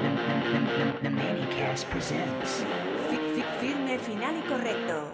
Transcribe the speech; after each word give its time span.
The 0.00 1.10
Manicast 1.10 1.84
presents. 1.90 2.64
Fi- 3.10 3.18
fi- 3.34 3.44
Firme, 3.60 3.98
final 3.98 4.34
y 4.38 4.48
correcto. 4.48 5.12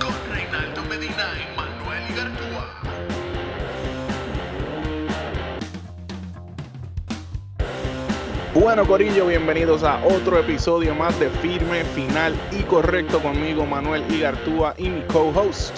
con 0.00 0.14
Reinaldo 0.34 0.82
Medina 0.84 1.26
y 1.36 1.54
Manuel 1.54 2.10
Igartúa. 2.10 2.64
Bueno, 8.54 8.86
Corillo, 8.86 9.26
bienvenidos 9.26 9.82
a 9.84 10.02
otro 10.04 10.38
episodio 10.38 10.94
más 10.94 11.18
de 11.20 11.28
Firme, 11.30 11.84
Final 11.84 12.34
y 12.50 12.62
Correcto 12.62 13.20
conmigo, 13.22 13.66
Manuel 13.66 14.02
Igartúa 14.12 14.74
y 14.78 14.88
mi 14.88 15.02
co-host. 15.02 15.76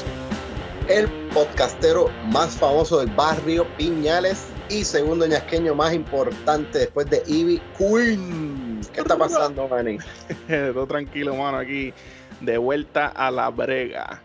el 0.89 1.09
podcastero 1.33 2.07
más 2.33 2.57
famoso 2.57 2.99
del 3.01 3.11
barrio 3.15 3.67
Piñales 3.77 4.47
y 4.71 4.85
segundo 4.85 5.27
ñasqueño 5.27 5.75
más 5.75 5.93
importante 5.93 6.79
después 6.79 7.11
de 7.11 7.23
Ivy 7.27 7.61
Queen. 7.77 8.81
¿Qué 8.93 9.01
está 9.01 9.19
pasando, 9.19 9.67
Manny? 9.69 9.99
Todo 10.49 10.87
tranquilo, 10.87 11.35
mano, 11.35 11.59
aquí 11.59 11.93
de 12.41 12.57
vuelta 12.57 13.09
a 13.09 13.31
la 13.31 13.51
brega. 13.51 14.23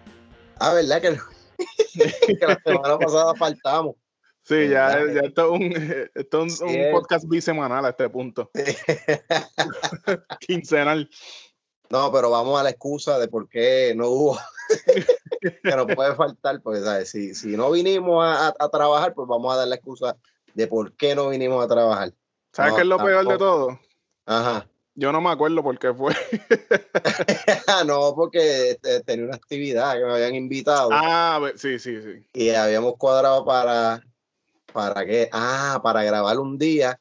Ah, 0.59 0.73
¿verdad 0.73 1.01
que, 1.01 1.17
que 2.39 2.45
la 2.45 2.59
semana 2.63 2.97
pasada 2.99 3.33
faltamos? 3.35 3.95
Sí, 4.43 4.69
ya, 4.69 5.03
ya 5.11 5.21
esto 5.21 5.45
es 5.45 5.59
un, 5.59 6.09
esto 6.13 6.45
es 6.45 6.61
un, 6.61 6.91
podcast 6.91 7.27
bisemanal 7.27 7.83
a 7.83 7.89
este 7.89 8.07
punto, 8.09 8.51
quincenal. 10.39 11.09
No, 11.89 12.11
pero 12.11 12.29
vamos 12.29 12.59
a 12.59 12.63
la 12.63 12.69
excusa 12.69 13.17
de 13.17 13.27
por 13.27 13.47
qué 13.49 13.93
no 13.95 14.09
hubo, 14.09 14.39
que 15.41 15.75
nos 15.75 15.87
puede 15.95 16.15
faltar, 16.15 16.61
pues, 16.61 16.83
¿sabes? 16.83 17.09
Si, 17.09 17.33
si 17.35 17.57
no 17.57 17.71
vinimos 17.71 18.23
a, 18.23 18.47
a- 18.47 18.55
a 18.57 18.69
trabajar, 18.69 19.13
pues 19.13 19.27
vamos 19.27 19.53
a 19.53 19.57
dar 19.57 19.67
la 19.67 19.75
excusa 19.75 20.15
de 20.55 20.65
por 20.67 20.93
qué 20.95 21.13
no 21.13 21.29
vinimos 21.29 21.63
a 21.63 21.67
trabajar. 21.67 22.11
¿Sabes 22.51 22.71
No, 22.71 22.75
qué 22.77 22.81
es 22.81 22.87
lo 22.87 22.97
peor 22.97 23.27
de 23.27 23.37
todo? 23.37 23.79
Ajá. 24.25 24.67
Yo 24.97 25.11
no 25.11 25.19
me 25.19 25.29
acuerdo 25.29 25.61
por 25.61 25.77
qué 25.77 25.93
fue. 25.93 26.15
no, 27.85 28.15
porque 28.15 28.71
este, 28.71 29.01
tenía 29.01 29.25
una 29.25 29.35
actividad 29.35 29.93
que 29.95 30.05
me 30.05 30.13
habían 30.13 30.35
invitado. 30.35 30.89
Ah, 30.91 31.41
sí, 31.55 31.77
sí, 31.79 32.01
sí. 32.01 32.25
y 32.33 32.49
habíamos 32.49 32.95
cuadrado 32.97 33.45
para 33.45 34.01
para 34.73 35.05
qué 35.05 35.29
ah 35.31 35.79
para 35.83 36.03
grabar 36.03 36.37
un 36.39 36.57
día 36.57 36.99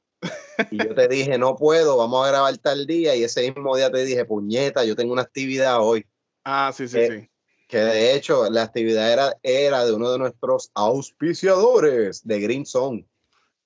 y 0.71 0.79
yo 0.79 0.95
te 0.95 1.09
dije 1.09 1.39
no 1.39 1.57
puedo 1.57 1.97
vamos 1.97 2.25
a 2.25 2.31
grabar 2.31 2.57
tal 2.59 2.87
día 2.87 3.17
y 3.17 3.25
ese 3.25 3.51
mismo 3.51 3.75
día 3.77 3.91
te 3.91 4.05
dije 4.05 4.25
puñeta 4.25 4.85
yo 4.85 4.95
tengo 4.95 5.13
una 5.13 5.23
actividad 5.23 5.81
hoy 5.81 6.07
Ah, 6.45 6.71
sí, 6.73 6.87
sí, 6.87 6.99
sí. 7.09 7.29
que 7.67 7.79
de 7.79 8.15
hecho 8.15 8.49
la 8.49 8.63
actividad 8.63 9.13
era 9.13 9.37
era 9.43 9.85
de 9.85 9.93
uno 9.93 10.13
de 10.13 10.19
nuestros 10.19 10.71
auspiciadores 10.75 12.25
de 12.25 12.41
Green 12.41 12.65
Zone 12.65 13.09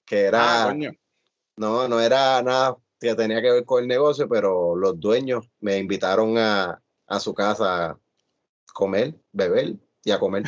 que 0.09 0.23
era 0.23 0.63
Ah, 0.65 0.67
coño. 0.69 0.93
no 1.57 1.87
no 1.89 2.01
era 2.01 2.43
nada 2.43 2.77
que 3.01 3.15
tenía 3.15 3.41
que 3.43 3.51
ver 3.53 3.65
con 3.65 3.83
el 3.83 3.89
negocio 3.89 4.29
pero 4.29 4.75
los 4.77 4.99
dueños 4.99 5.49
me 5.61 5.79
invitaron 5.79 6.37
a, 6.39 6.81
a 7.07 7.21
su 7.21 7.35
casa 7.35 7.91
a 7.91 7.99
comer 8.73 9.15
beber 9.33 9.75
y 10.05 10.11
a 10.11 10.19
comer 10.19 10.45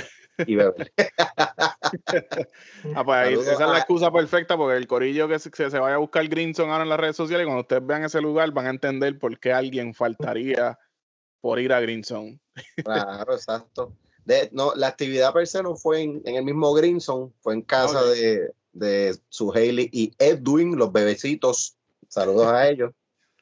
y 0.47 0.55
beber 0.57 0.93
Ah, 2.95 3.05
pues 3.05 3.17
ahí, 3.19 3.35
esa 3.35 3.53
es 3.53 3.61
la 3.61 3.79
excusa 3.79 4.11
perfecta 4.13 4.57
porque 4.57 4.77
el 4.77 4.87
corillo 4.87 5.29
que 5.29 5.39
se, 5.39 5.51
se 5.51 5.79
vaya 5.79 5.97
a 5.97 5.99
buscar 5.99 6.27
Greenson 6.29 6.71
ahora 6.71 6.85
en 6.85 6.89
las 6.89 7.01
redes 7.01 7.17
sociales, 7.17 7.47
cuando 7.47 7.63
ustedes 7.63 7.85
vean 7.87 8.05
ese 8.05 8.21
lugar 8.21 8.51
van 8.53 8.67
a 8.67 8.71
entender 8.71 9.19
por 9.19 9.39
qué 9.39 9.53
alguien 9.53 9.93
faltaría 9.95 10.79
por 11.41 11.59
ir 11.59 11.73
a 11.73 11.81
Greenson. 11.81 12.41
Claro, 12.85 13.35
exacto. 13.35 13.97
De, 14.25 14.49
no, 14.53 14.75
la 14.75 14.89
actividad 14.89 15.33
per 15.33 15.47
se 15.47 15.63
no 15.63 15.77
fue 15.77 16.03
en, 16.03 16.23
en 16.25 16.37
el 16.37 16.45
mismo 16.45 16.73
Greenson, 16.75 17.33
fue 17.41 17.55
en 17.55 17.63
casa 17.63 18.01
Ok. 18.01 18.09
de, 18.15 18.53
de 18.73 19.17
su 19.29 19.53
Hailey 19.53 19.89
y 19.93 20.13
Edwin, 20.19 20.77
los 20.77 20.93
bebecitos. 20.93 21.77
Saludos 22.09 22.47
a 22.47 22.69
ellos, 22.69 22.93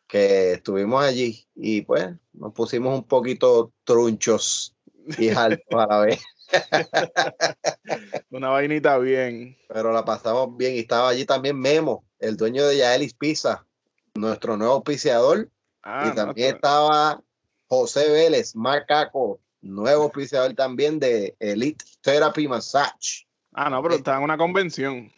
que 0.07 0.53
estuvimos 0.53 1.03
allí 1.03 1.47
y 1.55 1.83
pues 1.83 2.09
nos 2.33 2.53
pusimos 2.53 2.95
un 2.95 3.05
poquito 3.05 3.73
trunchos 3.85 4.75
y 5.19 5.31
altos 5.31 5.81
a 5.81 5.87
la 5.87 6.01
vez, 6.01 6.21
Una 8.31 8.49
vainita 8.49 8.99
bien. 8.99 9.57
pero 9.69 9.93
la 9.93 10.05
pasamos 10.05 10.57
bien. 10.57 10.75
Y 10.75 10.81
estaba 10.81 11.11
allí 11.11 11.25
también 11.25 11.59
Memo, 11.59 12.05
el 12.19 12.37
dueño 12.37 12.67
de 12.67 12.79
Yaelis 12.79 13.15
Pizza, 13.15 13.67
nuestro 14.15 14.57
nuevo 14.57 14.75
auspiciador. 14.75 15.51
Ah, 15.83 16.11
y 16.11 16.15
también 16.15 16.51
no, 16.51 16.57
estaba 16.57 17.23
José 17.69 18.11
Vélez, 18.11 18.55
Macaco, 18.57 19.41
nuevo 19.61 20.05
auspiciador 20.05 20.55
también 20.55 20.99
de 20.99 21.37
Elite 21.39 21.85
Therapy 22.01 22.49
Massage. 22.49 23.27
ah, 23.53 23.71
no, 23.71 23.83
pero 23.83 23.97
está 23.97 24.17
en 24.17 24.23
una 24.23 24.37
convención. 24.37 25.13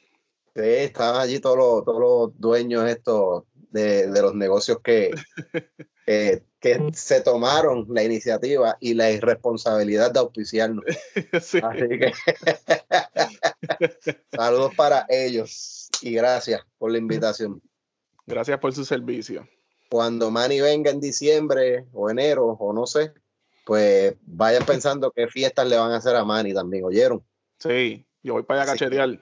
Sí, 0.55 0.63
estaban 0.63 1.21
allí 1.21 1.39
todos 1.39 1.57
los, 1.57 1.85
todos 1.85 2.01
los 2.01 2.41
dueños 2.41 2.89
estos 2.89 3.45
de, 3.71 4.09
de 4.09 4.23
los 4.23 4.35
negocios 4.35 4.79
que, 4.83 5.11
que, 6.07 6.43
que 6.59 6.91
se 6.93 7.21
tomaron 7.21 7.87
la 7.89 8.03
iniciativa 8.03 8.77
y 8.81 8.95
la 8.95 9.11
irresponsabilidad 9.11 10.13
de 10.13 10.21
auspiciarnos. 10.21 10.85
Sí. 11.41 11.61
Así 11.63 11.89
que 11.89 12.13
saludos 14.37 14.75
para 14.75 15.07
ellos 15.09 15.89
y 16.03 16.13
gracias 16.13 16.63
por 16.79 16.91
la 16.91 16.99
invitación. 16.99 17.63
Gracias 18.27 18.59
por 18.59 18.75
su 18.75 18.85
servicio. 18.85 19.49
Cuando 19.89 20.31
Manny 20.31 20.61
venga 20.61 20.91
en 20.91 21.01
diciembre 21.01 21.87
o 21.93 22.11
enero 22.11 22.47
o 22.47 22.73
no 22.73 22.87
sé, 22.87 23.13
pues 23.65 24.15
vayan 24.23 24.65
pensando 24.65 25.11
qué 25.11 25.27
fiestas 25.29 25.69
le 25.69 25.77
van 25.77 25.93
a 25.93 25.97
hacer 25.97 26.15
a 26.17 26.25
Manny 26.25 26.55
también, 26.55 26.85
¿oyeron? 26.85 27.25
Sí, 27.59 28.07
yo 28.23 28.35
voy 28.35 28.43
para 28.43 28.63
allá 28.63 28.73
a 28.73 28.75
cachetear. 28.75 29.21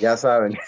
Ya 0.00 0.16
saben. 0.16 0.58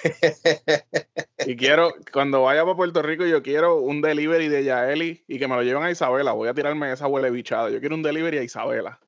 Y 1.46 1.56
quiero, 1.56 1.94
cuando 2.12 2.42
vaya 2.42 2.62
para 2.62 2.76
Puerto 2.76 3.02
Rico, 3.02 3.26
yo 3.26 3.42
quiero 3.42 3.76
un 3.76 4.00
delivery 4.00 4.48
de 4.48 4.64
Yaeli 4.64 5.24
y 5.28 5.38
que 5.38 5.48
me 5.48 5.54
lo 5.54 5.62
lleven 5.62 5.82
a 5.82 5.90
Isabela. 5.90 6.32
Voy 6.32 6.48
a 6.48 6.54
tirarme 6.54 6.92
esa 6.92 7.06
huele 7.06 7.30
bichada. 7.30 7.70
Yo 7.70 7.80
quiero 7.80 7.94
un 7.94 8.02
delivery 8.02 8.38
a 8.38 8.42
Isabela. 8.42 9.00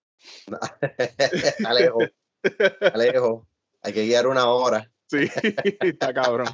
Alejo. 1.65 1.99
Alejo. 2.95 3.47
Hay 3.83 3.93
que 3.93 4.05
guiar 4.05 4.27
una 4.27 4.49
hora. 4.49 4.91
Sí, 5.07 5.29
está 5.81 6.15
cabrón. 6.15 6.47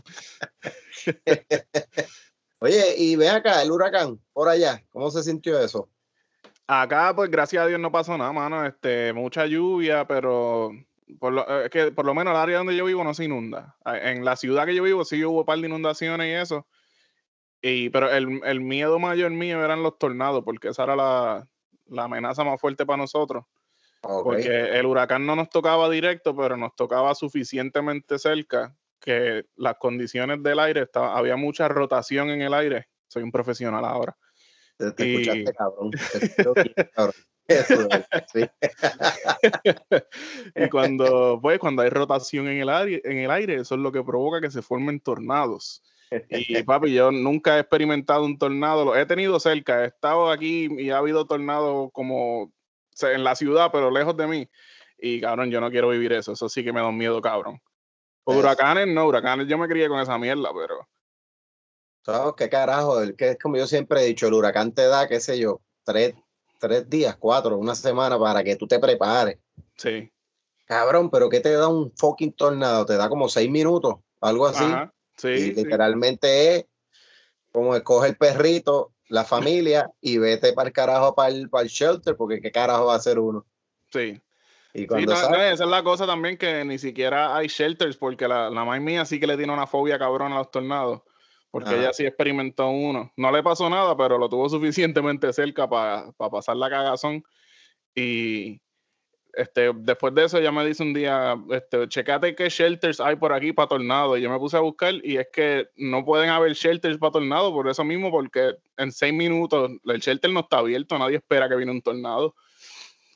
Oye, 2.58 2.94
y 2.96 3.16
ve 3.16 3.28
acá, 3.28 3.62
el 3.62 3.70
huracán, 3.70 4.18
por 4.32 4.48
allá, 4.48 4.82
¿cómo 4.88 5.10
se 5.10 5.22
sintió 5.22 5.60
eso? 5.60 5.90
Acá, 6.66 7.14
pues 7.14 7.30
gracias 7.30 7.62
a 7.62 7.66
Dios 7.66 7.78
no 7.78 7.92
pasó 7.92 8.16
nada, 8.16 8.32
mano. 8.32 8.64
Este, 8.64 9.12
mucha 9.12 9.44
lluvia, 9.46 10.06
pero 10.06 10.70
por 11.18 11.32
lo, 11.32 11.48
eh, 11.48 11.64
es 11.66 11.70
que 11.70 11.92
por 11.92 12.04
lo 12.04 12.14
menos 12.14 12.32
el 12.32 12.40
área 12.40 12.58
donde 12.58 12.76
yo 12.76 12.84
vivo 12.84 13.04
no 13.04 13.14
se 13.14 13.24
inunda. 13.24 13.76
En 13.84 14.24
la 14.24 14.36
ciudad 14.36 14.66
que 14.66 14.74
yo 14.74 14.82
vivo 14.82 15.04
sí 15.04 15.24
hubo 15.24 15.40
un 15.40 15.46
par 15.46 15.58
de 15.58 15.66
inundaciones 15.66 16.28
y 16.28 16.32
eso. 16.32 16.66
Y, 17.62 17.90
pero 17.90 18.10
el, 18.10 18.40
el 18.44 18.60
miedo 18.60 18.98
mayor 18.98 19.30
mío 19.30 19.64
eran 19.64 19.82
los 19.82 19.98
tornados, 19.98 20.44
porque 20.44 20.68
esa 20.68 20.84
era 20.84 20.96
la, 20.96 21.48
la 21.86 22.04
amenaza 22.04 22.44
más 22.44 22.60
fuerte 22.60 22.84
para 22.84 22.98
nosotros. 22.98 23.44
Ok. 24.02 24.24
Porque 24.24 24.78
el 24.78 24.86
huracán 24.86 25.26
no 25.26 25.34
nos 25.34 25.48
tocaba 25.48 25.88
directo, 25.88 26.36
pero 26.36 26.56
nos 26.56 26.74
tocaba 26.76 27.14
suficientemente 27.14 28.18
cerca 28.18 28.76
que 29.00 29.44
las 29.56 29.76
condiciones 29.78 30.42
del 30.42 30.58
aire, 30.58 30.82
estaba, 30.82 31.16
había 31.16 31.36
mucha 31.36 31.68
rotación 31.68 32.30
en 32.30 32.42
el 32.42 32.54
aire. 32.54 32.88
Soy 33.08 33.22
un 33.22 33.32
profesional 33.32 33.84
ahora. 33.84 34.16
Te, 34.76 35.06
y- 35.06 35.14
escuchaste, 35.14 35.54
cabrón. 35.54 35.90
Te 35.90 36.24
escuchó 36.24 36.54
bien, 36.54 36.74
cabrón. 36.92 37.14
Eso, 37.48 37.88
sí. 38.32 38.48
y 40.56 40.68
cuando, 40.68 41.38
pues, 41.40 41.58
cuando 41.58 41.82
hay 41.82 41.90
rotación 41.90 42.48
en 42.48 42.60
el, 42.60 42.68
aire, 42.68 43.02
en 43.04 43.18
el 43.18 43.30
aire, 43.30 43.54
eso 43.56 43.74
es 43.74 43.80
lo 43.80 43.92
que 43.92 44.02
provoca 44.02 44.40
que 44.40 44.50
se 44.50 44.62
formen 44.62 45.00
tornados. 45.00 45.82
Y 46.30 46.62
papi, 46.62 46.92
yo 46.92 47.10
nunca 47.10 47.56
he 47.56 47.60
experimentado 47.60 48.24
un 48.24 48.38
tornado, 48.38 48.84
lo 48.84 48.96
he 48.96 49.06
tenido 49.06 49.40
cerca, 49.40 49.82
he 49.82 49.88
estado 49.88 50.30
aquí 50.30 50.68
y 50.78 50.90
ha 50.90 50.98
habido 50.98 51.26
tornados 51.26 51.90
como 51.92 52.42
o 52.42 52.52
sea, 52.92 53.12
en 53.12 53.24
la 53.24 53.34
ciudad, 53.34 53.70
pero 53.72 53.90
lejos 53.90 54.16
de 54.16 54.26
mí. 54.26 54.48
Y 54.98 55.20
cabrón, 55.20 55.50
yo 55.50 55.60
no 55.60 55.70
quiero 55.70 55.88
vivir 55.88 56.12
eso, 56.12 56.32
eso 56.32 56.48
sí 56.48 56.64
que 56.64 56.72
me 56.72 56.80
da 56.80 56.88
un 56.88 56.96
miedo, 56.96 57.20
cabrón. 57.20 57.60
Huracanes, 58.24 58.88
no, 58.88 59.06
huracanes 59.06 59.46
yo 59.48 59.58
me 59.58 59.68
crié 59.68 59.88
con 59.88 60.00
esa 60.00 60.18
mierda, 60.18 60.50
pero 60.54 60.88
¿Sabes 62.06 62.34
qué 62.36 62.48
carajo? 62.48 63.02
El 63.02 63.16
que 63.16 63.30
es 63.30 63.38
como 63.38 63.56
yo 63.56 63.66
siempre 63.66 64.00
he 64.00 64.06
dicho, 64.06 64.28
el 64.28 64.34
huracán 64.34 64.72
te 64.72 64.86
da, 64.86 65.08
qué 65.08 65.18
sé 65.18 65.40
yo, 65.40 65.60
tres, 65.82 66.14
tres 66.58 66.88
días, 66.88 67.16
cuatro, 67.16 67.56
una 67.58 67.74
semana 67.74 68.18
para 68.18 68.42
que 68.44 68.56
tú 68.56 68.66
te 68.66 68.78
prepares. 68.78 69.38
sí. 69.76 70.10
Cabrón, 70.64 71.10
pero 71.10 71.28
¿qué 71.28 71.38
te 71.38 71.52
da 71.52 71.68
un 71.68 71.92
fucking 71.96 72.32
tornado? 72.32 72.84
Te 72.84 72.96
da 72.96 73.08
como 73.08 73.28
seis 73.28 73.48
minutos, 73.48 73.96
algo 74.20 74.46
así. 74.48 74.64
Ajá, 74.64 74.92
sí, 75.16 75.28
y 75.28 75.40
sí. 75.40 75.52
literalmente 75.54 76.56
es 76.56 76.66
como 77.52 77.76
escoge 77.76 78.08
el 78.08 78.16
perrito, 78.16 78.92
la 79.08 79.24
familia 79.24 79.90
y 80.00 80.18
vete 80.18 80.52
para 80.52 80.66
el 80.68 80.72
carajo 80.72 81.14
para 81.14 81.28
el, 81.28 81.48
para 81.48 81.62
el 81.62 81.68
shelter, 81.68 82.16
porque 82.16 82.40
qué 82.40 82.50
carajo 82.50 82.86
va 82.86 82.94
a 82.94 82.96
hacer 82.96 83.18
uno. 83.18 83.46
sí. 83.92 84.20
Y 84.74 84.86
cuando 84.86 85.12
no, 85.14 85.22
no, 85.22 85.26
sale- 85.26 85.52
esa 85.52 85.64
es 85.64 85.70
la 85.70 85.82
cosa 85.82 86.06
también 86.06 86.36
que 86.36 86.62
ni 86.64 86.78
siquiera 86.78 87.34
hay 87.34 87.46
shelters 87.46 87.96
porque 87.96 88.28
la, 88.28 88.50
la 88.50 88.64
mamá 88.64 88.78
mía 88.78 89.06
sí 89.06 89.18
que 89.18 89.26
le 89.26 89.36
tiene 89.38 89.52
una 89.52 89.66
fobia 89.66 89.98
cabrón 89.98 90.32
a 90.32 90.38
los 90.38 90.50
tornados. 90.50 91.00
Porque 91.56 91.70
Ajá. 91.70 91.78
ella 91.78 91.92
sí 91.94 92.04
experimentó 92.04 92.68
uno. 92.68 93.10
No 93.16 93.32
le 93.32 93.42
pasó 93.42 93.70
nada, 93.70 93.96
pero 93.96 94.18
lo 94.18 94.28
tuvo 94.28 94.46
suficientemente 94.50 95.32
cerca 95.32 95.66
para 95.66 96.12
pasar 96.12 96.58
la 96.58 96.68
cagazón. 96.68 97.24
Y 97.94 98.60
este, 99.32 99.72
después 99.74 100.14
de 100.14 100.26
eso 100.26 100.36
ella 100.36 100.52
me 100.52 100.66
dice 100.66 100.82
un 100.82 100.92
día, 100.92 101.34
este, 101.50 101.88
checate 101.88 102.34
qué 102.34 102.50
shelters 102.50 103.00
hay 103.00 103.16
por 103.16 103.32
aquí 103.32 103.54
para 103.54 103.68
tornado. 103.68 104.18
Y 104.18 104.20
yo 104.20 104.28
me 104.28 104.38
puse 104.38 104.58
a 104.58 104.60
buscar 104.60 104.96
y 105.02 105.16
es 105.16 105.28
que 105.32 105.70
no 105.76 106.04
pueden 106.04 106.28
haber 106.28 106.52
shelters 106.52 106.98
para 106.98 107.12
tornado 107.12 107.50
por 107.54 107.66
eso 107.70 107.84
mismo, 107.84 108.10
porque 108.10 108.56
en 108.76 108.92
seis 108.92 109.14
minutos 109.14 109.70
el 109.82 110.00
shelter 110.00 110.30
no 110.32 110.40
está 110.40 110.58
abierto, 110.58 110.98
nadie 110.98 111.16
espera 111.16 111.48
que 111.48 111.56
viene 111.56 111.72
un 111.72 111.80
tornado. 111.80 112.34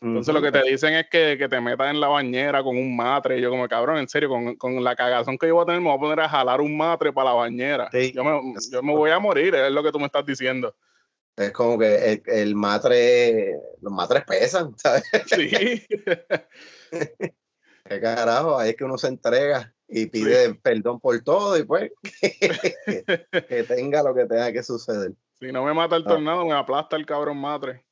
Entonces 0.02 0.32
lo 0.32 0.40
que 0.40 0.50
te 0.50 0.62
dicen 0.62 0.94
es 0.94 1.10
que, 1.10 1.36
que, 1.36 1.48
te 1.48 1.60
metas 1.60 1.90
en 1.90 2.00
la 2.00 2.08
bañera 2.08 2.62
con 2.62 2.76
un 2.78 2.96
matre. 2.96 3.38
Y 3.38 3.42
yo 3.42 3.50
como, 3.50 3.68
cabrón, 3.68 3.98
en 3.98 4.08
serio, 4.08 4.30
con, 4.30 4.56
con, 4.56 4.82
la 4.82 4.96
cagazón 4.96 5.36
que 5.36 5.46
yo 5.46 5.56
voy 5.56 5.62
a 5.62 5.66
tener, 5.66 5.80
me 5.82 5.88
voy 5.88 5.96
a 5.96 6.00
poner 6.00 6.20
a 6.20 6.28
jalar 6.28 6.62
un 6.62 6.74
matre 6.74 7.12
para 7.12 7.30
la 7.30 7.36
bañera. 7.36 7.90
Yo, 7.92 8.24
me, 8.24 8.54
yo 8.72 8.82
me 8.82 8.94
voy 8.94 9.10
a 9.10 9.18
morir, 9.18 9.54
es 9.54 9.70
lo 9.70 9.82
que 9.82 9.92
tú 9.92 9.98
me 9.98 10.06
estás 10.06 10.24
diciendo. 10.24 10.74
Es 11.36 11.52
como 11.52 11.78
que 11.78 12.12
el, 12.12 12.22
el, 12.26 12.54
matre, 12.54 13.54
los 13.82 13.92
matres 13.92 14.24
pesan, 14.24 14.74
¿sabes? 14.78 15.04
Sí. 15.26 15.50
Qué 17.84 18.00
carajo, 18.00 18.58
ahí 18.58 18.70
es 18.70 18.76
que 18.76 18.84
uno 18.84 18.96
se 18.96 19.08
entrega 19.08 19.74
y 19.88 20.06
pide 20.06 20.46
sí. 20.46 20.54
perdón 20.62 21.00
por 21.00 21.20
todo 21.22 21.58
y 21.58 21.64
pues 21.64 21.90
que, 22.20 23.26
que, 23.48 23.64
tenga 23.64 24.02
lo 24.02 24.14
que 24.14 24.26
tenga 24.26 24.52
que 24.52 24.62
suceder. 24.62 25.12
Si 25.40 25.50
no 25.50 25.64
me 25.64 25.74
mata 25.74 25.96
el 25.96 26.04
tornado, 26.04 26.42
ah. 26.42 26.44
me 26.44 26.52
aplasta 26.52 26.96
el 26.96 27.04
cabrón 27.04 27.38
matre. 27.38 27.84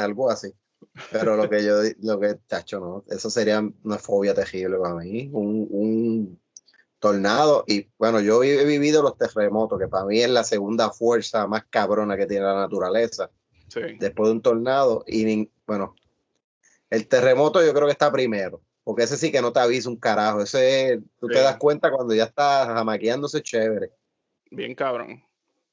Algo 0.00 0.30
así. 0.30 0.52
Pero 1.12 1.36
lo 1.36 1.48
que 1.48 1.64
yo, 1.64 1.76
lo 2.02 2.20
que, 2.20 2.34
tacho, 2.46 2.80
no, 2.80 3.04
eso 3.08 3.30
sería 3.30 3.62
una 3.84 3.98
fobia 3.98 4.34
terrible 4.34 4.78
para 4.78 4.94
mí. 4.94 5.28
Un, 5.32 5.66
un 5.70 6.40
tornado. 6.98 7.64
Y 7.66 7.88
bueno, 7.98 8.20
yo 8.20 8.42
he 8.42 8.64
vivido 8.64 9.02
los 9.02 9.16
terremotos, 9.16 9.78
que 9.78 9.88
para 9.88 10.04
mí 10.04 10.20
es 10.20 10.30
la 10.30 10.44
segunda 10.44 10.90
fuerza 10.90 11.46
más 11.46 11.64
cabrona 11.68 12.16
que 12.16 12.26
tiene 12.26 12.44
la 12.44 12.54
naturaleza. 12.54 13.30
Sí. 13.68 13.80
Después 13.98 14.28
de 14.28 14.32
un 14.32 14.42
tornado. 14.42 15.04
Y 15.06 15.50
bueno, 15.66 15.94
el 16.90 17.06
terremoto 17.08 17.64
yo 17.64 17.72
creo 17.74 17.86
que 17.86 17.92
está 17.92 18.10
primero. 18.10 18.62
Porque 18.84 19.02
ese 19.02 19.16
sí 19.16 19.32
que 19.32 19.42
no 19.42 19.52
te 19.52 19.60
avisa 19.60 19.88
un 19.88 19.96
carajo. 19.96 20.42
Ese 20.42 21.02
tú 21.18 21.26
sí. 21.28 21.34
te 21.34 21.40
das 21.40 21.56
cuenta 21.56 21.90
cuando 21.90 22.14
ya 22.14 22.24
está 22.24 22.66
jamaqueándose 22.66 23.42
chévere. 23.42 23.90
Bien 24.50 24.74
cabrón. 24.74 25.22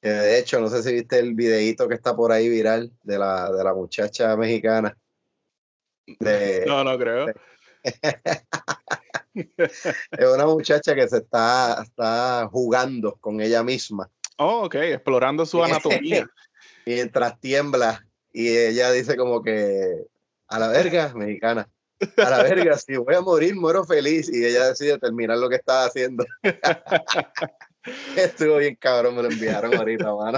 De 0.09 0.37
hecho, 0.37 0.59
no 0.59 0.67
sé 0.67 0.83
si 0.83 0.93
viste 0.93 1.17
el 1.17 1.33
videíto 1.33 1.87
que 1.87 1.95
está 1.95 2.15
por 2.15 2.31
ahí 2.31 2.49
viral 2.49 2.91
de 3.03 3.17
la, 3.17 3.49
de 3.51 3.63
la 3.63 3.73
muchacha 3.73 4.35
mexicana. 4.35 4.97
De, 6.19 6.65
no, 6.67 6.83
no 6.83 6.97
creo. 6.97 7.27
De, 7.27 7.35
es 9.33 10.27
una 10.33 10.45
muchacha 10.45 10.93
que 10.93 11.07
se 11.07 11.17
está, 11.17 11.83
está 11.83 12.49
jugando 12.51 13.15
con 13.21 13.39
ella 13.39 13.63
misma. 13.63 14.09
Oh, 14.37 14.65
ok, 14.65 14.75
explorando 14.75 15.45
su 15.45 15.63
anatomía. 15.63 16.29
Mientras 16.85 17.39
tiembla 17.39 18.05
y 18.33 18.49
ella 18.49 18.91
dice 18.91 19.15
como 19.15 19.41
que 19.41 20.05
a 20.47 20.59
la 20.59 20.67
verga, 20.67 21.13
mexicana. 21.13 21.69
A 22.17 22.29
la 22.29 22.43
verga, 22.43 22.77
si 22.77 22.97
voy 22.97 23.15
a 23.15 23.21
morir, 23.21 23.55
muero 23.55 23.85
feliz. 23.85 24.29
Y 24.31 24.43
ella 24.43 24.67
decide 24.67 24.97
terminar 24.97 25.37
lo 25.37 25.49
que 25.49 25.55
estaba 25.55 25.85
haciendo. 25.85 26.25
Estuvo 28.17 28.57
bien 28.57 28.75
cabrón, 28.75 29.15
me 29.15 29.23
lo 29.23 29.29
enviaron 29.29 29.75
ahorita, 29.75 30.13
mano. 30.15 30.37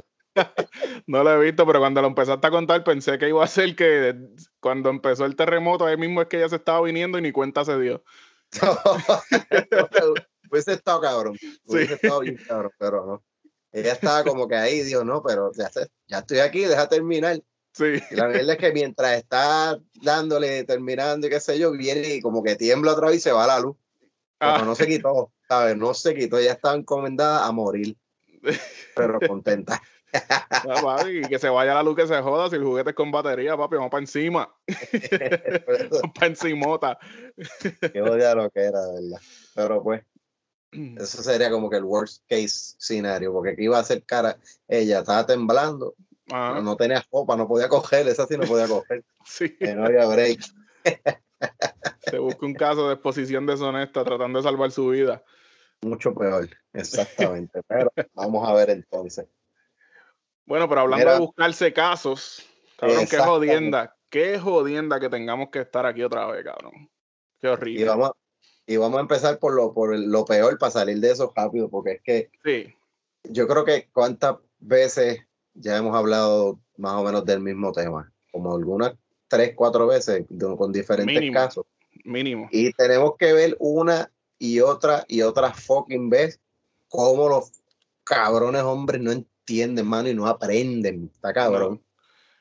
No 1.07 1.23
lo 1.23 1.41
he 1.41 1.45
visto, 1.45 1.65
pero 1.65 1.79
cuando 1.79 2.01
lo 2.01 2.07
empezaste 2.07 2.45
a 2.45 2.51
contar 2.51 2.83
pensé 2.83 3.17
que 3.17 3.29
iba 3.29 3.43
a 3.43 3.47
ser 3.47 3.75
que 3.75 4.15
cuando 4.59 4.89
empezó 4.89 5.25
el 5.25 5.35
terremoto, 5.35 5.85
ahí 5.85 5.97
mismo 5.97 6.21
es 6.21 6.27
que 6.27 6.37
ella 6.37 6.49
se 6.49 6.57
estaba 6.57 6.81
viniendo 6.81 7.17
y 7.17 7.21
ni 7.21 7.31
cuenta 7.31 7.65
se 7.65 7.79
dio. 7.79 8.03
No, 8.61 8.77
hubiese 10.51 10.73
estado 10.73 11.01
cabrón. 11.01 11.37
Hubiese 11.65 11.87
sí. 11.87 11.93
estado 12.01 12.19
bien 12.21 12.37
cabrón, 12.47 12.71
pero 12.77 13.05
no. 13.05 13.23
Ella 13.71 13.91
estaba 13.91 14.23
como 14.23 14.47
que 14.47 14.55
ahí, 14.55 14.81
dijo, 14.83 15.03
no, 15.03 15.21
pero 15.21 15.51
ya, 15.53 15.69
ya 16.07 16.19
estoy 16.19 16.39
aquí, 16.39 16.61
deja 16.61 16.87
terminar. 16.87 17.41
Sí. 17.73 18.01
Y 18.09 18.15
la 18.15 18.27
verdad 18.27 18.51
es 18.51 18.57
que 18.57 18.71
mientras 18.71 19.17
está 19.17 19.77
dándole, 20.01 20.63
terminando 20.63 21.27
y 21.27 21.29
qué 21.29 21.41
sé 21.41 21.59
yo, 21.59 21.71
viene 21.71 22.15
y 22.15 22.21
como 22.21 22.41
que 22.41 22.55
tiembla 22.55 22.93
otra 22.93 23.07
vez 23.07 23.17
y 23.17 23.21
se 23.21 23.33
va 23.33 23.47
la 23.47 23.59
luz. 23.59 23.75
Pero 24.37 24.51
ah. 24.51 24.61
no 24.63 24.75
se 24.75 24.87
quitó, 24.87 25.31
¿sabes? 25.47 25.77
No 25.77 25.93
se 25.93 26.13
quitó, 26.13 26.37
ella 26.37 26.53
estaba 26.53 26.75
encomendada 26.75 27.45
a 27.45 27.51
morir. 27.51 27.97
Pero 28.95 29.19
contenta. 29.19 29.81
No, 30.65 30.75
papi, 30.81 31.23
que 31.23 31.37
se 31.39 31.49
vaya 31.49 31.73
la 31.73 31.83
luz 31.83 31.97
que 31.97 32.07
se 32.07 32.21
joda. 32.21 32.49
Si 32.49 32.55
el 32.55 32.63
juguete 32.63 32.91
es 32.91 32.95
con 32.95 33.11
batería, 33.11 33.57
papi, 33.57 33.75
vamos 33.75 33.91
para 33.91 34.01
encima. 34.01 34.49
vamos 35.91 36.11
para 36.13 36.27
encimota. 36.27 36.97
Qué 37.91 38.01
odia 38.01 38.33
lo 38.33 38.49
que 38.49 38.61
era, 38.61 38.79
¿verdad? 38.79 39.19
Pero 39.53 39.83
pues, 39.83 40.03
eso 40.71 41.21
sería 41.21 41.51
como 41.51 41.69
que 41.69 41.77
el 41.77 41.83
worst 41.83 42.23
case 42.29 42.75
scenario, 42.77 43.33
porque 43.33 43.51
aquí 43.51 43.63
iba 43.63 43.77
a 43.77 43.83
ser 43.83 44.03
cara. 44.03 44.37
Ella 44.67 44.99
estaba 44.99 45.25
temblando, 45.25 45.95
ah. 46.31 46.61
no 46.63 46.77
tenía 46.77 47.05
copa, 47.09 47.35
no 47.35 47.47
podía 47.47 47.67
coger, 47.67 48.07
esa 48.07 48.25
sí 48.25 48.37
no 48.37 48.45
podía 48.45 48.67
coger. 48.67 49.03
Sí. 49.25 49.49
Que 49.57 49.75
no 49.75 49.85
había 49.85 50.05
break. 50.05 50.39
Se 51.99 52.19
busca 52.19 52.45
un 52.45 52.53
caso 52.53 52.87
de 52.87 52.93
exposición 52.95 53.45
deshonesta 53.45 54.03
tratando 54.03 54.39
de 54.39 54.43
salvar 54.43 54.71
su 54.71 54.89
vida. 54.89 55.23
Mucho 55.81 56.13
peor, 56.13 56.49
exactamente. 56.73 57.61
Pero 57.67 57.91
vamos 58.13 58.47
a 58.47 58.53
ver 58.53 58.69
entonces. 58.69 59.27
Bueno, 60.45 60.69
pero 60.69 60.81
hablando 60.81 61.05
Mira, 61.05 61.13
de 61.13 61.19
buscarse 61.19 61.73
casos, 61.73 62.45
cabrón, 62.77 63.07
qué 63.09 63.17
jodienda, 63.17 63.95
qué 64.09 64.39
jodienda 64.39 64.99
que 64.99 65.09
tengamos 65.09 65.49
que 65.49 65.59
estar 65.59 65.85
aquí 65.85 66.03
otra 66.03 66.27
vez, 66.27 66.43
cabrón. 66.43 66.89
Qué 67.41 67.47
horrible. 67.47 67.81
Y 67.81 67.83
vamos, 67.85 68.11
y 68.67 68.77
vamos 68.77 68.97
a 68.97 69.01
empezar 69.01 69.39
por 69.39 69.53
lo, 69.53 69.73
por 69.73 69.97
lo 69.97 70.25
peor 70.25 70.57
para 70.57 70.71
salir 70.71 70.99
de 70.99 71.11
eso 71.11 71.33
rápido, 71.35 71.69
porque 71.69 71.91
es 71.93 72.01
que 72.01 72.31
sí. 72.43 72.73
yo 73.23 73.47
creo 73.47 73.65
que 73.65 73.89
cuántas 73.91 74.37
veces 74.59 75.19
ya 75.53 75.77
hemos 75.77 75.95
hablado 75.95 76.59
más 76.77 76.93
o 76.93 77.03
menos 77.03 77.25
del 77.25 77.41
mismo 77.41 77.71
tema, 77.71 78.11
como 78.31 78.55
algunas 78.55 78.93
tres, 79.27 79.53
cuatro 79.55 79.87
veces 79.87 80.25
con 80.57 80.71
diferentes 80.71 81.15
Mínimo. 81.15 81.33
casos. 81.33 81.65
Mínimo. 82.03 82.47
Y 82.51 82.71
tenemos 82.73 83.15
que 83.17 83.33
ver 83.33 83.55
una 83.59 84.11
y 84.37 84.59
otra 84.59 85.05
y 85.07 85.21
otra 85.21 85.53
fucking 85.53 86.09
vez 86.09 86.39
cómo 86.89 87.29
los 87.29 87.51
cabrones 88.03 88.61
hombres 88.63 89.01
no 89.01 89.11
entienden, 89.11 89.87
mano, 89.87 90.09
y 90.09 90.13
no 90.13 90.27
aprenden. 90.27 91.09
Está 91.13 91.33
cabrón. 91.33 91.81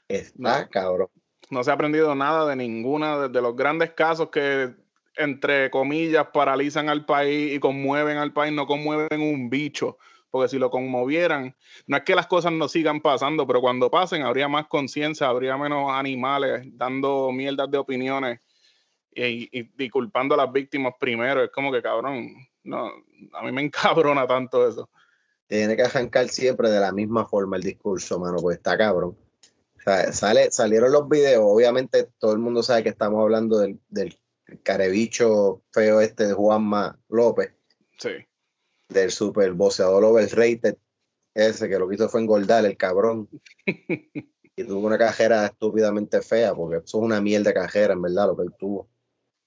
Está 0.08 0.62
No. 0.62 0.68
cabrón. 0.70 1.08
No 1.50 1.62
se 1.62 1.70
ha 1.70 1.74
aprendido 1.74 2.14
nada 2.14 2.48
de 2.48 2.56
ninguna 2.56 3.18
de, 3.20 3.28
de 3.28 3.40
los 3.42 3.54
grandes 3.54 3.92
casos 3.92 4.30
que, 4.30 4.74
entre 5.16 5.70
comillas, 5.70 6.26
paralizan 6.32 6.88
al 6.88 7.04
país 7.06 7.52
y 7.54 7.60
conmueven 7.60 8.16
al 8.16 8.32
país, 8.32 8.52
no 8.52 8.66
conmueven 8.66 9.20
un 9.20 9.50
bicho. 9.50 9.98
Porque 10.34 10.48
si 10.48 10.58
lo 10.58 10.68
conmovieran, 10.68 11.54
no 11.86 11.96
es 11.96 12.02
que 12.02 12.16
las 12.16 12.26
cosas 12.26 12.50
no 12.50 12.66
sigan 12.66 13.00
pasando, 13.00 13.46
pero 13.46 13.60
cuando 13.60 13.88
pasen 13.88 14.22
habría 14.22 14.48
más 14.48 14.66
conciencia, 14.66 15.28
habría 15.28 15.56
menos 15.56 15.92
animales 15.92 16.66
dando 16.72 17.30
mierdas 17.30 17.70
de 17.70 17.78
opiniones 17.78 18.40
y, 19.14 19.48
y, 19.56 19.70
y, 19.78 19.90
culpando 19.90 20.34
a 20.34 20.38
las 20.38 20.52
víctimas 20.52 20.94
primero. 20.98 21.44
Es 21.44 21.50
como 21.52 21.70
que 21.70 21.80
cabrón, 21.80 22.34
no, 22.64 22.90
a 23.32 23.44
mí 23.44 23.52
me 23.52 23.62
encabrona 23.62 24.26
tanto 24.26 24.68
eso. 24.68 24.90
Tiene 25.46 25.76
que 25.76 25.82
arrancar 25.82 26.28
siempre 26.28 26.68
de 26.68 26.80
la 26.80 26.90
misma 26.90 27.26
forma 27.26 27.54
el 27.54 27.62
discurso, 27.62 28.18
mano, 28.18 28.38
pues 28.38 28.56
está 28.56 28.76
cabrón. 28.76 29.16
O 29.78 29.82
sea, 29.84 30.12
sale, 30.12 30.50
salieron 30.50 30.90
los 30.90 31.08
videos, 31.08 31.44
obviamente 31.44 32.08
todo 32.18 32.32
el 32.32 32.40
mundo 32.40 32.60
sabe 32.64 32.82
que 32.82 32.88
estamos 32.88 33.22
hablando 33.22 33.60
del, 33.60 33.78
del 33.88 34.18
carebicho 34.64 35.62
feo 35.70 36.00
este 36.00 36.26
de 36.26 36.32
Juanma 36.32 36.98
López. 37.08 37.52
Sí. 37.98 38.26
Del 38.88 39.10
super 39.10 39.52
boxeador 39.52 40.04
overrated, 40.04 40.76
ese 41.34 41.68
que 41.68 41.78
lo 41.78 41.88
que 41.88 41.96
hizo 41.96 42.08
fue 42.08 42.20
engordar 42.20 42.64
el 42.64 42.76
cabrón. 42.76 43.28
y 44.56 44.64
tuvo 44.64 44.86
una 44.86 44.98
cajera 44.98 45.46
estúpidamente 45.46 46.22
fea, 46.22 46.54
porque 46.54 46.76
eso 46.76 46.98
es 46.98 47.04
una 47.04 47.20
mierda 47.20 47.50
de 47.50 47.54
cajera, 47.54 47.94
en 47.94 48.02
verdad, 48.02 48.28
lo 48.28 48.36
que 48.36 48.42
él 48.42 48.54
tuvo. 48.58 48.88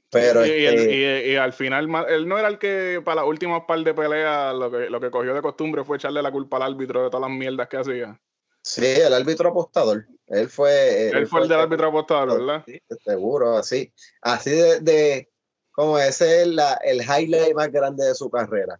Pero 0.09 0.45
y, 0.45 0.65
este, 0.65 0.93
y, 0.93 1.29
y, 1.29 1.33
y, 1.33 1.35
al 1.35 1.51
final, 1.51 1.89
él 2.07 2.27
no 2.27 2.37
era 2.37 2.47
el 2.47 2.57
que 2.57 3.01
para 3.03 3.21
las 3.21 3.25
últimas 3.25 3.63
par 3.67 3.79
de 3.79 3.93
peleas 3.93 4.55
lo 4.55 4.71
que, 4.71 4.89
lo 4.89 5.01
que 5.01 5.11
cogió 5.11 5.33
de 5.33 5.41
costumbre 5.41 5.83
fue 5.83 5.97
echarle 5.97 6.21
la 6.21 6.31
culpa 6.31 6.57
al 6.57 6.73
árbitro 6.73 7.03
de 7.03 7.09
todas 7.09 7.29
las 7.29 7.37
mierdas 7.37 7.67
que 7.67 7.77
hacía. 7.77 8.19
Sí, 8.61 8.85
el 8.85 9.13
árbitro 9.13 9.49
apostador. 9.49 10.05
Él 10.27 10.49
fue. 10.49 11.09
Él, 11.09 11.17
él 11.17 11.27
fue 11.27 11.41
el 11.41 11.47
del 11.49 11.59
árbitro 11.59 11.87
apostador, 11.87 12.39
¿verdad? 12.39 12.63
Sí, 12.65 12.79
seguro, 13.03 13.57
así. 13.57 13.93
Así 14.21 14.51
de. 14.51 14.79
de 14.79 15.29
como 15.71 15.99
ese 15.99 16.41
es 16.41 16.47
la, 16.47 16.73
el 16.83 17.01
highlight 17.01 17.53
más 17.53 17.71
grande 17.71 18.05
de 18.05 18.15
su 18.15 18.31
carrera. 18.31 18.79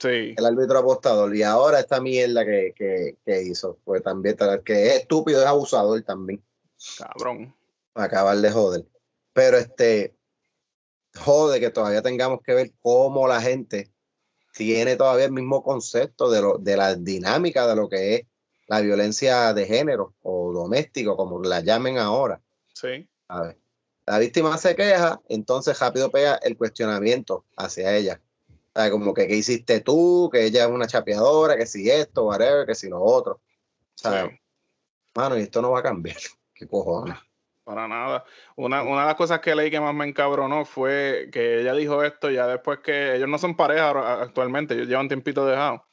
Sí. 0.00 0.34
El 0.36 0.46
árbitro 0.46 0.78
apostador. 0.78 1.34
Y 1.34 1.42
ahora 1.42 1.80
esta 1.80 2.00
mierda 2.00 2.44
que, 2.44 2.74
que, 2.76 3.16
que 3.24 3.42
hizo. 3.42 3.78
Pues 3.84 4.02
también, 4.02 4.36
que 4.64 4.88
es 4.88 4.96
estúpido, 5.00 5.40
es 5.40 5.46
abusador 5.46 6.02
también. 6.02 6.42
Cabrón. 6.98 7.54
Acabar 7.94 8.36
de 8.36 8.50
joder. 8.50 8.84
Pero 9.32 9.56
este. 9.56 10.14
Jode 11.16 11.58
que 11.58 11.70
todavía 11.70 12.02
tengamos 12.02 12.42
que 12.42 12.52
ver 12.52 12.70
cómo 12.80 13.26
la 13.26 13.40
gente 13.40 13.90
tiene 14.52 14.96
todavía 14.96 15.24
el 15.24 15.32
mismo 15.32 15.62
concepto 15.62 16.30
de, 16.30 16.42
lo, 16.42 16.58
de 16.58 16.76
la 16.76 16.94
dinámica 16.94 17.66
de 17.66 17.74
lo 17.74 17.88
que 17.88 18.14
es 18.14 18.26
la 18.66 18.80
violencia 18.80 19.54
de 19.54 19.66
género 19.66 20.14
o 20.22 20.52
doméstico, 20.52 21.16
como 21.16 21.42
la 21.42 21.60
llamen 21.60 21.98
ahora. 21.98 22.40
Sí. 22.74 23.08
A 23.28 23.42
ver. 23.42 23.58
La 24.06 24.18
víctima 24.18 24.56
se 24.58 24.74
queja, 24.74 25.20
entonces 25.28 25.78
rápido 25.78 26.10
pega 26.10 26.36
el 26.36 26.56
cuestionamiento 26.56 27.44
hacia 27.56 27.94
ella. 27.96 28.20
Sea, 28.78 28.92
como 28.92 29.12
que 29.12 29.26
qué 29.26 29.34
hiciste 29.34 29.80
tú, 29.80 30.30
que 30.32 30.44
ella 30.44 30.66
es 30.66 30.70
una 30.70 30.86
chapeadora, 30.86 31.56
que 31.56 31.66
si 31.66 31.90
esto, 31.90 32.26
whatever, 32.26 32.64
que 32.64 32.76
si 32.76 32.88
lo 32.88 33.02
otro. 33.02 33.40
Sea, 33.96 34.28
Sí. 34.28 34.36
mano, 35.16 35.36
y 35.36 35.40
esto 35.42 35.60
no 35.60 35.72
va 35.72 35.80
a 35.80 35.82
cambiar. 35.82 36.16
¿Qué 36.54 36.68
cojones? 36.68 37.16
Para 37.64 37.88
nada. 37.88 38.24
Una, 38.54 38.82
una 38.82 39.00
de 39.00 39.06
las 39.08 39.16
cosas 39.16 39.40
que 39.40 39.56
leí 39.56 39.68
que 39.68 39.80
más 39.80 39.92
me 39.96 40.06
encabronó 40.06 40.64
fue 40.64 41.28
que 41.32 41.60
ella 41.60 41.74
dijo 41.74 42.04
esto 42.04 42.30
ya 42.30 42.46
después 42.46 42.78
que 42.78 43.16
ellos 43.16 43.28
no 43.28 43.36
son 43.36 43.56
pareja 43.56 44.22
actualmente, 44.22 44.74
ellos 44.74 44.86
llevan 44.86 45.08
tiempito 45.08 45.44
dejado. 45.44 45.84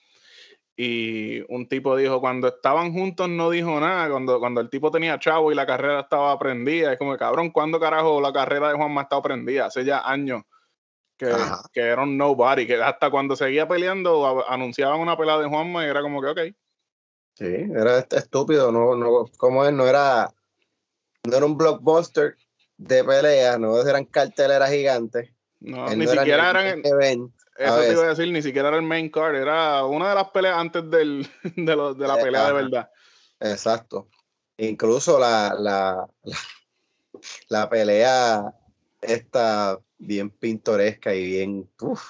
Y 0.78 1.42
un 1.52 1.68
tipo 1.68 1.96
dijo, 1.96 2.22
cuando 2.22 2.50
estaban 2.50 2.94
juntos 2.94 3.28
no 3.30 3.50
dijo 3.50 3.80
nada, 3.80 4.12
cuando, 4.12 4.40
cuando 4.40 4.62
el 4.62 4.70
tipo 4.70 4.92
tenía 4.92 5.18
chavo 5.18 5.52
y 5.52 5.56
la 5.56 5.66
carrera 5.66 6.02
estaba 6.02 6.38
prendida, 6.38 6.94
es 6.94 7.00
como, 7.00 7.18
cabrón, 7.18 7.50
¿cuándo 7.50 7.80
carajo 7.80 8.22
la 8.22 8.32
carrera 8.32 8.70
de 8.70 8.76
Juanma 8.76 9.02
ha 9.02 9.04
estado 9.06 9.24
prendida? 9.24 9.66
Hace 9.66 9.84
ya 9.84 10.08
años 10.08 10.44
que, 11.18 11.34
que 11.74 11.82
era 11.82 12.04
un 12.04 12.18
nobody, 12.18 12.68
que 12.68 12.82
hasta 12.82 13.10
cuando 13.10 13.36
seguía 13.36 13.68
peleando 13.68 14.48
anunciaban 14.50 15.00
una 15.00 15.18
pelea 15.18 15.38
de 15.40 15.48
Juanma 15.48 15.86
y 15.86 15.90
era 15.90 16.02
como 16.02 16.22
que, 16.22 16.28
ok. 16.28 16.40
Sí, 17.36 17.46
era 17.76 18.00
est- 18.00 18.14
estúpido, 18.14 18.72
no, 18.72 18.96
no, 18.96 19.26
como 19.38 19.66
él 19.66 19.76
no 19.76 19.86
era, 19.88 20.30
no 21.24 21.36
era 21.38 21.46
un 21.46 21.58
blockbuster 21.58 22.36
de 22.78 23.04
pelea, 23.04 23.58
no 23.58 23.80
eran 23.82 24.06
carteleras 24.06 24.72
gigantes. 24.72 25.32
No, 25.60 25.88
él 25.88 26.00
ni 26.00 26.06
no 26.06 26.12
siquiera 26.12 26.52
el 26.52 26.56
eran, 26.58 26.82
event, 26.86 27.34
Eso 27.58 27.82
te 27.82 27.92
iba 27.94 28.04
a 28.04 28.10
decir, 28.10 28.32
ni 28.32 28.42
siquiera 28.42 28.68
era 28.70 28.78
el 28.78 28.84
main 28.84 29.10
card, 29.10 29.36
era 29.36 29.86
una 29.86 30.10
de 30.10 30.16
las 30.16 30.30
peleas 30.30 30.58
antes 30.58 30.90
del, 30.90 31.28
de, 31.56 31.76
lo- 31.76 31.94
de 31.94 32.08
la 32.08 32.20
pelea 32.20 32.48
de 32.48 32.54
verdad. 32.54 32.90
Exacto. 33.40 34.08
Incluso 34.58 35.20
la, 35.20 35.54
la, 35.60 36.08
la, 36.24 36.38
la 37.50 37.70
pelea 37.70 38.54
esta 39.02 39.78
bien 39.98 40.30
pintoresca 40.30 41.14
y 41.14 41.26
bien 41.26 41.70
uf, 41.82 42.02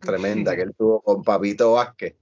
tremenda 0.00 0.54
que 0.56 0.62
él 0.62 0.74
tuvo 0.76 1.00
con 1.02 1.22
Papito 1.22 1.72
Vázquez. 1.72 2.14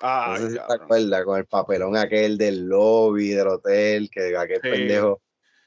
No 0.00 0.08
Ay, 0.10 0.40
sé 0.42 0.50
si 0.50 0.56
te 0.56 0.72
acuerdas, 0.74 1.24
con 1.24 1.38
el 1.38 1.46
papelón 1.46 1.96
aquel 1.96 2.36
del 2.36 2.66
lobby 2.66 3.28
del 3.30 3.48
hotel, 3.48 4.10
que 4.10 4.36
aquel 4.36 4.60
Sí. 4.62 4.68
pendejo 4.70 5.22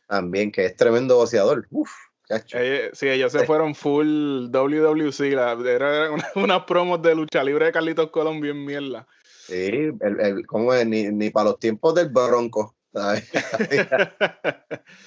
también, 0.08 0.52
que 0.52 0.66
es 0.66 0.76
tremendo 0.76 1.16
boxeador. 1.18 1.68
Uf, 1.72 1.92
cacho. 2.28 2.58
Ellos- 2.60 2.98
sí, 2.98 3.08
ellos 3.10 3.32
se 3.32 3.46
fueron 3.46 3.74
full 3.74 4.50
WWC, 4.52 5.32
la, 5.32 5.54
era, 5.54 5.96
era 5.96 6.12
una- 6.12 6.28
unas 6.36 6.64
promos 6.66 7.02
de 7.02 7.16
lucha 7.16 7.44
libre 7.44 7.66
de 7.66 7.72
Carlitos 7.72 8.12
Colón 8.12 8.40
bien 8.40 8.64
mierda. 8.64 9.08
Sí, 9.24 9.56
el, 10.02 10.20
el- 10.20 10.46
¿cómo 10.46 10.74
es? 10.74 10.86
Ni, 10.86 11.04
ni 11.10 11.30
para 11.30 11.46
los 11.50 11.60
tiempos 11.60 11.96
del 11.96 12.10
Bronco. 12.10 12.76
¿Sabes? 12.94 13.30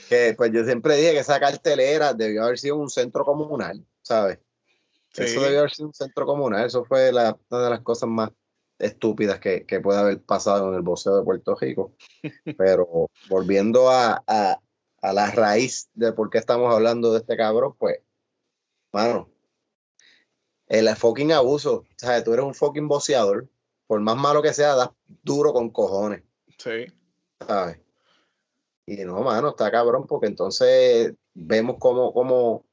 que 0.09 0.35
pues 0.37 0.53
yo 0.53 0.65
siempre 0.65 0.97
dije 0.97 1.13
que 1.13 1.19
esa 1.21 1.41
cartelera 1.41 2.13
debió 2.15 2.45
haber 2.45 2.59
sido 2.59 2.77
un 2.77 2.91
centro 2.91 3.25
comunal, 3.25 3.85
¿sabes? 4.03 4.39
Sí. 5.13 5.23
Eso 5.25 5.41
debió 5.43 5.61
haber 5.61 5.71
sido 5.73 5.89
un 5.89 5.95
centro 5.95 6.25
comunal. 6.27 6.67
Eso 6.67 6.85
fue 6.85 7.13
la- 7.13 7.37
una 7.51 7.65
de 7.65 7.71
las 7.71 7.81
cosas 7.81 8.09
más 8.09 8.31
estúpidas 8.79 9.41
que, 9.41 9.67
que 9.67 9.81
puede 9.81 9.99
haber 9.99 10.23
pasado 10.23 10.69
en 10.71 10.75
el 10.77 10.83
boxeo 10.83 11.17
de 11.19 11.25
Puerto 11.25 11.55
Rico. 11.57 11.95
Pero 12.57 13.11
volviendo 13.29 13.91
a, 13.91 14.23
a- 14.27 14.61
a 15.03 15.13
la 15.13 15.31
raíz 15.31 15.89
de 15.95 16.13
por 16.13 16.31
qué 16.31 16.39
estamos 16.39 16.73
hablando 16.75 17.13
de 17.13 17.19
este 17.21 17.37
cabrón, 17.37 17.75
pues, 17.79 17.99
mano, 18.93 19.31
el 20.67 20.89
fucking 20.95 21.33
abuso. 21.33 21.85
¿sabes? 21.97 22.23
Tú 22.25 22.33
eres 22.35 22.45
un 22.45 22.55
fucking 22.55 22.87
boxeador. 22.89 23.49
Por 23.87 24.01
más 24.01 24.17
malo 24.17 24.41
que 24.43 24.53
sea, 24.55 24.77
das 24.77 24.91
duro 25.25 25.53
con 25.53 25.71
cojones. 25.71 26.23
Sí. 26.59 26.87
¿Sabes? 27.47 27.79
Y 28.87 29.05
no, 29.05 29.21
mano, 29.23 29.51
está 29.51 29.71
cabrón, 29.71 30.07
porque 30.07 30.27
entonces 30.27 31.15
vemos 31.35 31.77
cómo, 31.79 32.13
cómo, 32.13 32.65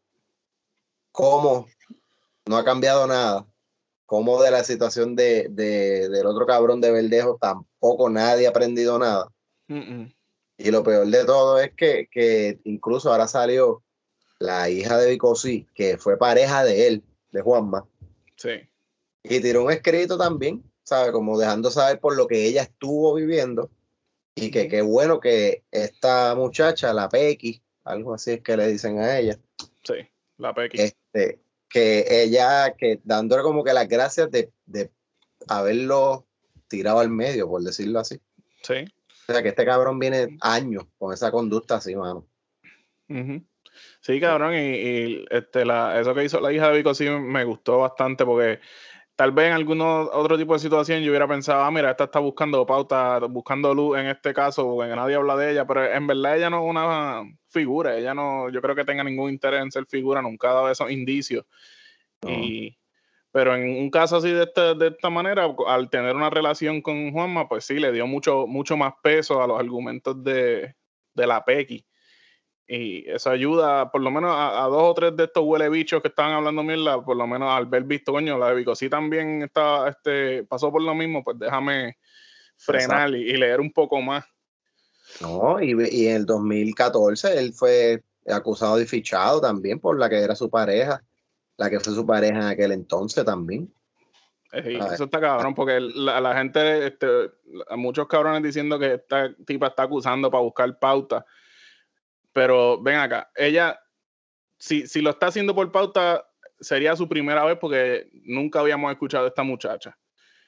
cómo 1.12 1.68
no 2.48 2.58
ha 2.58 2.64
cambiado 2.66 3.06
nada, 3.08 3.46
cómo 4.06 4.42
de 4.42 4.52
la 4.52 4.64
situación 4.64 5.16
de, 5.16 5.48
de- 5.50 6.10
del 6.10 6.26
otro 6.26 6.46
cabrón 6.46 6.82
de 6.82 6.92
Verdejo 6.92 7.38
tampoco 7.40 8.10
nadie 8.10 8.48
ha 8.48 8.52
aprendido 8.52 8.98
nada. 8.98 9.32
Mm, 9.68 10.02
mm. 10.02 10.14
Y 10.60 10.72
lo 10.72 10.84
peor 10.84 11.06
de 11.08 11.24
todo 11.26 11.60
es 11.60 11.72
que, 11.76 12.08
que 12.12 12.60
incluso 12.64 13.12
ahora 13.12 13.28
salió 13.28 13.84
la 14.40 14.70
hija 14.70 14.98
de 14.98 15.12
Vicosí, 15.12 15.68
que 15.76 15.98
fue 15.98 16.18
pareja 16.18 16.64
de 16.64 16.88
él, 16.88 17.04
de 17.32 17.42
Juanma, 17.42 17.86
Sí. 18.38 18.68
y 19.24 19.40
tiró 19.40 19.64
un 19.66 19.72
escrito 19.72 20.18
también, 20.18 20.64
¿sabes? 20.84 21.12
Como 21.12 21.38
dejando 21.38 21.70
saber 21.70 22.00
por 22.00 22.16
lo 22.16 22.28
que 22.28 22.46
ella 22.48 22.64
estuvo 22.64 23.14
viviendo 23.14 23.70
y 24.38 24.52
que 24.52 24.68
qué 24.68 24.82
bueno 24.82 25.20
que 25.20 25.64
esta 25.72 26.36
muchacha, 26.36 26.94
la 26.94 27.10
Pequi, 27.10 27.62
algo 27.84 28.14
así 28.14 28.32
es 28.32 28.42
que 28.42 28.56
le 28.56 28.68
dicen 28.68 29.00
a 29.00 29.18
ella, 29.18 29.38
Sí. 29.84 29.96
La 30.38 30.54
Pequi. 30.54 30.80
este, 30.80 31.40
que 31.70 32.06
ella, 32.24 32.74
que 32.78 33.00
dándole 33.04 33.44
como 33.44 33.64
que 33.64 33.74
las 33.74 33.88
gracias 33.88 34.30
de, 34.32 34.52
de 34.66 34.92
haberlo 35.48 36.26
tirado 36.68 37.00
al 37.00 37.10
medio, 37.10 37.48
por 37.50 37.62
decirlo 37.62 38.00
así. 38.00 38.20
Sí. 38.62 38.86
O 39.28 39.34
sea, 39.34 39.42
que 39.42 39.50
este 39.50 39.66
cabrón 39.66 40.00
viene 40.00 40.38
años 40.42 40.86
con 40.98 41.14
esa 41.14 41.32
conducta 41.32 41.76
así, 41.76 41.96
mano. 41.96 42.26
Sí, 44.02 44.20
cabrón, 44.20 44.54
y, 44.54 44.58
y, 44.58 45.26
este, 45.30 45.66
la, 45.66 46.00
eso 46.00 46.14
que 46.14 46.24
hizo 46.24 46.40
la 46.40 46.52
hija 46.54 46.70
de 46.70 46.78
Vico 46.78 46.94
sí 46.94 47.10
me 47.10 47.44
gustó 47.44 47.80
bastante 47.80 48.26
porque 48.26 48.60
tal 49.18 49.32
vez 49.32 49.48
en 49.48 49.54
algún 49.54 49.82
otro 49.82 50.38
tipo 50.38 50.54
de 50.54 50.60
situación 50.60 51.02
yo 51.02 51.10
hubiera 51.10 51.28
pensado, 51.28 51.64
ah, 51.64 51.72
mira, 51.72 51.90
esta 51.90 52.04
está 52.04 52.20
buscando 52.20 52.64
pauta, 52.68 53.18
buscando 53.20 53.74
luz 53.74 53.98
en 53.98 54.06
este 54.06 54.32
caso, 54.32 54.64
porque 54.76 54.96
nadie 54.96 55.16
habla 55.16 55.36
de 55.36 55.52
ella, 55.52 55.66
pero 55.66 55.84
en 55.86 56.06
verdad 56.06 56.38
ella 56.38 56.50
no 56.52 56.64
es 56.64 56.70
una 56.70 57.24
figura, 57.50 57.98
ella 57.98 58.14
no, 58.14 58.50
yo 58.50 58.62
creo 58.62 58.76
que 58.76 58.86
tenga 58.86 59.04
ningún 59.04 59.32
interés 59.32 59.62
en 59.64 59.72
ser 59.72 59.88
figura, 59.88 60.22
nunca 60.22 60.52
ha 60.52 60.54
dado 60.54 60.70
esos 60.70 60.92
indicios. 60.92 61.46
No. 62.22 62.30
Y, 62.30 62.78
pero 63.32 63.56
en 63.56 63.68
un 63.70 63.90
caso 63.90 64.18
así 64.18 64.30
de, 64.30 64.44
este- 64.44 64.76
de 64.76 64.90
esta 64.90 65.10
manera, 65.10 65.48
al 65.68 65.90
tener 65.90 66.16
una 66.16 66.30
relación 66.30 66.82
con 66.84 67.12
Juanma, 67.12 67.50
pues 67.50 67.66
sí, 67.66 67.80
le 67.80 67.92
dio 67.92 68.06
mucho, 68.06 68.46
mucho 68.46 68.78
más 68.78 68.94
peso 69.02 69.42
a 69.42 69.48
los 69.48 69.60
argumentos 69.60 70.24
de, 70.24 70.76
de 71.16 71.28
la 71.28 71.44
Pequi. 71.44 71.84
Y 72.68 73.10
eso 73.10 73.30
ayuda, 73.30 73.92
por 73.92 74.02
lo 74.02 74.12
menos 74.12 74.32
a, 74.32 74.64
a 74.64 74.68
dos 74.68 74.84
o 74.84 74.94
tres 74.94 75.16
de 75.16 75.24
estos 75.24 75.44
huele 75.46 75.70
bichos 75.70 76.02
que 76.02 76.10
estaban 76.10 76.34
hablando 76.34 76.64
mierda, 76.64 77.02
por 77.02 77.16
lo 77.16 77.26
menos 77.26 77.50
al 77.50 77.66
ver 77.66 77.84
visto, 77.84 78.12
coño, 78.12 78.38
la 78.38 78.50
de 78.50 78.56
Vicosí 78.56 78.90
también 78.90 79.42
está, 79.44 79.88
este, 79.88 80.44
pasó 80.44 80.70
por 80.70 80.82
lo 80.82 80.94
mismo, 80.94 81.24
pues 81.24 81.40
déjame 81.40 81.98
frenar 82.58 83.12
y, 83.12 83.30
y 83.30 83.38
leer 83.38 83.62
un 83.62 83.72
poco 83.72 84.02
más. 84.02 84.26
No, 85.22 85.62
y, 85.62 85.76
y 85.90 86.08
en 86.08 86.18
el 86.18 86.26
2014 86.26 87.40
él 87.40 87.54
fue 87.54 88.04
acusado 88.28 88.76
de 88.76 88.86
fichado 88.86 89.40
también 89.40 89.80
por 89.80 89.98
la 89.98 90.10
que 90.10 90.18
era 90.18 90.36
su 90.36 90.50
pareja, 90.50 91.02
la 91.56 91.70
que 91.70 91.80
fue 91.80 91.94
su 91.94 92.06
pareja 92.06 92.38
en 92.38 92.48
aquel 92.48 92.74
entonces 92.74 93.24
también. 93.24 93.72
Eh, 94.52 94.74
y 94.74 94.76
eso 94.78 95.06
está 95.06 95.20
cabrón, 95.20 95.56
porque 95.56 95.80
la, 95.80 96.22
la 96.22 96.38
gente, 96.38 96.88
este, 96.88 97.08
muchos 97.76 98.08
cabrones 98.08 98.44
diciendo 98.44 98.80
que 98.80 98.96
esta 98.96 99.34
tipa 99.46 99.68
está 99.68 99.84
acusando 99.84 100.30
para 100.30 100.44
buscar 100.44 100.78
pauta. 100.80 101.26
Pero 102.38 102.80
ven 102.80 102.98
acá, 102.98 103.32
ella, 103.36 103.80
si, 104.60 104.86
si 104.86 105.02
lo 105.02 105.10
está 105.10 105.26
haciendo 105.26 105.56
por 105.56 105.72
pauta, 105.72 106.24
sería 106.60 106.96
su 106.96 107.10
primera 107.10 107.44
vez 107.44 107.58
porque 107.60 108.10
nunca 108.26 108.60
habíamos 108.60 108.92
escuchado 108.92 109.26
a 109.26 109.30
esta 109.30 109.42
muchacha. 109.42 109.98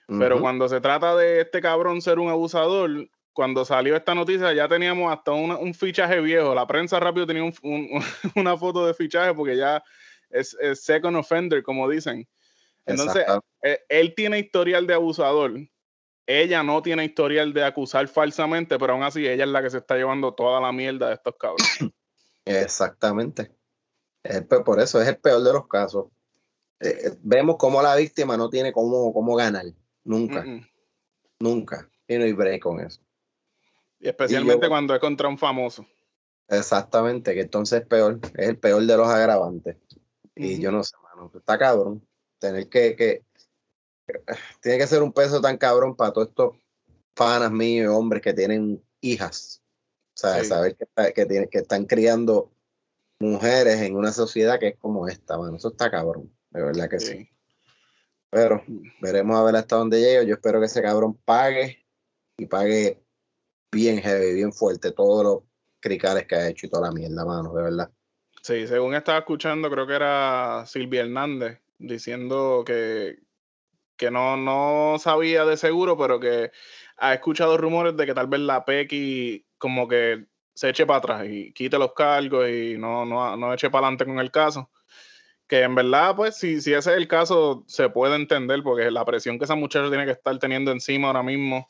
Pero 0.08 0.40
cuando 0.40 0.70
se 0.70 0.80
trata 0.82 1.16
de 1.16 1.42
este 1.42 1.62
cabrón 1.62 2.00
ser 2.04 2.20
un 2.20 2.30
abusador, 2.30 3.10
cuando 3.34 3.66
salió 3.66 3.96
esta 3.96 4.14
noticia 4.14 4.54
ya 4.54 4.68
teníamos 4.68 5.12
hasta 5.12 5.32
una- 5.32 5.58
un 5.58 5.74
fichaje 5.74 6.22
viejo. 6.22 6.54
La 6.54 6.68
prensa 6.68 7.00
rápido 7.00 7.26
tenía 7.26 7.44
un- 7.44 7.56
un- 7.64 7.90
una 8.36 8.56
foto 8.56 8.86
de 8.86 8.94
fichaje 8.94 9.34
porque 9.34 9.58
ya 9.58 9.84
es, 10.30 10.56
es 10.62 10.84
second 10.84 11.18
offender, 11.18 11.64
como 11.64 11.90
dicen. 11.90 12.28
Entonces, 12.86 13.22
Exacto. 13.24 13.44
eh, 13.64 13.80
él 13.90 14.14
tiene 14.14 14.38
historial 14.38 14.86
de 14.86 14.94
abusador. 14.94 15.54
Ella 16.32 16.62
no 16.62 16.80
tiene 16.84 17.04
historial 17.06 17.52
de 17.54 17.64
acusar 17.64 18.08
falsamente, 18.08 18.78
pero 18.78 18.94
aún 18.94 19.02
así 19.02 19.26
ella 19.28 19.46
es 19.46 19.50
la 19.50 19.64
que 19.64 19.72
se 19.72 19.80
está 19.80 19.96
llevando 19.96 20.32
toda 20.36 20.62
la 20.62 20.72
mierda 20.72 21.08
de 21.08 21.16
estos 21.16 21.34
cabros. 21.40 21.68
Exactamente. 22.46 23.52
El 24.24 24.46
por 24.46 24.80
eso 24.80 25.02
es 25.02 25.08
el 25.08 25.18
peor 25.18 25.42
de 25.44 25.54
los 25.54 25.68
casos. 25.68 26.08
Eh, 26.80 26.90
eh, 27.06 27.12
vemos 27.22 27.56
cómo 27.58 27.82
la 27.82 27.96
víctima 27.96 28.38
no 28.38 28.50
tiene 28.50 28.72
cómo, 28.72 29.12
cómo 29.14 29.36
ganar. 29.36 29.66
Nunca, 30.04 30.44
Mm, 30.44 30.50
mm. 30.58 30.66
nunca. 31.40 31.90
Y 32.08 32.18
no 32.18 32.26
hay 32.26 32.34
break 32.34 32.62
con 32.62 32.80
eso. 32.80 33.02
Y 34.00 34.08
especialmente 34.08 34.66
Y 34.66 34.68
yo- 34.68 34.70
cuando 34.70 34.94
es 34.94 35.00
contra 35.02 35.28
un 35.28 35.38
famoso. 35.38 35.86
Exactamente, 36.48 37.34
que 37.34 37.42
entonces 37.42 37.82
es 37.82 37.88
peor, 37.88 38.20
es 38.36 38.50
el 38.50 38.58
peor 38.58 38.84
de 38.84 38.98
los 38.98 39.08
agravantes. 39.08 39.78
Y 40.36 40.60
yo 40.62 40.72
no 40.72 40.84
sé, 40.84 40.96
mano, 41.04 41.32
está 41.36 41.58
cabrón. 41.58 42.08
Tener 42.40 42.70
que, 42.70 42.96
que, 42.96 43.24
tiene 44.62 44.78
que 44.78 44.88
ser 44.88 45.02
un 45.04 45.14
peso 45.14 45.42
tan 45.42 45.58
cabrón 45.58 45.96
para 45.96 46.12
todos 46.12 46.30
estos 46.30 46.56
panas 47.14 47.52
míos, 47.52 47.94
hombres 47.96 48.22
que 48.22 48.34
tienen 48.34 48.82
hijas. 49.02 49.62
O 50.16 50.18
sea, 50.18 50.42
Sí. 50.44 50.50
saber 50.50 50.76
que, 51.14 51.26
tienen, 51.26 51.50
que 51.50 51.60
están 51.60 51.86
criando 51.86 52.52
mujeres 53.20 53.82
en 53.82 53.96
una 53.96 54.12
sociedad 54.12 54.60
que 54.60 54.70
es 54.70 54.78
como 54.78 55.08
esta, 55.08 55.38
mano. 55.38 55.58
Eso 55.58 55.70
está 55.70 55.90
cabrón, 55.90 56.32
de 56.52 56.62
verdad 56.62 56.90
que 56.90 57.00
sí. 57.00 57.18
Sí. 57.18 57.30
Pero 58.30 58.64
veremos 59.02 59.38
a 59.38 59.44
ver 59.44 59.56
hasta 59.56 59.76
dónde 59.76 60.00
llega. 60.00 60.24
Yo 60.24 60.36
espero 60.36 60.60
que 60.60 60.68
ese 60.68 60.82
cabrón 60.82 61.16
pague 61.26 61.84
y 62.38 62.46
pague 62.46 63.02
bien 63.72 64.02
heavy, 64.02 64.34
bien 64.36 64.54
fuerte 64.54 64.92
todos 64.92 65.24
los 65.24 65.44
cricales 65.80 66.28
que 66.28 66.36
ha 66.36 66.48
hecho 66.48 66.68
y 66.68 66.70
toda 66.70 66.88
la 66.88 66.94
mierda, 66.94 67.26
mano, 67.26 67.54
de 67.54 67.64
verdad. 67.64 67.90
Sí, 68.42 68.68
según 68.68 68.96
estaba 68.96 69.20
escuchando, 69.20 69.70
creo 69.70 69.88
que 69.88 69.96
era 69.96 70.64
Silvia 70.66 71.02
Hernández 71.02 71.60
diciendo 71.78 72.64
que, 72.66 73.20
que 74.00 74.10
no, 74.10 74.38
no 74.38 74.98
sabía 74.98 75.46
de 75.46 75.58
seguro, 75.58 75.98
pero 75.98 76.20
que 76.20 76.52
ha 76.98 77.14
escuchado 77.14 77.58
rumores 77.58 77.96
de 77.98 78.06
que 78.06 78.14
tal 78.14 78.28
vez 78.28 78.40
la 78.40 78.64
Pequi 78.64 79.46
como 79.58 79.88
que 79.90 80.26
se 80.56 80.70
eche 80.70 80.86
para 80.86 81.00
atrás 81.00 81.26
y 81.28 81.52
quite 81.52 81.78
los 81.78 81.94
cargos 81.94 82.48
y 82.50 82.78
no, 82.78 83.06
no, 83.06 83.36
no 83.36 83.54
eche 83.54 83.70
para 83.70 83.88
adelante 83.88 84.06
con 84.06 84.20
el 84.20 84.32
caso. 84.32 84.72
Que 85.48 85.64
en 85.64 85.76
verdad, 85.76 86.16
pues, 86.16 86.38
si, 86.38 86.62
si 86.62 86.74
ese 86.74 86.92
es 86.92 86.98
el 86.98 87.08
caso, 87.08 87.66
se 87.68 87.90
puede 87.90 88.16
entender, 88.16 88.64
porque 88.64 88.90
la 88.90 89.04
presión 89.04 89.38
que 89.38 89.46
esa 89.46 89.56
muchacha 89.56 89.90
tiene 89.90 90.06
que 90.06 90.12
estar 90.12 90.38
teniendo 90.40 90.72
encima 90.72 91.08
ahora 91.08 91.24
mismo, 91.24 91.70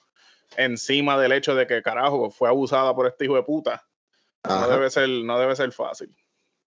encima 0.56 1.18
del 1.18 1.32
hecho 1.32 1.56
de 1.56 1.66
que, 1.66 1.82
carajo, 1.82 2.30
fue 2.30 2.50
abusada 2.50 2.94
por 2.94 3.08
este 3.08 3.26
hijo 3.26 3.36
de 3.36 3.44
puta, 3.44 3.88
no 4.48 4.68
debe 4.68 4.90
ser, 4.90 5.10
no 5.10 5.40
debe 5.40 5.56
ser 5.56 5.72
fácil. 5.72 6.14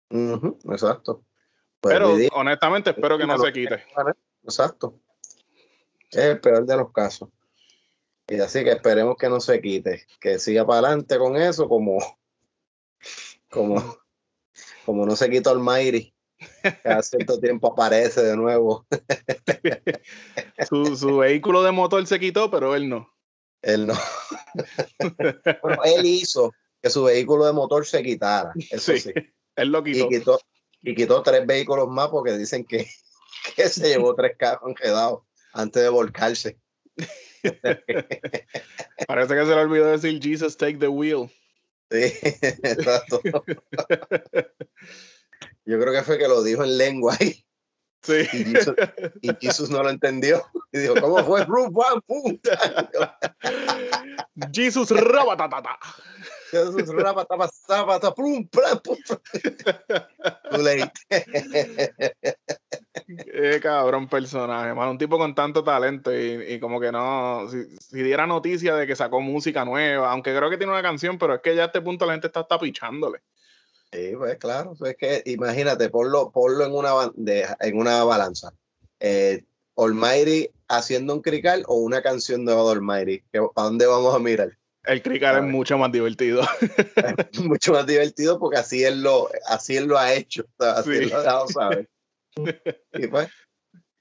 Exacto. 0.09 1.23
Pues, 1.79 1.93
Pero 1.93 2.15
honestamente 2.33 2.89
espero 2.89 3.17
que 3.17 3.27
no 3.27 3.37
se 3.37 3.53
quite. 3.53 3.83
Exacto. 4.43 4.99
Es 6.15 6.23
el 6.23 6.39
peor 6.39 6.65
de 6.65 6.77
los 6.77 6.91
casos. 6.93 7.29
Y 8.27 8.39
así 8.39 8.63
que 8.63 8.71
esperemos 8.71 9.17
que 9.17 9.29
no 9.29 9.39
se 9.39 9.61
quite, 9.61 10.07
que 10.19 10.39
siga 10.39 10.65
para 10.65 10.79
adelante 10.87 11.17
con 11.17 11.35
eso, 11.37 11.67
como, 11.69 11.99
como, 13.49 13.97
como 14.85 15.05
no 15.05 15.15
se 15.15 15.29
quitó 15.29 15.51
el 15.51 15.59
Mayri, 15.59 16.13
que 16.61 16.89
a 16.89 17.03
cierto 17.03 17.39
tiempo 17.41 17.71
aparece 17.73 18.23
de 18.23 18.35
nuevo. 18.35 18.87
Su, 20.69 20.95
su 20.95 21.17
vehículo 21.17 21.61
de 21.63 21.71
motor 21.71 22.07
se 22.07 22.19
quitó, 22.19 22.49
pero 22.49 22.75
él 22.75 22.89
no. 22.89 23.13
Él 23.61 23.87
no. 23.87 23.93
Bueno, 25.61 25.83
él 25.83 26.05
hizo 26.05 26.53
que 26.81 26.89
su 26.89 27.03
vehículo 27.03 27.45
de 27.45 27.53
motor 27.53 27.85
se 27.85 28.01
quitara, 28.03 28.53
eso 28.71 28.93
Sí, 28.93 28.99
sí. 28.99 29.13
Él 29.55 29.69
lo 29.69 29.79
Y 29.79 29.91
quitó. 29.93 30.09
quitó, 30.09 30.39
y 30.81 30.95
quitó 30.95 31.23
tres 31.23 31.45
vehículos 31.45 31.87
más 31.89 32.07
porque 32.09 32.37
dicen 32.37 32.63
que, 32.65 32.87
que 33.55 33.69
se 33.69 33.87
llevó 33.89 34.15
tres 34.15 34.35
carros 34.37 34.69
enredados 34.69 35.23
antes 35.55 35.81
de 35.81 35.89
volcarse. 35.89 36.59
Parece 39.07 39.35
que 39.35 39.45
se 39.45 39.55
le 39.55 39.61
olvidó 39.61 39.87
decir 39.87 40.19
Jesus 40.21 40.57
take 40.57 40.77
the 40.77 40.87
wheel. 40.87 41.29
Sí, 41.89 42.13
exacto. 42.63 43.21
Yo 45.65 45.79
creo 45.79 45.93
que 45.93 46.03
fue 46.03 46.17
que 46.17 46.27
lo 46.27 46.43
dijo 46.43 46.63
en 46.63 46.77
lengua 46.77 47.15
y, 47.19 47.45
Sí. 48.01 48.21
y, 48.33 48.43
Jesus, 48.45 48.75
y 49.21 49.31
Jesus 49.41 49.69
no 49.71 49.81
lo 49.81 49.89
entendió. 49.89 50.43
Y 50.71 50.79
dijo, 50.79 50.93
¿cómo 51.01 51.23
fue? 51.25 51.43
Pam, 51.47 52.01
pum. 52.05 52.37
Jesus 54.53 54.91
rabatatata. 54.91 55.79
Jesus, 56.51 56.85
zapata, 57.67 58.13
pum, 58.13 58.47
plam, 58.47 58.79
pum. 58.83 58.97
Too 60.51 60.57
late. 60.57 60.91
Qué 63.07 63.59
cabrón 63.61 64.07
personaje, 64.07 64.73
mano. 64.73 64.91
Un 64.91 64.97
tipo 64.97 65.17
con 65.17 65.35
tanto 65.35 65.63
talento 65.63 66.13
y, 66.13 66.53
y 66.53 66.59
como 66.59 66.79
que 66.79 66.91
no. 66.91 67.47
Si, 67.49 67.63
si 67.79 68.03
diera 68.03 68.25
noticia 68.27 68.75
de 68.75 68.87
que 68.87 68.95
sacó 68.95 69.21
música 69.21 69.65
nueva, 69.65 70.11
aunque 70.11 70.35
creo 70.35 70.49
que 70.49 70.57
tiene 70.57 70.71
una 70.73 70.81
canción, 70.81 71.17
pero 71.17 71.35
es 71.35 71.41
que 71.41 71.55
ya 71.55 71.63
a 71.63 71.65
este 71.67 71.81
punto 71.81 72.05
la 72.05 72.13
gente 72.13 72.27
está 72.27 72.45
tapichándole. 72.47 73.19
Sí, 73.91 74.13
pues 74.17 74.37
claro, 74.37 74.73
es 74.85 74.97
que 74.97 75.21
imagínate, 75.25 75.89
ponlo, 75.89 76.31
ponlo 76.31 76.65
en 76.65 76.73
una 76.73 76.91
bandeja, 76.93 77.55
en 77.59 77.77
una 77.77 78.03
balanza. 78.03 78.53
Eh, 78.99 79.43
Almighty 79.77 80.49
haciendo 80.67 81.13
un 81.13 81.21
crical 81.21 81.63
o 81.67 81.75
una 81.75 82.01
canción 82.01 82.43
nueva 82.43 82.63
de 82.63 82.71
Almighty. 82.71 83.23
¿Para 83.53 83.67
dónde 83.67 83.85
vamos 83.85 84.15
a 84.15 84.19
mirar? 84.19 84.57
El 84.83 85.01
cricar 85.01 85.35
es 85.37 85.43
Ay. 85.43 85.49
mucho 85.49 85.77
más 85.77 85.91
divertido. 85.91 86.43
Mucho 87.43 87.73
más 87.73 87.85
divertido 87.87 88.37
porque 88.37 88.59
así 88.59 88.83
él 88.83 89.01
lo, 89.01 89.29
así 89.47 89.75
él 89.77 89.85
lo 89.85 89.97
ha 89.97 90.13
hecho, 90.13 90.45
así 90.59 90.91
Sí. 90.91 90.97
él 90.97 91.09
lo 91.09 91.15
ha 91.17 91.21
dejado 91.21 91.47
saber. 91.47 91.89
Y 92.93 93.07
pues, 93.07 93.29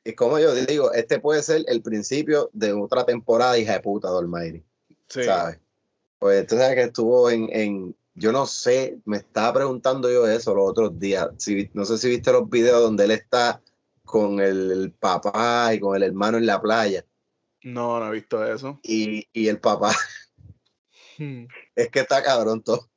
y 0.05 0.13
como 0.15 0.39
yo 0.39 0.55
digo, 0.55 0.93
este 0.93 1.19
puede 1.21 1.43
ser 1.43 1.65
el 1.67 1.83
principio 1.83 2.51
de 2.53 2.73
otra 2.73 3.05
temporada 3.05 3.59
hija 3.59 3.75
de 3.75 3.81
puta 3.81 4.11
de 4.11 4.19
Almighty. 4.19 4.65
Sí. 5.09 5.25
¿sabes? 5.25 5.59
Pues 6.19 6.47
tú 6.47 6.57
sabes 6.57 6.75
que 6.75 6.83
estuvo 6.83 7.31
en, 7.31 7.49
en, 7.53 7.97
yo 8.15 8.33
no 8.33 8.47
sé, 8.47 8.99
me 9.05 9.19
estaba 9.19 9.53
preguntando 9.55 10.11
yo 10.11 10.27
eso 10.27 10.55
los 10.55 10.71
otros 10.71 10.99
días. 10.99 11.29
Si, 11.39 11.71
no 11.75 11.85
sé 11.85 11.99
si 11.99 12.09
viste 12.09 12.33
los 12.33 12.49
videos 12.49 12.83
donde 12.83 13.05
él 13.05 13.11
está 13.13 13.61
con 14.05 14.41
el, 14.41 14.71
el 14.71 14.93
papá 14.93 15.73
y 15.75 15.81
con 15.81 15.97
el 15.97 16.03
hermano 16.03 16.39
en 16.39 16.47
la 16.47 16.61
playa. 16.61 17.05
No, 17.63 17.99
no 17.99 18.09
he 18.09 18.13
visto 18.13 18.45
eso. 18.45 18.79
Y, 18.83 19.27
y 19.33 19.49
el 19.49 19.59
papá, 19.59 19.95
Hmm. 21.19 21.47
es 21.77 21.91
que 21.91 22.01
está 22.01 22.23
cabrón 22.23 22.63
todo. 22.63 22.89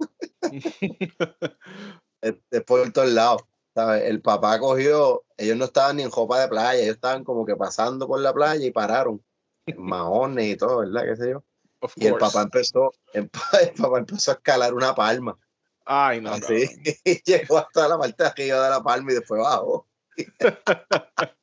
Es, 2.20 2.34
es 2.50 2.64
por 2.64 2.92
todos 2.92 3.10
lados. 3.10 3.44
¿Sabes? 3.78 4.06
El 4.06 4.22
papá 4.24 4.58
cogió, 4.60 5.24
ellos 5.38 5.56
no 5.56 5.66
estaban 5.66 5.98
ni 5.98 6.04
en 6.04 6.10
jopa 6.10 6.40
de 6.42 6.48
playa, 6.48 6.82
ellos 6.82 6.96
estaban 6.96 7.24
como 7.24 7.46
que 7.46 7.56
pasando 7.56 8.08
por 8.08 8.20
la 8.20 8.34
playa 8.34 8.66
y 8.66 8.72
pararon. 8.72 9.24
En 9.68 9.80
maones 9.80 10.48
y 10.48 10.56
todo, 10.58 10.80
¿verdad? 10.80 11.04
¿Qué 11.06 11.16
sé 11.16 11.30
yo? 11.30 11.44
Of 11.82 11.94
Y 11.96 12.08
el 12.08 12.16
papá 12.16 12.42
empezó, 12.42 12.92
el, 13.14 13.30
pa- 13.30 13.60
el 13.62 13.74
papá 13.80 14.00
empezó 14.00 14.32
a 14.32 14.34
escalar 14.34 14.74
una 14.74 14.96
palma. 14.96 15.38
Ay, 15.86 16.22
no. 16.22 16.32
así, 16.32 16.66
y 17.06 17.22
llegó 17.24 17.60
hasta 17.60 17.88
la 17.88 18.00
parte 18.00 18.24
de 18.24 18.30
arriba 18.30 18.64
de 18.64 18.70
la 18.72 18.82
palma 18.82 19.12
y 19.12 19.16
después 19.16 19.42
bajó. 19.44 19.88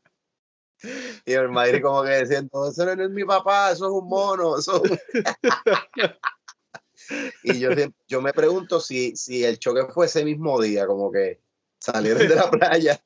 y 1.25 1.33
el 1.33 1.49
Madrid 1.51 1.83
como 1.83 2.03
que 2.03 2.19
diciendo, 2.21 2.69
eso 2.69 2.97
no 2.97 3.05
es 3.05 3.11
mi 3.11 3.25
papá, 3.25 3.71
eso 3.71 3.87
es 3.87 3.93
un 3.93 4.09
mono, 4.09 4.59
eso 4.59 4.83
es 4.85 4.91
un-". 4.91 4.99
y 7.45 7.61
yo, 7.61 7.71
yo 8.09 8.21
me 8.21 8.33
pregunto 8.33 8.81
si, 8.81 9.15
si 9.15 9.45
el 9.45 9.61
choque 9.61 9.87
fue 9.93 10.07
ese 10.07 10.25
mismo 10.25 10.61
día, 10.61 10.89
como 10.89 11.13
que 11.13 11.44
salieron 11.93 12.27
de 12.27 12.35
la 12.35 12.51
playa 12.51 13.01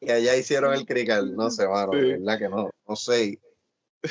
y 0.00 0.10
allá 0.10 0.36
hicieron 0.36 0.74
el 0.74 0.84
crical, 0.86 1.34
no 1.36 1.50
sé, 1.50 1.66
mano, 1.68 1.92
Sí. 1.92 1.98
de 2.00 2.18
verdad 2.18 2.38
que 2.38 2.48
no, 2.48 2.70
no 2.88 2.96
sé. 2.96 3.40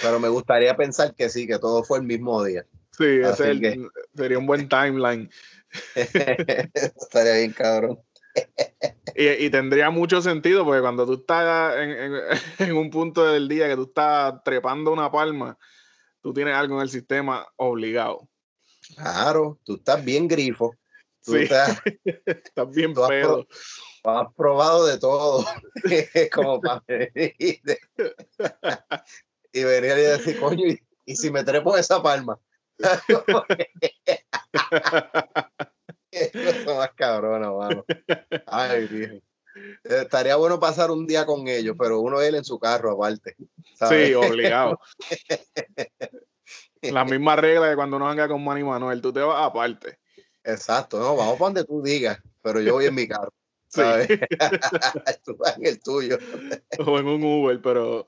Pero 0.02 0.20
me 0.20 0.30
gustaría 0.30 0.76
pensar 0.78 1.13
que 1.15 1.30
sí, 1.30 1.46
que 1.48 1.60
todo 1.60 1.84
fue 1.84 1.98
el 2.00 2.06
mismo 2.06 2.44
día. 2.44 2.65
Sí, 2.98 3.06
ese 3.24 3.52
el- 3.52 3.89
sería 4.15 4.38
un 4.39 4.46
buen 4.48 4.70
timeline. 4.70 5.30
Estaría 5.96 7.34
bien 7.36 7.52
cabrón. 7.54 8.00
Y, 9.15 9.28
y 9.46 9.50
tendría 9.50 9.89
mucho 9.89 10.22
sentido 10.22 10.63
porque 10.63 10.82
cuando 10.82 11.06
tú 11.06 11.13
estás 11.15 11.76
en, 11.78 11.89
en- 11.91 12.13
en 12.60 12.78
un 12.78 12.89
punto 12.89 13.26
del 13.26 13.48
día 13.48 13.67
que 13.67 13.76
tú 13.76 13.84
estás 13.84 14.41
trepando 14.44 14.91
una 14.94 15.12
palma, 15.12 15.58
tú 16.22 16.34
tienes 16.34 16.56
algo 16.56 16.76
en 16.78 16.82
el 16.84 16.89
sistema 16.89 17.46
obligado. 17.58 18.30
Claro, 18.96 19.60
tú 19.63 19.76
estás 19.76 20.04
bien 20.04 20.28
grifo. 20.28 20.76
Tú 21.23 21.34
Sí. 21.34 21.43
estás- 21.43 21.81
Estás 22.25 22.71
bien 22.71 22.93
Tú 22.93 23.03
has 23.03 23.10
pedo. 23.10 23.47
has 24.03 24.34
probado 24.36 24.86
de 24.88 24.97
todo. 24.99 25.45
Como 26.34 26.60
para 26.62 26.84
venir 26.88 27.36
y 29.53 29.63
venir 29.63 29.91
y 29.91 30.01
decir, 30.01 30.39
coño, 30.39 30.65
y, 30.67 30.79
y 31.05 31.15
si 31.15 31.29
me 31.29 31.43
trepo 31.43 31.77
esa 31.77 32.01
palma. 32.01 32.39
Eso 36.12 36.75
más 36.75 36.91
cabrona, 36.95 37.51
mano. 37.51 37.86
Ay, 38.47 38.88
Dios. 38.88 39.21
Estaría 39.84 40.36
bueno 40.38 40.60
pasar 40.60 40.91
un 40.91 41.05
día 41.05 41.25
con 41.25 41.47
ellos, 41.47 41.75
pero 41.77 41.99
uno 41.99 42.21
él 42.21 42.36
en 42.36 42.43
su 42.45 42.57
carro 42.60 42.91
aparte. 42.93 43.36
¿sabes? 43.75 44.07
Sí, 44.07 44.13
obligado. 44.15 44.79
La 46.81 47.05
misma 47.05 47.36
regla 47.36 47.67
de 47.69 47.75
cuando 47.75 47.97
uno 47.97 48.10
anda 48.10 48.27
con 48.27 48.43
Manny 48.43 48.63
Manuel, 48.63 49.01
tú 49.01 49.13
te 49.13 49.19
vas 49.19 49.45
aparte. 49.45 49.99
Exacto, 50.43 50.99
no, 50.99 51.15
vamos 51.15 51.34
para 51.38 51.45
donde 51.54 51.63
tú 51.65 51.82
digas, 51.82 52.19
pero 52.41 52.60
yo 52.62 52.73
voy 52.73 52.86
en 52.86 52.95
mi 52.95 53.08
carro. 53.08 53.32
Sí. 53.73 53.82
tú 55.23 55.38
vas 55.38 55.56
en 55.58 55.65
el 55.65 55.82
tuyo. 55.82 56.17
o 56.86 56.99
en 56.99 57.08
un 57.08 57.23
Uber, 57.23 57.62
pero 57.62 58.06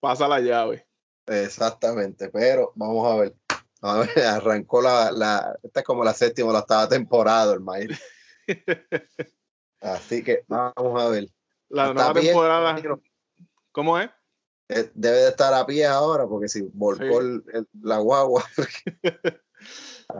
pasa 0.00 0.26
la 0.26 0.40
llave. 0.40 0.86
Exactamente, 1.26 2.30
pero 2.30 2.72
vamos 2.74 3.06
a 3.12 3.16
ver. 3.16 3.34
A 3.82 3.98
ver, 3.98 4.08
arrancó 4.26 4.80
la, 4.80 5.12
la, 5.12 5.58
esta 5.62 5.80
es 5.80 5.86
como 5.86 6.02
la 6.04 6.14
séptima 6.14 6.48
o 6.48 6.52
la 6.54 6.60
octava 6.60 6.88
temporada, 6.88 7.52
el 7.52 7.60
maíz. 7.60 8.00
Así 9.80 10.22
que 10.24 10.44
vamos 10.48 11.02
a 11.02 11.08
ver. 11.08 11.26
La 11.68 11.88
Está 11.88 11.94
nueva 11.94 12.14
temporada, 12.14 12.82
¿cómo 13.72 13.98
es? 13.98 14.08
eh, 14.68 14.90
Debe 14.94 15.18
de 15.18 15.28
estar 15.28 15.52
a 15.52 15.66
pie 15.66 15.84
ahora, 15.86 16.26
porque 16.26 16.48
si 16.48 16.62
volcó 16.62 17.04
Sí. 17.04 17.26
el- 17.26 17.44
el- 17.52 17.68
la 17.82 17.98
guagua. 17.98 18.42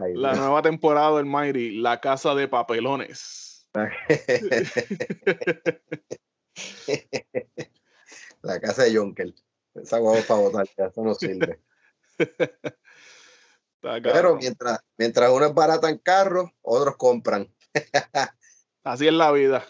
Ay, 0.01 0.13
La 0.15 0.33
nueva 0.35 0.61
temporada 0.61 1.17
del 1.17 1.25
Mighty, 1.25 1.77
La 1.79 1.99
Casa 1.99 2.35
de 2.35 2.47
Papelones. 2.47 3.67
la 8.43 8.59
casa 8.59 8.83
de 8.83 8.95
Jonkel. 8.95 9.33
Esa 9.73 9.97
guagua 9.97 10.21
para 10.27 10.39
botar, 10.39 10.67
ya 10.77 10.85
eso 10.85 11.03
no 11.03 11.15
sirve. 11.15 11.59
Pero 13.81 14.35
mientras, 14.35 14.79
mientras 14.97 15.31
unos 15.31 15.53
baratan 15.53 15.97
carros, 15.97 16.51
otros 16.61 16.95
compran. 16.97 17.53
Así 18.83 19.07
es 19.07 19.13
la 19.13 19.31
vida. 19.31 19.65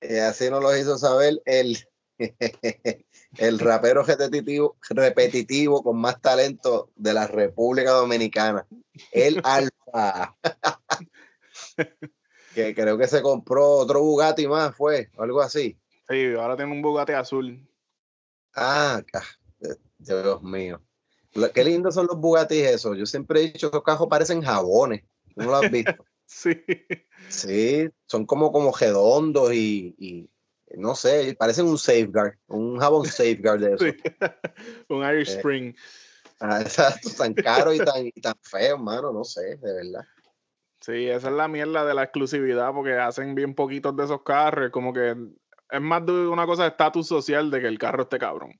Eh, 0.00 0.20
así 0.20 0.48
nos 0.48 0.62
lo 0.62 0.76
hizo 0.76 0.96
saber 0.96 1.42
el, 1.44 1.76
el 3.38 3.58
rapero 3.58 4.02
repetitivo, 4.02 4.76
repetitivo 4.90 5.82
con 5.82 5.98
más 6.00 6.20
talento 6.20 6.90
de 6.96 7.14
la 7.14 7.26
República 7.26 7.92
Dominicana, 7.92 8.66
el 9.12 9.40
Alfa. 9.44 10.36
que 12.54 12.74
creo 12.74 12.98
que 12.98 13.06
se 13.06 13.22
compró 13.22 13.68
otro 13.70 14.00
Bugatti 14.02 14.46
más, 14.48 14.74
fue, 14.74 15.10
o 15.16 15.22
algo 15.22 15.40
así. 15.40 15.78
Sí, 16.08 16.34
ahora 16.34 16.56
tiene 16.56 16.72
un 16.72 16.82
Bugatti 16.82 17.12
azul. 17.12 17.68
Ah, 18.54 19.02
ca- 19.06 19.22
Dios 19.98 20.42
mío. 20.42 20.80
Qué 21.54 21.64
lindos 21.64 21.94
son 21.94 22.06
los 22.06 22.18
Bugattis 22.18 22.64
esos. 22.64 22.96
Yo 22.96 23.06
siempre 23.06 23.40
he 23.40 23.42
dicho 23.52 23.70
que 23.70 23.76
esos 23.76 23.84
cajos 23.84 24.08
parecen 24.08 24.42
jabones. 24.42 25.04
¿Tú 25.34 25.42
no 25.42 25.50
lo 25.50 25.56
has 25.56 25.70
visto? 25.70 26.04
Sí. 26.30 26.60
Sí, 27.30 27.88
son 28.06 28.26
como, 28.26 28.52
como 28.52 28.70
redondos 28.70 29.54
y, 29.54 29.94
y 29.96 30.28
no 30.76 30.94
sé, 30.94 31.34
parecen 31.38 31.66
un 31.66 31.78
safeguard, 31.78 32.34
un 32.48 32.78
jabón 32.78 33.04
safeguard 33.06 33.60
de 33.60 33.74
eso. 33.74 33.84
sí. 33.84 33.96
Un 34.88 35.04
Irish 35.04 35.30
Eh, 35.30 35.36
Spring. 35.36 35.74
Ah, 36.40 36.60
exacto, 36.60 37.10
tan 37.16 37.34
caro 37.34 37.72
y 37.74 37.78
tan, 37.78 38.06
y 38.06 38.12
tan 38.20 38.34
feo, 38.42 38.76
hermano, 38.76 39.12
no 39.12 39.24
sé, 39.24 39.56
de 39.56 39.72
verdad. 39.74 40.06
Sí, 40.80 41.08
esa 41.08 41.28
es 41.28 41.34
la 41.34 41.48
mierda 41.48 41.84
de 41.84 41.94
la 41.94 42.04
exclusividad 42.04 42.72
porque 42.72 42.92
hacen 42.94 43.34
bien 43.34 43.54
poquitos 43.54 43.96
de 43.96 44.04
esos 44.04 44.22
carros. 44.22 44.70
Como 44.70 44.92
que 44.92 45.16
es 45.70 45.80
más 45.80 46.06
de 46.06 46.12
una 46.28 46.46
cosa 46.46 46.62
de 46.62 46.68
estatus 46.68 47.08
social 47.08 47.50
de 47.50 47.60
que 47.60 47.66
el 47.66 47.78
carro 47.78 48.02
esté 48.04 48.18
cabrón. 48.18 48.58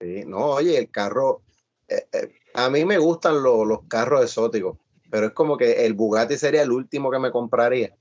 Sí, 0.00 0.24
no, 0.26 0.46
oye, 0.52 0.78
el 0.78 0.90
carro, 0.90 1.42
eh, 1.88 2.06
eh, 2.12 2.32
a 2.54 2.70
mí 2.70 2.84
me 2.84 2.96
gustan 2.98 3.42
lo- 3.42 3.64
los 3.64 3.80
carros 3.88 4.22
exóticos, 4.22 4.78
pero 5.10 5.26
es 5.26 5.32
como 5.32 5.56
que 5.58 5.84
el 5.84 5.92
Bugatti 5.94 6.38
sería 6.38 6.62
el 6.62 6.72
último 6.72 7.10
que 7.10 7.18
me 7.18 7.30
compraría, 7.30 7.94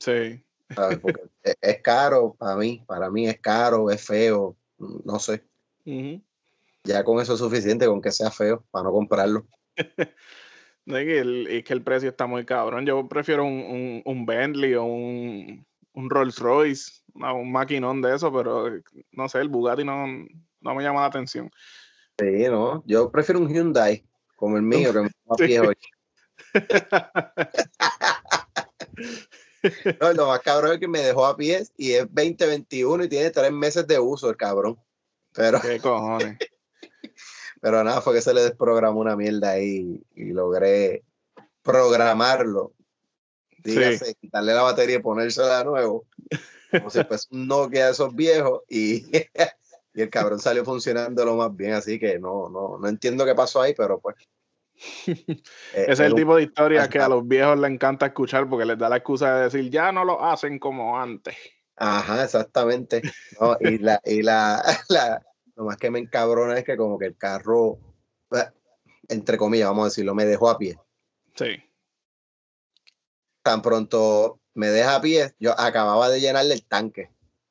Sí. 0.00 0.43
¿Sabes? 0.74 0.98
Porque 0.98 1.22
es, 1.42 1.56
es 1.60 1.82
caro 1.82 2.34
para 2.38 2.56
mí, 2.56 2.82
para 2.86 3.10
mí 3.10 3.28
es 3.28 3.38
caro, 3.40 3.90
es 3.90 4.04
feo, 4.04 4.56
no 4.78 5.18
sé, 5.18 5.44
ya 6.84 7.02
con 7.02 7.20
eso 7.20 7.34
es 7.34 7.40
suficiente, 7.40 7.86
con 7.86 8.02
que 8.02 8.12
sea 8.12 8.30
feo, 8.30 8.64
para 8.70 8.84
no 8.84 8.92
comprarlo. 8.92 9.46
No, 10.86 10.98
Es 10.98 11.06
que 11.06 11.18
el, 11.18 11.46
es 11.46 11.64
que 11.64 11.72
el 11.72 11.82
precio 11.82 12.10
está 12.10 12.26
muy 12.26 12.44
cabrón. 12.44 12.84
Yo 12.84 13.08
prefiero 13.08 13.46
un, 13.46 13.54
un, 13.54 14.02
un 14.04 14.26
Bentley 14.26 14.74
o 14.74 14.84
un, 14.84 15.64
un 15.94 16.10
Rolls 16.10 16.38
Royce, 16.38 16.92
un 17.14 17.50
maquinón 17.50 18.02
de 18.02 18.14
eso, 18.14 18.30
pero 18.30 18.66
no 19.12 19.28
sé, 19.30 19.40
el 19.40 19.48
Bugatti 19.48 19.82
no, 19.82 20.06
no 20.06 20.74
me 20.74 20.82
llama 20.82 21.00
la 21.00 21.06
atención. 21.06 21.50
Sí, 22.18 22.44
no, 22.50 22.84
yo 22.86 23.10
prefiero 23.10 23.40
un 23.40 23.48
Hyundai, 23.48 24.04
como 24.36 24.58
el 24.58 24.62
mío, 24.62 24.92
que 24.92 25.00
me 25.00 25.10
más 25.26 25.38
viejo. 25.38 25.72
No, 30.00 30.12
lo 30.12 30.26
más 30.28 30.40
cabrón 30.40 30.72
es 30.72 30.78
que 30.78 30.88
me 30.88 31.00
dejó 31.00 31.26
a 31.26 31.36
pies 31.36 31.72
y 31.76 31.92
es 31.92 32.06
2021 32.10 33.04
y 33.04 33.08
tiene 33.08 33.30
tres 33.30 33.52
meses 33.52 33.86
de 33.86 33.98
uso 33.98 34.30
el 34.30 34.36
cabrón. 34.36 34.78
Pero, 35.32 35.60
¿Qué 35.60 35.80
cojones? 35.80 36.38
pero 37.60 37.82
nada, 37.82 38.00
fue 38.00 38.14
que 38.14 38.20
se 38.20 38.34
le 38.34 38.42
desprogramó 38.42 39.00
una 39.00 39.16
mierda 39.16 39.50
ahí 39.50 40.02
y 40.14 40.24
logré 40.32 41.02
programarlo. 41.62 42.72
Dígase, 43.58 44.14
quitarle 44.14 44.52
la 44.52 44.62
batería 44.62 44.96
y 44.96 45.02
ponérsela 45.02 45.58
de 45.58 45.64
nuevo. 45.64 46.06
Como 46.70 46.90
si 46.90 47.02
fuese 47.04 47.28
un 47.30 47.46
Nokia 47.46 47.86
de 47.86 47.92
esos 47.92 48.14
viejos 48.14 48.62
y, 48.68 49.06
y 49.94 50.02
el 50.02 50.10
cabrón 50.10 50.38
salió 50.38 50.64
funcionando 50.64 51.24
lo 51.24 51.36
más 51.36 51.56
bien. 51.56 51.72
Así 51.72 51.98
que 51.98 52.18
no, 52.18 52.50
no, 52.50 52.78
no 52.78 52.88
entiendo 52.88 53.24
qué 53.24 53.34
pasó 53.34 53.62
ahí, 53.62 53.74
pero 53.74 53.98
pues. 53.98 54.16
eh, 55.06 55.42
Ese 55.72 55.92
es 55.92 56.00
el 56.00 56.14
tipo 56.14 56.36
de 56.36 56.42
historia 56.44 56.88
que 56.88 56.98
a 56.98 57.08
los 57.08 57.26
viejos 57.26 57.58
les 57.58 57.70
encanta 57.70 58.06
escuchar 58.06 58.48
porque 58.48 58.64
les 58.64 58.78
da 58.78 58.88
la 58.88 58.96
excusa 58.96 59.36
de 59.36 59.44
decir, 59.44 59.70
ya 59.70 59.92
no 59.92 60.04
lo 60.04 60.24
hacen 60.24 60.58
como 60.58 60.98
antes. 60.98 61.36
Ajá, 61.76 62.24
exactamente. 62.24 63.02
No, 63.40 63.56
y 63.60 63.78
la, 63.78 64.00
y 64.04 64.22
la, 64.22 64.62
la- 64.88 65.22
lo 65.56 65.64
más 65.64 65.76
que 65.76 65.90
me 65.90 66.00
encabrona 66.00 66.58
es 66.58 66.64
que 66.64 66.76
como 66.76 66.98
que 66.98 67.06
el 67.06 67.16
carro, 67.16 67.78
eh, 68.32 68.50
entre 69.08 69.36
comillas, 69.38 69.68
vamos 69.68 69.82
a 69.82 69.88
decirlo, 69.88 70.14
me 70.14 70.24
dejó 70.24 70.50
a 70.50 70.58
pie. 70.58 70.76
Sí. 71.36 71.62
Tan 73.42 73.62
pronto 73.62 74.40
me 74.54 74.68
deja 74.68 74.96
a 74.96 75.00
pie, 75.00 75.34
yo 75.38 75.58
acababa 75.58 76.08
de 76.08 76.20
llenarle 76.20 76.54
el 76.54 76.64
tanque, 76.64 77.10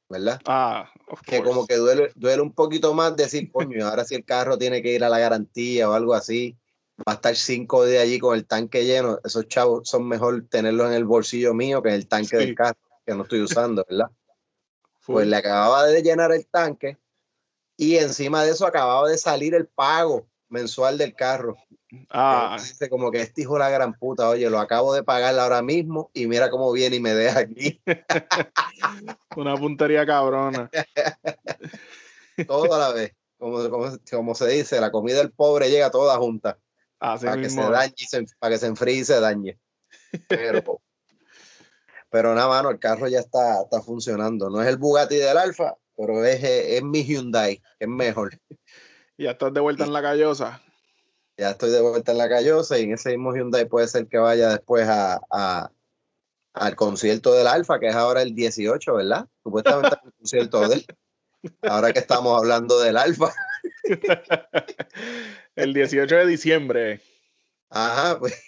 ¿verdad? 0.09 0.41
Ah, 0.45 0.89
Que 1.25 1.43
como 1.43 1.67
que 1.67 1.75
duele, 1.75 2.11
duele 2.15 2.41
un 2.41 2.53
poquito 2.53 2.93
más 2.93 3.15
decir, 3.15 3.51
coño, 3.51 3.87
ahora 3.87 4.03
si 4.05 4.15
el 4.15 4.25
carro 4.25 4.57
tiene 4.57 4.81
que 4.81 4.93
ir 4.93 5.03
a 5.03 5.09
la 5.09 5.19
garantía 5.19 5.89
o 5.89 5.93
algo 5.93 6.13
así, 6.13 6.57
va 6.99 7.13
a 7.13 7.15
estar 7.15 7.35
cinco 7.35 7.85
días 7.85 8.03
allí 8.03 8.19
con 8.19 8.35
el 8.35 8.45
tanque 8.45 8.85
lleno, 8.85 9.19
esos 9.23 9.47
chavos 9.47 9.89
son 9.89 10.07
mejor 10.07 10.45
tenerlos 10.47 10.87
en 10.87 10.93
el 10.93 11.05
bolsillo 11.05 11.53
mío 11.53 11.81
que 11.81 11.89
en 11.89 11.95
el 11.95 12.07
tanque 12.07 12.37
Sí. 12.37 12.45
del 12.45 12.55
carro, 12.55 12.77
que 13.05 13.15
no 13.15 13.23
estoy 13.23 13.41
usando, 13.41 13.85
¿verdad? 13.89 14.07
Pues 15.05 15.27
le 15.27 15.35
acababa 15.35 15.85
de 15.85 16.01
llenar 16.01 16.31
el 16.31 16.47
tanque 16.47 16.97
y 17.75 17.97
encima 17.97 18.45
de 18.45 18.51
eso 18.51 18.65
acababa 18.65 19.09
de 19.09 19.17
salir 19.17 19.53
el 19.53 19.67
pago 19.67 20.27
mensual 20.47 20.97
del 20.97 21.13
carro. 21.13 21.57
Ah, 22.09 22.57
como 22.89 23.11
que 23.11 23.19
este 23.21 23.41
hijo 23.41 23.55
de 23.55 23.59
la 23.59 23.69
gran 23.69 23.95
puta, 23.95 24.29
oye, 24.29 24.49
lo 24.49 24.59
acabo 24.59 24.93
de 24.93 25.03
pagar 25.03 25.37
ahora 25.37 25.61
mismo 25.61 26.09
y 26.13 26.25
mira 26.27 26.49
cómo 26.49 26.71
viene 26.71 26.95
y 26.95 26.99
me 27.01 27.13
deja 27.13 27.39
aquí 27.39 27.81
una 29.35 29.57
puntería 29.57 30.05
cabrona. 30.05 30.71
todo 32.47 32.73
a 32.73 32.79
la 32.79 32.93
vez. 32.93 33.13
Como, 33.37 33.69
como, 33.69 33.87
como 34.09 34.35
se 34.35 34.47
dice, 34.47 34.79
la 34.79 34.89
comida 34.89 35.17
del 35.17 35.33
pobre 35.33 35.69
llega 35.69 35.91
toda 35.91 36.15
junta 36.15 36.57
Así 37.03 37.25
para 37.25 37.41
que 37.41 37.49
se 37.49 37.61
dañe, 37.71 37.93
y 37.97 38.05
se- 38.05 38.25
para 38.39 38.53
que 38.55 38.59
se 38.59 38.67
enfríe 38.67 38.95
y 38.99 39.05
se 39.05 39.19
dañe. 39.19 39.59
Pero, 40.27 40.81
pero 42.09 42.33
nada, 42.35 42.47
mano, 42.47 42.69
el 42.69 42.79
carro 42.79 43.07
ya 43.07 43.19
está, 43.19 43.61
está 43.63 43.81
funcionando. 43.81 44.49
No 44.49 44.61
es 44.61 44.67
el 44.67 44.77
Bugatti 44.77 45.15
del 45.17 45.37
Alfa, 45.37 45.75
pero 45.97 46.23
es, 46.23 46.43
es 46.43 46.83
mi 46.83 47.03
Hyundai, 47.03 47.57
que 47.57 47.85
es 47.85 47.87
mejor. 47.89 48.31
Ya 49.17 49.31
estás 49.31 49.53
de 49.53 49.59
vuelta 49.59 49.83
en 49.83 49.93
la 49.93 50.01
callosa. 50.01 50.61
ya 51.37 51.51
estoy 51.51 51.71
de 51.71 51.81
vuelta 51.81 52.11
en 52.13 52.17
la 52.19 52.29
callosa 52.29 52.77
y 52.79 52.83
en 52.83 52.93
ese 52.93 53.09
mismo 53.09 53.33
Hyundai 53.35 53.65
puede 53.65 53.87
ser 53.87 54.07
que 54.07 54.17
vaya 54.17 54.49
después 54.49 54.87
a, 54.87 55.19
a- 55.29 55.71
al 56.53 56.75
concierto 56.75 57.33
del 57.33 57.47
Alfa, 57.47 57.79
que 57.79 57.87
es 57.87 57.95
ahora 57.95 58.21
el 58.21 58.33
18, 58.35 58.93
¿verdad? 58.95 59.27
Supuestamente 59.43 59.97
el 60.03 60.11
concierto 60.13 60.67
de 60.69 60.75
él. 60.75 60.85
Ahora 61.61 61.91
que 61.91 61.99
estamos 61.99 62.37
hablando 62.37 62.79
del 62.79 62.95
Alfa. 62.95 63.33
El 65.55 65.73
18 65.73 66.15
de 66.15 66.25
diciembre. 66.25 67.01
Ajá, 67.69 68.19
pues 68.19 68.41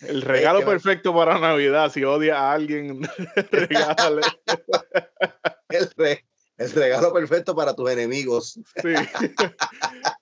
El 0.00 0.22
regalo 0.22 0.60
que 0.60 0.66
perfecto 0.66 1.14
para 1.14 1.38
Navidad. 1.38 1.90
Si 1.90 2.04
odia 2.04 2.38
a 2.38 2.52
alguien, 2.52 3.00
regálale. 3.52 4.22
el, 5.70 5.90
re- 5.96 6.24
el 6.58 6.72
regalo 6.72 7.12
perfecto 7.12 7.54
para 7.54 7.74
tus 7.74 7.90
enemigos. 7.90 8.58
Sí. 8.82 8.94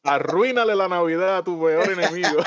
Arruínale 0.02 0.74
la 0.74 0.88
Navidad 0.88 1.38
a 1.38 1.44
tu 1.44 1.60
peor 1.62 1.90
enemigo. 1.90 2.42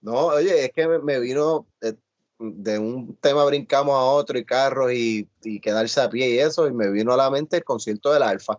No, 0.00 0.26
oye, 0.26 0.66
es 0.66 0.72
que 0.72 0.86
me, 0.86 0.98
me 1.00 1.18
vino 1.20 1.66
eh, 1.80 1.94
de 2.38 2.78
un 2.78 3.16
tema 3.16 3.44
brincamos 3.44 3.94
a 3.94 4.02
otro 4.04 4.38
y 4.38 4.44
carros 4.44 4.92
y, 4.92 5.28
y 5.42 5.60
quedarse 5.60 6.00
a 6.00 6.08
pie 6.10 6.30
y 6.30 6.38
eso, 6.38 6.66
y 6.66 6.72
me 6.72 6.90
vino 6.90 7.12
a 7.12 7.16
la 7.16 7.30
mente 7.30 7.56
el 7.56 7.64
concierto 7.64 8.12
del 8.12 8.22
Alfa. 8.22 8.58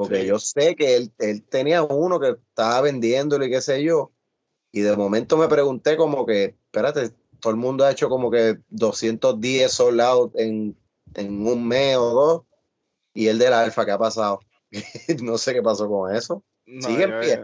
Porque 0.00 0.22
Sí. 0.22 0.26
yo 0.28 0.38
sé 0.38 0.76
que 0.76 0.96
él, 0.96 1.12
él 1.18 1.42
tenía 1.42 1.82
uno 1.82 2.18
que 2.18 2.30
estaba 2.30 2.80
vendiéndolo 2.80 3.44
y 3.44 3.50
qué 3.50 3.60
sé 3.60 3.82
yo. 3.82 4.12
Y 4.72 4.80
de 4.80 4.96
momento 4.96 5.36
me 5.36 5.46
pregunté 5.46 5.98
como 5.98 6.24
que, 6.24 6.44
espérate, 6.44 7.10
todo 7.38 7.50
el 7.50 7.58
mundo 7.58 7.84
ha 7.84 7.90
hecho 7.90 8.08
como 8.08 8.30
que 8.30 8.56
210 8.70 9.70
sold 9.70 10.00
out 10.00 10.32
en, 10.36 10.74
en 11.14 11.46
un 11.46 11.68
mes 11.68 11.98
o 11.98 12.10
dos. 12.14 12.42
Y 13.12 13.26
el 13.26 13.38
del 13.38 13.52
Alfa, 13.52 13.84
¿qué 13.84 13.90
ha 13.90 13.98
pasado? 13.98 14.40
no 15.22 15.36
sé 15.36 15.52
qué 15.52 15.60
pasó 15.60 15.86
con 15.86 16.16
eso. 16.16 16.42
No, 16.64 16.88
Sigue 16.88 17.02
en 17.04 17.20
pie. 17.20 17.40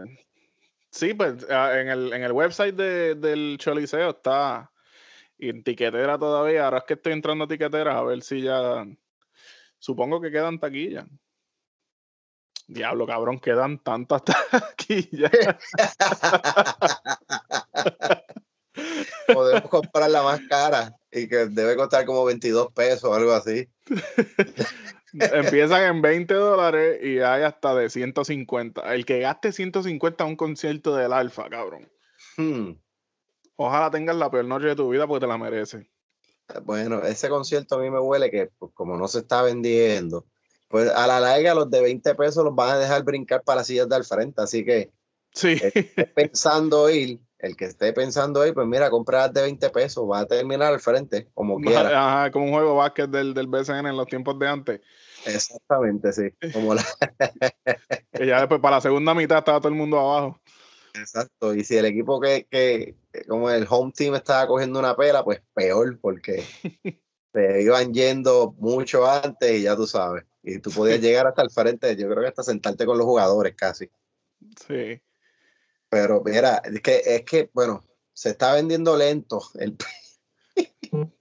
Sí, 0.89 1.13
pues 1.13 1.45
ah, 1.51 1.79
en 1.79 1.89
el, 1.89 2.11
en 2.11 2.23
el 2.23 2.31
website 2.31 2.73
de- 2.75 3.13
del 3.13 3.57
Choliseo 3.59 4.09
está 4.09 4.71
y 5.37 5.49
en 5.49 5.63
tiquetera 5.63 6.17
todavía. 6.17 6.65
Ahora 6.65 6.79
es 6.79 6.85
que 6.85 6.95
estoy 6.95 7.13
entrando 7.13 7.43
a 7.43 7.47
tiquetera 7.47 7.99
a 7.99 8.03
ver 8.03 8.23
si 8.23 8.41
ya. 8.41 8.83
Supongo 9.77 10.19
que 10.19 10.31
quedan 10.31 10.59
taquillas. 10.59 11.05
Diablo, 12.67 13.07
cabrón, 13.07 13.39
quedan 13.39 13.79
tantas 13.79 14.23
taquillas. 14.25 15.31
Podemos 19.33 19.69
comprar 19.69 20.09
la 20.09 20.23
más 20.23 20.41
cara 20.49 20.95
y 21.11 21.27
que 21.27 21.47
debe 21.47 21.75
costar 21.75 22.05
como 22.05 22.25
22 22.25 22.71
pesos 22.73 23.05
o 23.05 23.13
algo 23.13 23.31
así. 23.31 23.67
Empiezan 25.13 25.95
en 25.95 26.01
20 26.01 26.33
dólares 26.33 26.99
y 27.01 27.19
hay 27.19 27.43
hasta 27.43 27.73
de 27.73 27.89
150. 27.89 28.93
El 28.93 29.05
que 29.05 29.19
gaste 29.19 29.53
150 29.53 30.23
a 30.23 30.27
un 30.27 30.35
concierto 30.35 30.95
del 30.95 31.13
Alfa, 31.13 31.49
cabrón. 31.49 31.89
Hmm. 32.35 32.73
Ojalá 33.55 33.89
tengas 33.89 34.17
la 34.17 34.29
peor 34.29 34.45
noche 34.45 34.67
de 34.67 34.75
tu 34.75 34.89
vida 34.89 35.07
porque 35.07 35.25
te 35.25 35.27
la 35.27 35.37
mereces. 35.37 35.87
Bueno, 36.63 37.01
ese 37.03 37.29
concierto 37.29 37.75
a 37.75 37.79
mí 37.79 37.89
me 37.89 37.99
huele 37.99 38.29
que 38.29 38.51
pues, 38.59 38.71
como 38.73 38.97
no 38.97 39.07
se 39.07 39.19
está 39.19 39.41
vendiendo, 39.41 40.25
pues 40.67 40.89
a 40.89 41.07
la 41.07 41.19
larga 41.19 41.53
los 41.53 41.69
de 41.69 41.81
20 41.81 42.15
pesos 42.15 42.43
los 42.43 42.53
van 42.55 42.71
a 42.71 42.77
dejar 42.77 43.03
brincar 43.03 43.43
para 43.43 43.57
las 43.57 43.67
sillas 43.67 43.87
de 43.89 43.95
al 43.95 44.03
frente. 44.05 44.41
Así 44.41 44.65
que 44.65 44.91
Sí, 45.33 45.59
esté 45.61 46.05
pensando 46.15 46.89
ir, 46.89 47.19
el 47.39 47.55
que 47.55 47.65
esté 47.65 47.93
pensando 47.93 48.45
ir, 48.45 48.53
pues 48.53 48.65
mira, 48.67 48.89
comprar 48.89 49.31
de 49.31 49.43
20 49.43 49.69
pesos, 49.69 50.03
va 50.09 50.19
a 50.21 50.25
terminar 50.25 50.73
al 50.73 50.79
frente, 50.79 51.29
como 51.33 51.59
quiera. 51.59 51.87
Ajá, 52.21 52.31
como 52.31 52.45
un 52.45 52.51
juego 52.51 52.71
de 52.71 52.77
básquet 52.77 53.09
del, 53.09 53.33
del 53.33 53.47
BCN 53.47 53.89
en 53.89 53.97
los 53.97 54.07
tiempos 54.07 54.37
de 54.39 54.47
antes. 54.47 54.81
Exactamente, 55.25 56.11
sí. 56.11 56.29
Como 56.53 56.73
la- 56.73 56.83
Que 58.13 58.25
ya 58.25 58.39
después 58.39 58.59
para 58.61 58.77
la 58.77 58.81
segunda 58.81 59.13
mitad 59.13 59.37
estaba 59.39 59.59
todo 59.59 59.69
el 59.69 59.75
mundo 59.75 59.99
abajo. 59.99 60.39
Exacto. 60.95 61.53
Y 61.53 61.63
si 61.63 61.77
el 61.77 61.85
equipo 61.85 62.19
que, 62.19 62.47
que, 62.49 62.95
que 63.13 63.25
como 63.25 63.51
el 63.51 63.67
home 63.69 63.91
team 63.95 64.15
estaba 64.15 64.47
cogiendo 64.47 64.79
una 64.79 64.95
pela, 64.95 65.23
pues 65.23 65.41
peor, 65.53 65.99
porque 65.99 66.43
se 67.33 67.61
iban 67.61 67.93
yendo 67.93 68.55
mucho 68.57 69.07
antes 69.07 69.51
y 69.59 69.63
ya 69.63 69.75
tú 69.75 69.85
sabes. 69.85 70.23
Y 70.49 70.59
tú 70.59 70.71
podías 70.71 71.01
llegar 71.01 71.27
hasta 71.27 71.41
el 71.41 71.51
frente, 71.51 71.93
yo 71.97 72.07
creo 72.07 72.21
que 72.21 72.29
hasta 72.29 72.41
sentarte 72.41 72.85
con 72.85 72.97
los 72.97 73.05
jugadores 73.05 73.53
casi. 73.53 73.89
Sí. 74.65 75.01
Pero 75.89 76.23
mira, 76.23 76.61
es 76.63 76.81
que, 76.81 77.01
es 77.05 77.23
que 77.23 77.49
bueno, 77.53 77.83
se 78.13 78.29
está 78.29 78.53
vendiendo 78.53 78.95
lento 78.95 79.41
el, 79.55 79.75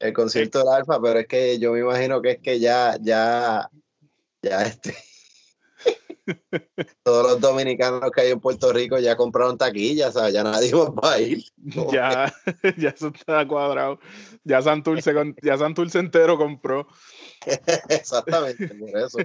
el 0.00 0.12
concierto 0.12 0.58
del 0.58 0.68
Alfa, 0.68 1.00
pero 1.00 1.20
es 1.20 1.28
que 1.28 1.60
yo 1.60 1.72
me 1.72 1.78
imagino 1.78 2.20
que 2.20 2.32
es 2.32 2.38
que 2.40 2.58
ya, 2.58 2.98
ya, 3.00 3.70
ya 4.42 4.62
este. 4.62 4.96
Todos 7.02 7.32
los 7.32 7.40
dominicanos 7.40 8.10
que 8.10 8.20
hay 8.22 8.30
en 8.30 8.40
Puerto 8.40 8.72
Rico 8.72 8.98
ya 8.98 9.16
compraron 9.16 9.56
taquillas, 9.58 10.14
¿sabes? 10.14 10.32
Ya 10.34 10.42
nadie 10.42 10.72
va 10.74 11.12
a 11.12 11.18
ir. 11.20 11.42
Ya, 11.92 12.32
ya 12.78 12.90
eso 12.90 13.08
está 13.14 13.46
cuadrado. 13.46 13.98
Ya 14.44 14.62
Santurce, 14.62 15.12
ya 15.42 15.56
Santurce 15.58 15.98
entero 15.98 16.36
compró. 16.38 16.86
Exactamente, 17.88 18.68
por 18.74 18.96
eso. 18.98 19.18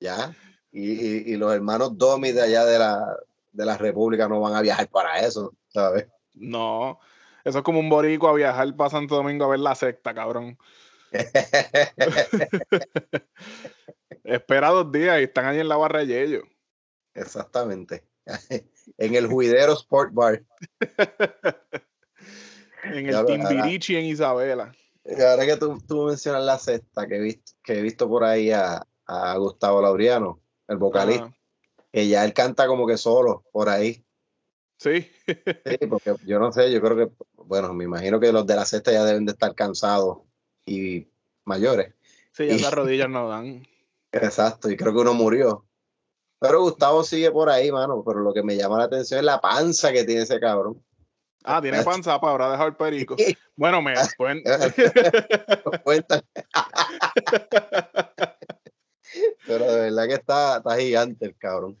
Ya. 0.00 0.34
Y, 0.72 0.92
y- 0.92 1.22
y 1.32 1.36
los 1.36 1.52
hermanos 1.52 1.96
Domi 1.98 2.32
de 2.32 2.42
allá 2.42 2.64
de 2.64 2.78
la, 2.78 3.16
de 3.52 3.64
la 3.66 3.76
República 3.76 4.28
no 4.28 4.40
van 4.40 4.54
a 4.54 4.62
viajar 4.62 4.88
para 4.88 5.20
eso, 5.20 5.52
¿sabes? 5.68 6.06
No, 6.34 7.00
eso 7.44 7.58
es 7.58 7.64
como 7.64 7.80
un 7.80 7.88
boricua 7.88 8.30
a 8.30 8.34
viajar 8.34 8.74
para 8.76 8.90
Santo 8.90 9.16
Domingo 9.16 9.44
a 9.44 9.48
ver 9.48 9.60
la 9.60 9.74
secta, 9.74 10.14
cabrón. 10.14 10.56
Espera 14.24 14.68
dos 14.68 14.92
días 14.92 15.20
y 15.20 15.24
están 15.24 15.46
ahí 15.46 15.60
en 15.60 15.68
la 15.68 15.76
barra 15.76 16.00
de 16.00 16.06
Yello. 16.06 16.42
Exactamente. 17.14 18.04
en 18.98 19.14
el 19.14 19.26
Juidero 19.26 19.72
Sport 19.74 20.12
Bar. 20.12 20.42
En 22.82 23.08
el. 23.08 23.26
Timbirichi 23.26 23.96
en 23.96 24.06
Isabela. 24.06 24.74
Y 25.04 25.20
ahora 25.20 25.44
que 25.44 25.58
tú, 25.58 25.78
tú 25.86 26.04
mencionas 26.04 26.42
la 26.44 26.58
sexta, 26.58 27.06
que 27.06 27.16
he 27.16 27.20
visto, 27.20 27.52
que 27.62 27.78
he 27.78 27.82
visto 27.82 28.08
por 28.08 28.24
ahí 28.24 28.52
a, 28.52 28.86
a 29.06 29.36
Gustavo 29.36 29.82
Laureano, 29.82 30.40
el 30.66 30.78
vocalista, 30.78 31.30
que 31.92 32.08
ya 32.08 32.24
él 32.24 32.32
canta 32.32 32.66
como 32.66 32.86
que 32.86 32.96
solo 32.96 33.44
por 33.52 33.68
ahí. 33.68 34.02
sí, 34.78 35.10
Sí, 35.26 35.86
porque 35.88 36.16
yo 36.24 36.38
no 36.38 36.52
sé, 36.52 36.72
yo 36.72 36.80
creo 36.80 36.96
que, 36.96 37.12
bueno, 37.34 37.74
me 37.74 37.84
imagino 37.84 38.18
que 38.18 38.32
los 38.32 38.46
de 38.46 38.56
la 38.56 38.64
sexta 38.64 38.92
ya 38.92 39.04
deben 39.04 39.26
de 39.26 39.32
estar 39.32 39.54
cansados 39.54 40.20
y 40.70 41.10
mayores. 41.44 41.94
sí, 42.32 42.46
ya 42.46 42.54
esas 42.54 42.72
rodillas 42.72 43.08
no 43.08 43.28
dan. 43.28 43.66
Exacto, 44.12 44.70
y 44.70 44.76
creo 44.76 44.92
que 44.92 45.00
uno 45.00 45.14
murió. 45.14 45.66
Pero 46.38 46.62
Gustavo 46.62 47.04
sigue 47.04 47.30
por 47.30 47.50
ahí, 47.50 47.70
mano, 47.70 48.02
pero 48.04 48.20
lo 48.20 48.32
que 48.32 48.42
me 48.42 48.56
llama 48.56 48.78
la 48.78 48.84
atención 48.84 49.18
es 49.18 49.24
la 49.24 49.40
panza 49.40 49.92
que 49.92 50.04
tiene 50.04 50.22
ese 50.22 50.40
cabrón. 50.40 50.82
Ah, 51.44 51.60
tiene 51.60 51.82
panza 51.82 52.20
para 52.20 52.32
habrá 52.32 52.50
dejado 52.50 52.68
el 52.68 52.76
perico. 52.76 53.16
Bueno, 53.56 53.82
me 53.82 53.94
Cuéntame. 55.84 56.22
Pero 59.46 59.64
de 59.64 59.80
verdad 59.80 60.06
que 60.06 60.14
está, 60.14 60.58
está 60.58 60.76
gigante 60.76 61.26
el 61.26 61.36
cabrón. 61.36 61.78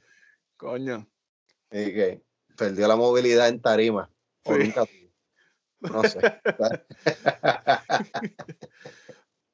Coño. 0.56 1.06
Y 1.70 1.92
que 1.92 2.22
perdió 2.56 2.88
la 2.88 2.96
movilidad 2.96 3.48
en 3.48 3.60
tarima. 3.60 4.10
Sí. 4.44 4.72
No 5.80 6.02
sé. 6.04 6.20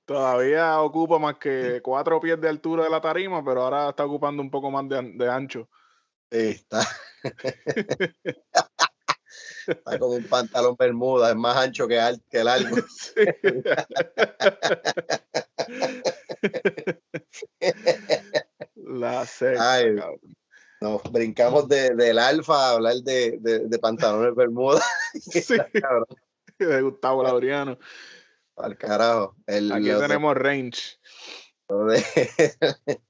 Todavía 0.05 0.81
ocupa 0.81 1.19
más 1.19 1.37
que 1.39 1.81
cuatro 1.83 2.21
pies 2.21 2.41
de 2.41 2.49
altura 2.49 2.85
de 2.85 2.91
la 2.91 3.01
tarima, 3.01 3.45
pero 3.45 3.63
ahora 3.63 3.89
está 3.89 4.05
ocupando 4.05 4.41
un 4.43 4.51
poco 4.51 4.71
más 4.71 4.89
de, 4.89 5.03
de 5.15 5.29
ancho. 5.31 5.69
Sí, 6.31 6.39
está. 6.51 6.83
está 9.67 9.99
con 9.99 10.11
un 10.13 10.25
pantalón 10.25 10.77
bermuda, 10.79 11.31
es 11.31 11.37
más 11.37 11.57
ancho 11.57 11.89
que, 11.89 11.99
al- 12.01 12.23
que 12.31 12.45
largo. 12.45 12.77
Sí. 12.89 13.15
La 18.75 19.27
secta, 19.27 19.73
Ay, 19.75 19.97
cabrón. 19.97 20.21
Nos 20.81 21.03
brincamos 21.11 21.69
de- 21.69 21.95
del 21.95 22.19
alfa 22.19 22.55
a 22.55 22.73
hablar 22.73 22.97
de, 22.97 23.39
de- 23.41 23.61
de 23.61 23.79
pantalones 23.79 24.35
bermuda. 24.35 24.83
Sí, 26.59 26.65
de 26.65 26.81
Gustavo 26.83 27.23
Laureano. 27.23 27.79
al 28.57 28.77
carajo. 28.79 29.37
El, 29.47 29.71
Aquí 29.73 29.89
de- 29.89 29.99
tenemos 29.99 30.35
range. 30.35 30.99
lo 31.69 31.85
de- 31.87 32.03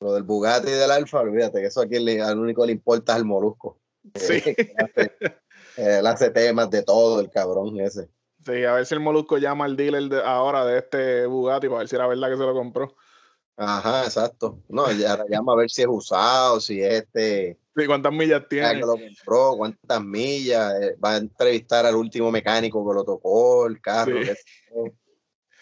lo 0.00 0.14
del 0.14 0.22
Bugatti 0.22 0.68
y 0.68 0.72
del 0.74 0.90
alfa, 0.90 1.20
olvídate 1.20 1.60
que 1.60 1.66
eso 1.66 1.80
aquí 1.82 1.98
le, 1.98 2.20
al 2.22 2.38
único 2.38 2.64
le 2.64 2.72
importa 2.72 3.12
es 3.12 3.18
el 3.18 3.24
molusco. 3.24 3.80
Sí. 4.14 4.42
Él 4.46 4.74
hace, 4.78 5.12
él 5.76 6.06
hace 6.06 6.30
temas 6.30 6.70
de 6.70 6.82
todo, 6.82 7.20
el 7.20 7.30
cabrón 7.30 7.78
ese. 7.80 8.08
Sí, 8.44 8.64
a 8.64 8.74
ver 8.74 8.86
si 8.86 8.94
el 8.94 9.00
Molusco 9.00 9.38
llama 9.38 9.64
al 9.64 9.76
dealer 9.76 10.04
de, 10.04 10.22
ahora 10.22 10.64
de 10.64 10.78
este 10.78 11.26
Bugatti 11.26 11.66
para 11.66 11.80
ver 11.80 11.88
si 11.88 11.96
era 11.96 12.06
verdad 12.06 12.30
que 12.30 12.36
se 12.36 12.42
lo 12.44 12.54
compró. 12.54 12.94
Ajá, 13.56 14.04
exacto. 14.04 14.62
No, 14.68 14.90
ya 14.92 15.24
llama 15.28 15.54
a 15.54 15.56
ver 15.56 15.70
si 15.70 15.82
es 15.82 15.88
usado, 15.88 16.60
si 16.60 16.82
es 16.82 17.04
este, 17.04 17.58
Sí, 17.74 17.86
¿cuántas 17.86 18.12
millas 18.12 18.42
tiene? 18.48 18.74
que 18.74 18.80
lo 18.80 18.96
compró, 18.96 19.54
cuántas 19.56 20.02
millas, 20.02 20.74
eh, 20.80 20.96
va 21.02 21.12
a 21.14 21.16
entrevistar 21.18 21.84
al 21.84 21.94
último 21.94 22.30
mecánico 22.30 22.86
que 22.88 22.94
lo 22.94 23.04
tocó, 23.04 23.66
el 23.66 23.80
carro, 23.80 24.22
Sí. 24.22 24.30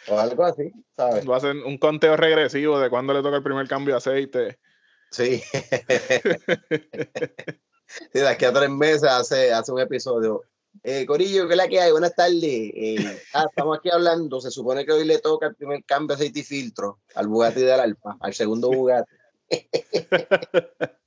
o 0.09 0.19
algo 0.19 0.45
así, 0.45 0.73
¿sabes? 0.97 1.29
Va 1.29 1.35
a 1.35 1.39
hacer 1.39 1.57
un 1.57 1.79
conteo 1.79 2.17
regresivo 2.17 2.79
de 2.79 2.91
cuándo 2.91 3.13
le 3.15 3.23
toca 3.23 3.37
el 3.37 3.43
primer 3.43 3.67
cambio 3.67 3.95
de 3.95 3.99
aceite. 3.99 4.59
Sí. 5.11 5.43
sí, 7.87 8.19
de 8.21 8.29
aquí 8.29 8.45
a 8.45 8.53
tres 8.53 8.71
meses 8.71 9.05
hace, 9.05 9.53
hace 9.53 9.73
un 9.73 9.81
episodio. 9.81 10.43
Eh, 10.83 11.07
Corillo, 11.07 11.49
¿qué 11.49 11.57
la 11.57 11.69
que 11.69 11.81
hay? 11.81 11.93
Buenas 11.93 12.15
tardes. 12.15 12.43
Eh, 12.43 13.23
ah, 13.35 13.47
estamos 13.49 13.79
aquí 13.79 13.91
hablando. 13.91 14.41
Se 14.41 14.51
supone 14.51 14.85
que 14.85 14.93
hoy 14.93 15.05
le 15.05 15.19
toca 15.19 15.47
el 15.47 15.55
primer 15.55 15.85
cambio 15.85 16.17
de 16.17 16.25
aceite 16.25 16.41
y 16.41 16.43
filtro 16.43 17.01
al 17.15 17.29
Bugatti 17.29 17.61
del 17.61 17.81
Alfa, 17.81 18.17
al 18.21 18.35
segundo 18.35 18.71
Bugatti. 18.71 19.15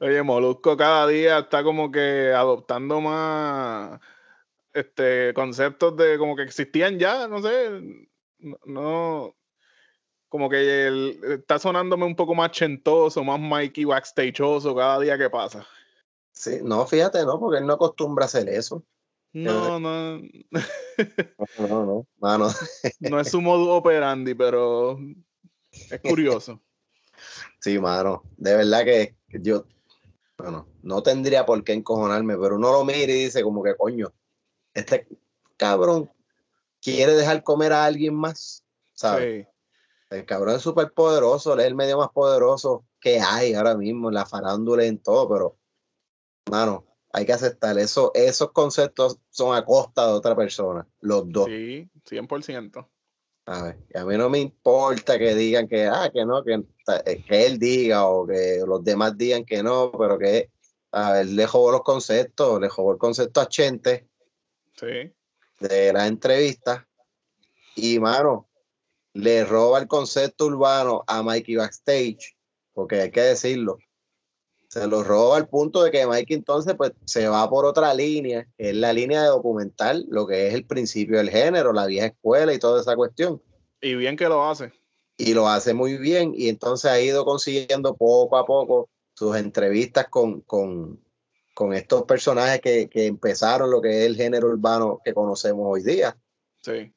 Oye, 0.00 0.22
Molusco 0.22 0.76
cada 0.76 1.06
día 1.06 1.38
está 1.38 1.62
como 1.64 1.90
que 1.90 2.32
adoptando 2.34 3.00
más 3.00 4.00
este 4.72 5.32
conceptos 5.34 5.96
de 5.96 6.18
como 6.18 6.36
que 6.36 6.42
existían 6.42 6.98
ya, 6.98 7.26
no 7.28 7.42
sé, 7.42 7.80
no, 8.66 9.34
como 10.28 10.48
que 10.50 10.86
él 10.86 11.20
está 11.24 11.58
sonándome 11.58 12.04
un 12.04 12.14
poco 12.14 12.34
más 12.34 12.50
chentoso, 12.52 13.24
más 13.24 13.40
Mikey 13.40 13.84
backstageoso 13.84 14.74
cada 14.76 15.00
día 15.00 15.18
que 15.18 15.30
pasa. 15.30 15.66
Sí, 16.36 16.60
no, 16.62 16.86
fíjate, 16.86 17.24
no, 17.24 17.40
porque 17.40 17.58
él 17.58 17.66
no 17.66 17.72
acostumbra 17.72 18.24
a 18.24 18.26
hacer 18.26 18.48
eso. 18.50 18.84
No, 19.32 19.80
no, 19.80 20.18
No, 20.18 20.20
no, 21.58 21.86
no. 21.86 22.06
Mano, 22.18 22.48
no 23.00 23.20
es 23.20 23.30
su 23.30 23.40
modo 23.40 23.74
operandi, 23.74 24.34
pero 24.34 24.98
es 25.72 26.00
curioso. 26.00 26.60
sí, 27.60 27.78
mano. 27.78 28.22
De 28.36 28.54
verdad 28.54 28.84
que 28.84 29.16
yo, 29.28 29.64
bueno, 30.36 30.68
no 30.82 31.02
tendría 31.02 31.46
por 31.46 31.64
qué 31.64 31.72
encojonarme, 31.72 32.36
pero 32.36 32.56
uno 32.56 32.70
lo 32.70 32.84
mira 32.84 33.12
y 33.12 33.24
dice 33.24 33.42
como 33.42 33.62
que, 33.62 33.74
coño, 33.74 34.12
este 34.74 35.08
cabrón 35.56 36.10
quiere 36.82 37.14
dejar 37.14 37.42
comer 37.42 37.72
a 37.72 37.86
alguien 37.86 38.14
más, 38.14 38.62
¿sabes? 38.92 39.46
Sí. 39.46 39.50
El 40.10 40.26
cabrón 40.26 40.56
es 40.56 40.62
súper 40.62 40.92
poderoso, 40.92 41.54
él 41.54 41.60
es 41.60 41.66
el 41.66 41.74
medio 41.74 41.96
más 41.98 42.10
poderoso 42.10 42.84
que 43.00 43.20
hay 43.20 43.54
ahora 43.54 43.74
mismo 43.74 44.08
en 44.08 44.14
la 44.14 44.26
farándula 44.26 44.84
y 44.84 44.88
en 44.88 44.98
todo, 44.98 45.28
pero, 45.28 45.56
mano, 46.50 46.86
hay 47.12 47.24
que 47.24 47.32
aceptar 47.32 47.78
eso. 47.78 48.12
Esos 48.14 48.52
conceptos 48.52 49.18
son 49.30 49.56
a 49.56 49.64
costa 49.64 50.06
de 50.06 50.12
otra 50.12 50.36
persona, 50.36 50.86
los 51.00 51.30
dos. 51.30 51.46
Sí, 51.46 51.88
100%. 52.08 52.88
¿sabes? 53.46 53.76
Y 53.94 53.98
a 53.98 54.04
mí 54.04 54.16
no 54.16 54.28
me 54.28 54.40
importa 54.40 55.18
que 55.18 55.34
digan 55.34 55.68
que, 55.68 55.86
ah, 55.86 56.10
que 56.12 56.24
no, 56.24 56.42
que, 56.42 56.54
eh, 57.06 57.24
que 57.24 57.46
él 57.46 57.58
diga 57.58 58.06
o 58.06 58.26
que 58.26 58.62
los 58.66 58.82
demás 58.82 59.16
digan 59.16 59.44
que 59.44 59.62
no, 59.62 59.92
pero 59.92 60.18
que, 60.18 60.50
a 60.90 61.12
ver, 61.12 61.26
le 61.26 61.46
jugó 61.46 61.70
los 61.70 61.82
conceptos, 61.82 62.60
le 62.60 62.68
jugó 62.68 62.92
el 62.92 62.98
concepto 62.98 63.40
a 63.40 63.48
Chente 63.48 64.08
Sí. 64.74 65.12
de 65.60 65.92
la 65.92 66.06
entrevista 66.06 66.86
y, 67.76 67.98
mano, 68.00 68.48
le 69.14 69.44
roba 69.44 69.78
el 69.78 69.86
concepto 69.86 70.46
urbano 70.46 71.04
a 71.06 71.22
Mikey 71.22 71.56
Backstage, 71.56 72.36
porque 72.74 73.00
hay 73.00 73.10
que 73.10 73.22
decirlo. 73.22 73.78
Se 74.76 74.86
lo 74.86 75.02
roba 75.02 75.38
al 75.38 75.48
punto 75.48 75.82
de 75.82 75.90
que 75.90 76.06
Mikey 76.06 76.36
entonces 76.36 76.74
pues 76.76 76.92
se 77.06 77.26
va 77.28 77.48
por 77.48 77.64
otra 77.64 77.94
línea, 77.94 78.46
que 78.58 78.68
es 78.68 78.76
la 78.76 78.92
línea 78.92 79.22
de 79.22 79.28
documental, 79.28 80.04
lo 80.10 80.26
que 80.26 80.48
es 80.48 80.54
el 80.54 80.66
principio 80.66 81.16
del 81.16 81.30
género, 81.30 81.72
la 81.72 81.86
vieja 81.86 82.08
escuela 82.08 82.52
y 82.52 82.58
toda 82.58 82.82
esa 82.82 82.94
cuestión. 82.94 83.40
Y 83.80 83.94
bien 83.94 84.18
que 84.18 84.28
lo 84.28 84.44
hace. 84.44 84.74
Y 85.16 85.32
lo 85.32 85.48
hace 85.48 85.72
muy 85.72 85.96
bien 85.96 86.34
y 86.36 86.50
entonces 86.50 86.90
ha 86.90 87.00
ido 87.00 87.24
consiguiendo 87.24 87.96
poco 87.96 88.36
a 88.36 88.44
poco 88.44 88.90
sus 89.14 89.34
entrevistas 89.38 90.08
con, 90.10 90.42
con, 90.42 91.02
con 91.54 91.72
estos 91.72 92.02
personajes 92.02 92.60
que, 92.60 92.90
que 92.90 93.06
empezaron 93.06 93.70
lo 93.70 93.80
que 93.80 94.00
es 94.00 94.04
el 94.04 94.16
género 94.16 94.48
urbano 94.48 95.00
que 95.02 95.14
conocemos 95.14 95.64
hoy 95.70 95.84
día. 95.84 96.18
Sí. 96.60 96.92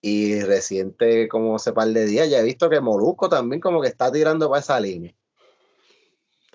Y 0.00 0.42
reciente, 0.42 1.26
como 1.26 1.56
hace 1.56 1.72
par 1.72 1.88
de 1.88 2.06
días, 2.06 2.30
ya 2.30 2.38
he 2.38 2.44
visto 2.44 2.70
que 2.70 2.80
Molusco 2.80 3.28
también 3.28 3.60
como 3.60 3.82
que 3.82 3.88
está 3.88 4.12
tirando 4.12 4.48
para 4.48 4.60
esa 4.60 4.78
línea. 4.78 5.12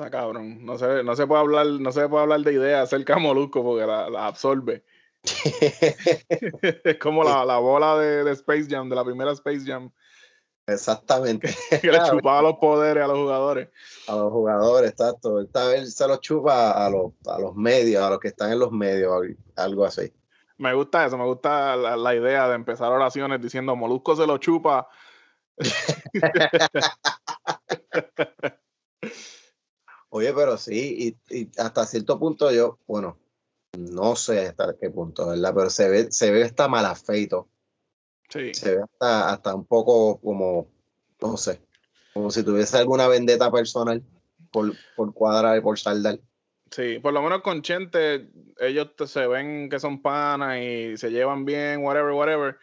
Está 0.02 0.10
cabrón. 0.10 0.66
No 0.66 0.80
se, 0.80 1.04
no 1.04 1.16
se 1.16 1.28
puede 1.28 1.42
hablar, 1.42 1.68
no 1.68 1.92
se 1.92 2.10
puede 2.10 2.24
hablar 2.24 2.42
de 2.42 2.54
ideas 2.54 2.86
acerca 2.86 3.14
de 3.14 3.22
Molusco 3.22 3.64
porque 3.64 3.86
la, 3.86 4.10
la 4.10 4.26
absorbe. 4.26 4.84
es 6.84 6.98
como 6.98 7.24
la, 7.24 7.46
la 7.46 7.60
bola 7.60 8.00
de, 8.00 8.24
de 8.24 8.32
Space 8.32 8.66
Jam, 8.68 8.90
de 8.90 8.96
la 8.96 9.06
primera 9.06 9.32
Space 9.34 9.62
Jam. 9.64 9.92
Exactamente. 10.66 11.54
que 11.82 11.92
le 11.92 12.00
chupaba 12.10 12.42
los 12.42 12.56
poderes 12.56 13.04
a 13.04 13.08
los 13.10 13.20
jugadores. 13.20 13.70
A 14.08 14.16
los 14.16 14.32
jugadores, 14.32 14.90
exacto. 14.90 15.40
Esta 15.40 15.68
vez 15.68 15.94
se 15.94 16.08
los 16.08 16.20
chupa 16.20 16.84
a 16.84 16.90
los, 16.90 17.12
a 17.28 17.38
los 17.38 17.56
medios, 17.56 18.02
a 18.02 18.10
los 18.10 18.20
que 18.20 18.30
están 18.30 18.52
en 18.52 18.58
los 18.58 18.72
medios, 18.72 19.14
algo 19.56 19.86
así. 19.86 20.12
Me 20.58 20.74
gusta 20.74 21.06
eso, 21.06 21.16
me 21.16 21.26
gusta 21.26 21.76
la, 21.76 21.96
la 21.96 22.16
idea 22.16 22.50
de 22.50 22.56
empezar 22.56 22.92
oraciones 22.92 23.40
diciendo 23.40 23.76
Molusco 23.76 24.16
se 24.16 24.26
lo 24.26 24.40
chupa. 24.40 24.90
Oye, 30.14 30.34
pero 30.34 30.58
sí, 30.58 31.16
y, 31.30 31.38
y, 31.38 31.50
hasta 31.58 31.86
cierto 31.86 32.20
punto 32.20 32.52
yo, 32.52 32.78
bueno, 32.86 33.18
no 33.78 34.18
sé 34.18 34.48
hasta 34.48 34.76
qué 34.78 34.90
punto, 34.90 35.30
¿verdad? 35.30 35.54
Pero 35.56 35.70
se 35.70 35.90
ve, 35.90 36.12
se 36.12 36.32
ve 36.32 36.44
hasta 36.44 36.68
mal 36.68 36.86
afeito. 36.86 37.48
Sí. 38.28 38.54
Se 38.54 38.76
ve 38.76 38.82
hasta, 38.84 39.30
hasta 39.32 39.56
un 39.56 39.66
poco 39.66 40.20
como, 40.20 40.68
no 41.22 41.38
sé, 41.38 41.62
como 42.14 42.30
si 42.30 42.44
tuviese 42.44 42.78
alguna 42.78 43.08
vendetta 43.08 43.50
personal 43.50 44.04
por, 44.52 44.76
por 44.98 45.14
cuadrar 45.14 45.58
y 45.58 45.62
por 45.62 45.80
saldar. 45.80 46.20
Sí, 46.72 47.00
por 47.00 47.14
lo 47.14 47.22
menos 47.22 47.42
con 47.42 47.62
Chente, 47.62 48.30
ellos 48.60 48.94
te- 48.98 49.08
se 49.08 49.28
ven 49.28 49.70
que 49.70 49.80
son 49.80 50.02
panas 50.02 50.60
y 50.60 50.98
se 50.98 51.10
llevan 51.10 51.46
bien, 51.46 51.84
whatever, 51.86 52.12
whatever. 52.12 52.58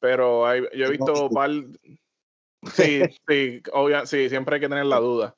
Pero 0.00 0.46
hay, 0.46 0.62
yo 0.74 0.86
he 0.86 0.90
visto 0.90 1.30
par. 1.30 1.50
Sí, 2.74 3.02
sí, 3.28 3.62
obvia, 3.72 4.04
sí, 4.04 4.28
siempre 4.28 4.56
hay 4.56 4.60
que 4.60 4.68
tener 4.68 4.86
la 4.86 4.98
duda. 4.98 5.36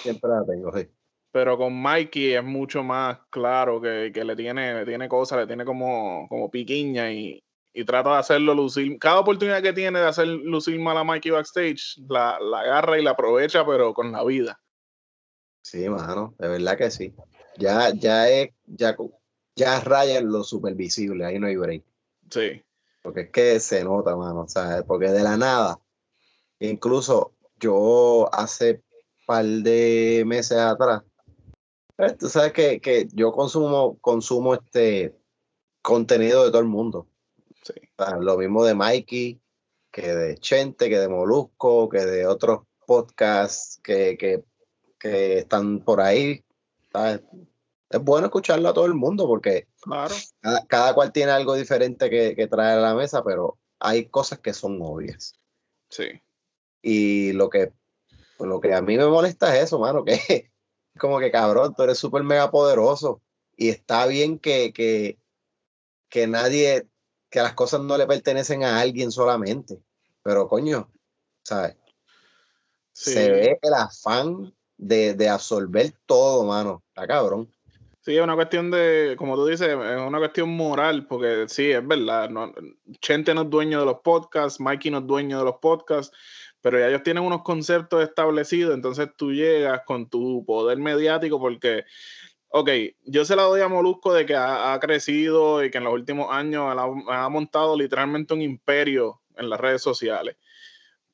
Siempre 0.00 0.30
la 0.30 0.44
tengo, 0.44 0.76
sí. 0.76 0.88
Pero 1.32 1.56
con 1.56 1.80
Mikey 1.80 2.34
es 2.34 2.44
mucho 2.44 2.82
más 2.82 3.18
claro 3.30 3.80
que, 3.80 4.10
que 4.12 4.24
le 4.24 4.36
tiene, 4.36 4.74
le 4.74 4.84
tiene 4.84 5.08
cosas, 5.08 5.38
le 5.38 5.46
tiene 5.46 5.64
como, 5.64 6.26
como 6.28 6.50
piquiña 6.50 7.10
y, 7.10 7.42
y 7.72 7.84
trata 7.84 8.10
de 8.12 8.18
hacerlo 8.18 8.54
lucir. 8.54 8.98
Cada 8.98 9.20
oportunidad 9.20 9.62
que 9.62 9.72
tiene 9.72 9.98
de 9.98 10.06
hacer 10.06 10.26
lucir 10.26 10.78
mal 10.78 10.98
a 10.98 11.04
Mikey 11.04 11.30
backstage, 11.30 11.98
la, 12.08 12.38
la 12.38 12.60
agarra 12.60 12.98
y 12.98 13.02
la 13.02 13.12
aprovecha, 13.12 13.64
pero 13.64 13.94
con 13.94 14.12
la 14.12 14.22
vida. 14.24 14.60
Sí, 15.62 15.88
mano, 15.88 16.34
de 16.38 16.48
verdad 16.48 16.76
que 16.76 16.90
sí. 16.90 17.14
Ya, 17.56 17.90
ya 17.94 18.28
es, 18.28 18.50
ya, 18.66 18.96
ya 19.56 19.80
raya 19.80 20.18
en 20.18 20.30
lo 20.30 20.44
supervisible, 20.44 21.24
ahí 21.24 21.38
no 21.38 21.46
hay 21.46 21.56
break. 21.56 21.84
Sí, 22.30 22.62
Porque 23.02 23.22
es 23.22 23.30
que 23.30 23.60
se 23.60 23.84
nota, 23.84 24.16
mano, 24.16 24.46
¿sabes? 24.48 24.84
Porque 24.86 25.08
de 25.08 25.22
la 25.22 25.36
nada, 25.36 25.78
incluso 26.58 27.34
yo 27.58 28.28
hace 28.32 28.82
par 29.26 29.44
de 29.44 30.24
meses 30.26 30.58
atrás, 30.58 31.02
pues, 31.96 32.16
tú 32.18 32.28
sabes 32.28 32.52
que, 32.52 32.80
que 32.80 33.06
yo 33.12 33.32
consumo, 33.32 33.98
consumo 34.00 34.54
este 34.54 35.14
contenido 35.82 36.44
de 36.44 36.50
todo 36.50 36.62
el 36.62 36.68
mundo. 36.68 37.06
sí. 37.62 37.74
O 37.98 38.04
sea, 38.04 38.16
lo 38.16 38.36
mismo 38.38 38.64
de 38.64 38.74
Mikey, 38.74 39.40
que 39.90 40.14
de 40.14 40.36
Chente, 40.38 40.88
que 40.88 40.98
de 40.98 41.08
Molusco, 41.08 41.88
que 41.88 42.00
de 42.04 42.26
otros 42.26 42.60
podcasts 42.86 43.78
que, 43.82 44.16
que, 44.16 44.42
que 44.98 45.38
están 45.38 45.80
por 45.80 46.00
ahí. 46.00 46.44
¿sabes? 46.92 47.20
Es 47.90 48.00
bueno 48.02 48.26
escucharlo 48.26 48.68
a 48.68 48.74
todo 48.74 48.86
el 48.86 48.94
mundo 48.94 49.26
porque 49.26 49.68
Claro. 49.82 50.14
cada, 50.40 50.66
cada 50.66 50.94
cual 50.94 51.12
tiene 51.12 51.32
algo 51.32 51.54
diferente 51.54 52.08
que, 52.08 52.34
que 52.34 52.46
traer 52.46 52.78
a 52.78 52.82
la 52.82 52.94
mesa, 52.94 53.22
pero 53.22 53.58
hay 53.78 54.06
cosas 54.06 54.38
que 54.38 54.52
son 54.54 54.78
obvias. 54.80 55.34
Sí. 55.90 56.04
Y 56.80 57.32
lo 57.32 57.50
que, 57.50 57.72
lo 58.46 58.60
que 58.60 58.74
a 58.74 58.82
mí 58.82 58.96
me 58.96 59.06
molesta 59.06 59.56
es 59.56 59.64
eso, 59.64 59.78
mano, 59.78 60.04
que 60.04 60.50
como 60.98 61.18
que 61.18 61.30
cabrón, 61.30 61.74
tú 61.74 61.82
eres 61.82 61.98
súper 61.98 62.22
mega 62.22 62.50
poderoso 62.50 63.22
y 63.56 63.68
está 63.68 64.06
bien 64.06 64.38
que, 64.38 64.72
que, 64.72 65.18
que 66.08 66.26
nadie, 66.26 66.86
que 67.30 67.40
las 67.40 67.54
cosas 67.54 67.80
no 67.80 67.96
le 67.96 68.06
pertenecen 68.06 68.64
a 68.64 68.80
alguien 68.80 69.10
solamente, 69.10 69.80
pero 70.22 70.48
coño, 70.48 70.90
¿sabes? 71.42 71.76
Sí. 72.92 73.12
Se 73.12 73.30
ve 73.30 73.58
el 73.62 73.74
afán 73.74 74.54
de, 74.76 75.14
de 75.14 75.28
absorber 75.28 75.92
todo, 76.06 76.44
mano, 76.44 76.82
está 76.88 77.06
cabrón. 77.06 77.50
Sí, 78.04 78.16
es 78.16 78.22
una 78.22 78.34
cuestión 78.34 78.68
de, 78.72 79.14
como 79.16 79.36
tú 79.36 79.46
dices, 79.46 79.68
es 79.68 80.00
una 80.00 80.18
cuestión 80.18 80.48
moral, 80.48 81.06
porque 81.06 81.44
sí, 81.46 81.70
es 81.70 81.86
verdad, 81.86 82.28
no, 82.28 82.52
Chente 83.00 83.32
no 83.32 83.42
es 83.42 83.50
dueño 83.50 83.78
de 83.78 83.86
los 83.86 84.00
podcasts, 84.00 84.58
Mikey 84.58 84.90
no 84.90 84.98
es 84.98 85.06
dueño 85.06 85.38
de 85.38 85.44
los 85.44 85.58
podcasts, 85.58 86.12
pero 86.62 86.78
ya 86.78 86.88
ellos 86.88 87.02
tienen 87.02 87.24
unos 87.24 87.42
conceptos 87.42 88.02
establecidos, 88.02 88.74
entonces 88.74 89.08
tú 89.16 89.32
llegas 89.32 89.82
con 89.84 90.08
tu 90.08 90.44
poder 90.46 90.78
mediático 90.78 91.38
porque, 91.38 91.84
ok, 92.48 92.70
yo 93.04 93.24
se 93.24 93.36
la 93.36 93.42
doy 93.42 93.60
a 93.60 93.68
Molusco 93.68 94.14
de 94.14 94.24
que 94.24 94.34
ha, 94.34 94.72
ha 94.72 94.80
crecido 94.80 95.62
y 95.62 95.70
que 95.70 95.78
en 95.78 95.84
los 95.84 95.92
últimos 95.92 96.28
años 96.30 96.64
ha, 96.66 97.24
ha 97.24 97.28
montado 97.28 97.76
literalmente 97.76 98.32
un 98.32 98.40
imperio 98.40 99.20
en 99.36 99.50
las 99.50 99.60
redes 99.60 99.82
sociales, 99.82 100.36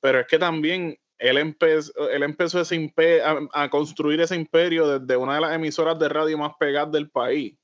pero 0.01 0.21
es 0.21 0.27
que 0.27 0.39
también 0.39 0.99
él, 1.19 1.39
empezó, 1.39 1.93
él 2.11 2.23
empezó 2.23 2.61
ese 2.61 2.93
a, 3.53 3.69
construir 3.71 4.21
ese 4.21 4.37
imperio 4.37 4.99
desde 4.99 5.17
una 5.17 5.35
de 5.35 5.41
las 5.41 5.55
emisoras 5.55 5.99
de 5.99 6.09
radio 6.09 6.39
más 6.39 6.53
pegadas 6.59 6.93
del 6.93 7.11
país. 7.11 7.57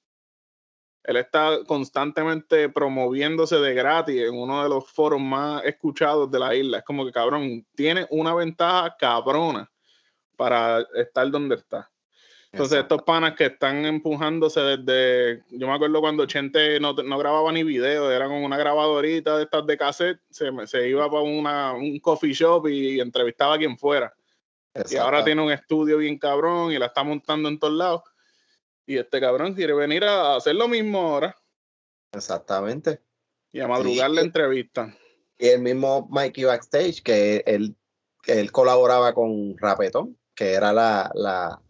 Él 1.05 1.19
está 1.19 1.59
constantemente 1.67 2.71
promoviéndose 2.71 3.57
de 3.57 3.75
gratis 3.75 4.23
en 4.23 4.35
uno 4.35 4.63
de 4.63 4.71
los 4.71 4.91
foros 4.91 5.21
más 5.21 5.63
escuchados 5.65 6.31
de 6.31 6.39
la 6.39 6.55
isla. 6.55 6.79
Es 6.79 6.85
como 6.85 7.05
que, 7.05 7.13
cabrón, 7.13 7.67
tiene 7.75 8.07
una 8.11 8.35
ventaja 8.35 8.97
cabrona 8.99 9.71
para 10.37 10.81
estar 10.95 11.31
donde 11.31 11.57
está. 11.57 11.91
Entonces, 12.53 12.77
Exacto. 12.77 12.95
estos 12.95 13.07
panas 13.07 13.35
que 13.35 13.47
están 13.47 13.85
empujándose 13.85 14.61
desde. 14.61 15.43
Yo 15.51 15.67
me 15.67 15.75
acuerdo 15.75 16.01
cuando 16.01 16.25
Chente 16.25 16.79
no, 16.81 16.93
no 16.95 17.19
grababa 17.19 17.53
ni 17.53 17.65
video, 17.65 18.11
era 18.11 18.27
con 18.27 18.45
una 18.45 18.57
grabadorita 18.57 19.37
de 19.37 19.43
estas 19.43 19.67
de 19.67 19.77
cassette, 19.77 20.21
se, 20.31 20.51
se 20.67 20.89
iba 20.89 21.11
para 21.11 21.23
una, 21.23 21.73
un 21.73 21.99
coffee 21.99 22.33
shop 22.33 22.69
y 22.69 23.01
entrevistaba 23.01 23.57
a 23.57 23.59
quien 23.59 23.77
fuera. 23.77 24.15
Exacto. 24.73 24.95
Y 24.95 24.97
ahora 24.99 25.25
tiene 25.25 25.43
un 25.43 25.51
estudio 25.51 25.99
bien 25.99 26.17
cabrón 26.17 26.71
y 26.73 26.79
la 26.79 26.87
está 26.87 27.03
montando 27.03 27.49
en 27.49 27.59
todos 27.59 27.75
lados. 27.75 28.03
Y 28.87 28.99
este 28.99 29.21
cabrón 29.21 29.55
quiere 29.55 29.73
venir 29.73 30.05
a 30.05 30.37
hacer 30.37 30.55
lo 30.55 30.69
mismo 30.69 31.01
ahora. 31.01 31.37
Exactamente. 32.13 33.01
Y 33.53 33.61
a 33.61 33.69
madrugar 33.69 34.11
sí. 34.11 34.17
la 34.17 34.23
entrevista. 34.23 34.95
Y 35.39 35.49
el 35.49 35.63
mismo 35.63 36.07
Mikey 36.11 36.45
Backstage, 36.45 37.03
que 37.03 37.43
él, 37.47 37.77
que 38.23 38.41
él 38.41 38.53
colaboraba 38.53 39.15
con 39.15 39.57
Rapetón, 39.59 40.19
que 40.35 40.53
era 40.53 40.73
la, 40.73 41.11
la 41.15 41.61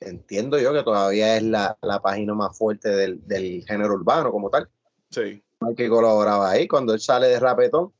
entiendo 0.00 0.58
yo 0.58 0.72
que 0.72 0.82
todavía 0.82 1.36
es 1.36 1.42
la, 1.42 1.76
la 1.82 2.00
página 2.00 2.34
más 2.34 2.56
fuerte 2.56 2.88
del, 2.88 3.26
del, 3.26 3.64
género 3.66 3.94
urbano 3.94 4.30
como 4.30 4.50
tal. 4.50 4.68
Sí. 5.10 5.42
Que 5.76 5.88
colaboraba 5.88 6.50
ahí 6.50 6.66
cuando 6.66 6.94
él 6.94 7.00
sale 7.00 7.28
de 7.28 7.38
Rapetón, 7.38 7.92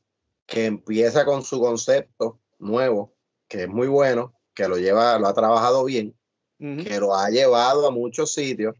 que 0.45 0.65
empieza 0.65 1.25
con 1.25 1.43
su 1.43 1.59
concepto 1.61 2.39
nuevo, 2.59 3.13
que 3.47 3.63
es 3.63 3.69
muy 3.69 3.87
bueno, 3.87 4.33
que 4.53 4.67
lo 4.67 4.77
lleva, 4.77 5.17
lo 5.19 5.27
ha 5.27 5.33
trabajado 5.33 5.85
bien, 5.85 6.15
uh 6.63 6.65
-huh. 6.65 6.87
que 6.87 6.99
lo 6.99 7.13
ha 7.13 7.29
llevado 7.29 7.87
a 7.87 7.91
muchos 7.91 8.33
sitios. 8.33 8.75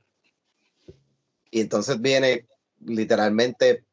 Y 1.51 1.61
entonces 1.61 2.01
viene 2.01 2.47
literalmente, 2.79 3.85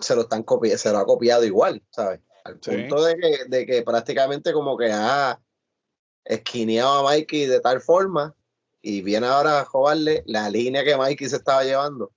se 0.00 0.14
lo 0.16 0.22
están 0.22 0.42
copiando, 0.42 0.78
se 0.78 0.90
lo 0.90 0.98
ha 0.98 1.06
copiado 1.06 1.44
igual, 1.44 1.82
¿sabes? 1.90 2.20
Al 2.44 2.58
sí. 2.60 2.70
punto 2.70 3.04
de 3.04 3.16
que, 3.16 3.44
de 3.48 3.66
que 3.66 3.82
prácticamente 3.82 4.52
como 4.52 4.76
que 4.76 4.90
ha 4.90 5.40
esquineado 6.24 6.98
a 6.98 7.02
Mikey 7.02 7.46
de 7.46 7.60
tal 7.60 7.80
forma 7.80 8.34
y 8.82 9.02
viene 9.02 9.26
ahora 9.26 9.60
a 9.60 9.64
jugarle 9.64 10.22
la 10.26 10.48
línea 10.48 10.84
que 10.84 10.96
Mikey 10.96 11.28
se 11.28 11.36
estaba 11.36 11.64
llevando. 11.64 12.12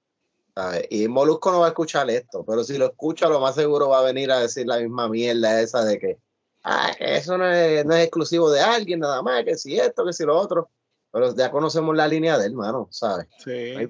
¿sabes? 0.55 0.85
Y 0.89 1.07
Molusco 1.07 1.51
no 1.51 1.59
va 1.59 1.67
a 1.67 1.69
escuchar 1.69 2.09
esto, 2.09 2.43
pero 2.45 2.63
si 2.63 2.77
lo 2.77 2.87
escucha, 2.87 3.27
lo 3.27 3.39
más 3.39 3.55
seguro 3.55 3.89
va 3.89 3.99
a 3.99 4.03
venir 4.03 4.31
a 4.31 4.39
decir 4.39 4.67
la 4.67 4.79
misma 4.79 5.09
mierda 5.09 5.61
esa 5.61 5.83
de 5.83 5.99
que, 5.99 6.19
ah, 6.63 6.91
que 6.97 7.17
eso 7.17 7.37
no 7.37 7.47
es, 7.49 7.85
no 7.85 7.95
es 7.95 8.03
exclusivo 8.03 8.51
de 8.51 8.61
alguien, 8.61 8.99
nada 8.99 9.21
más, 9.21 9.43
que 9.43 9.57
si 9.57 9.79
esto, 9.79 10.05
que 10.05 10.13
si 10.13 10.25
lo 10.25 10.37
otro. 10.37 10.69
Pero 11.11 11.35
ya 11.35 11.49
conocemos 11.49 11.95
la 11.95 12.07
línea 12.07 12.37
de 12.37 12.45
él, 12.45 12.51
hermano, 12.51 12.87
¿sabes? 12.91 13.27
Sí. 13.39 13.51
Hay, 13.51 13.89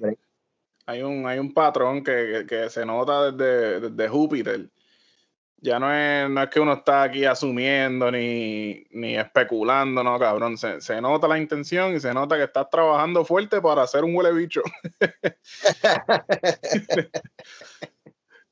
hay, 0.86 1.04
un, 1.04 1.28
hay 1.28 1.40
un 1.40 1.54
patrón 1.54 2.04
que, 2.04 2.46
que, 2.46 2.46
que 2.46 2.70
se 2.70 2.86
nota 2.86 3.32
desde, 3.32 3.90
desde 3.90 4.10
Júpiter 4.10 4.70
ya 5.62 5.80
no 5.80 5.94
es, 5.94 6.30
no 6.30 6.44
es 6.44 6.50
que 6.50 6.60
uno 6.60 6.74
está 6.74 7.04
aquí 7.04 7.26
asumiendo 7.26 8.12
ni, 8.12 8.86
ni 8.92 9.18
especulando, 9.18 10.04
no, 10.04 10.20
cabrón. 10.20 10.58
Se, 10.58 10.82
se, 10.82 11.02
nota 11.02 11.28
la 11.28 11.38
intención 11.38 11.96
y 11.96 12.00
se 12.00 12.14
nota 12.14 12.38
que 12.38 12.44
estás 12.44 12.70
trabajando 12.70 13.26
fuerte 13.26 13.60
para 13.62 13.84
hacer 13.84 14.04
un 14.04 14.16
huele 14.16 14.32
bicho. 14.34 14.62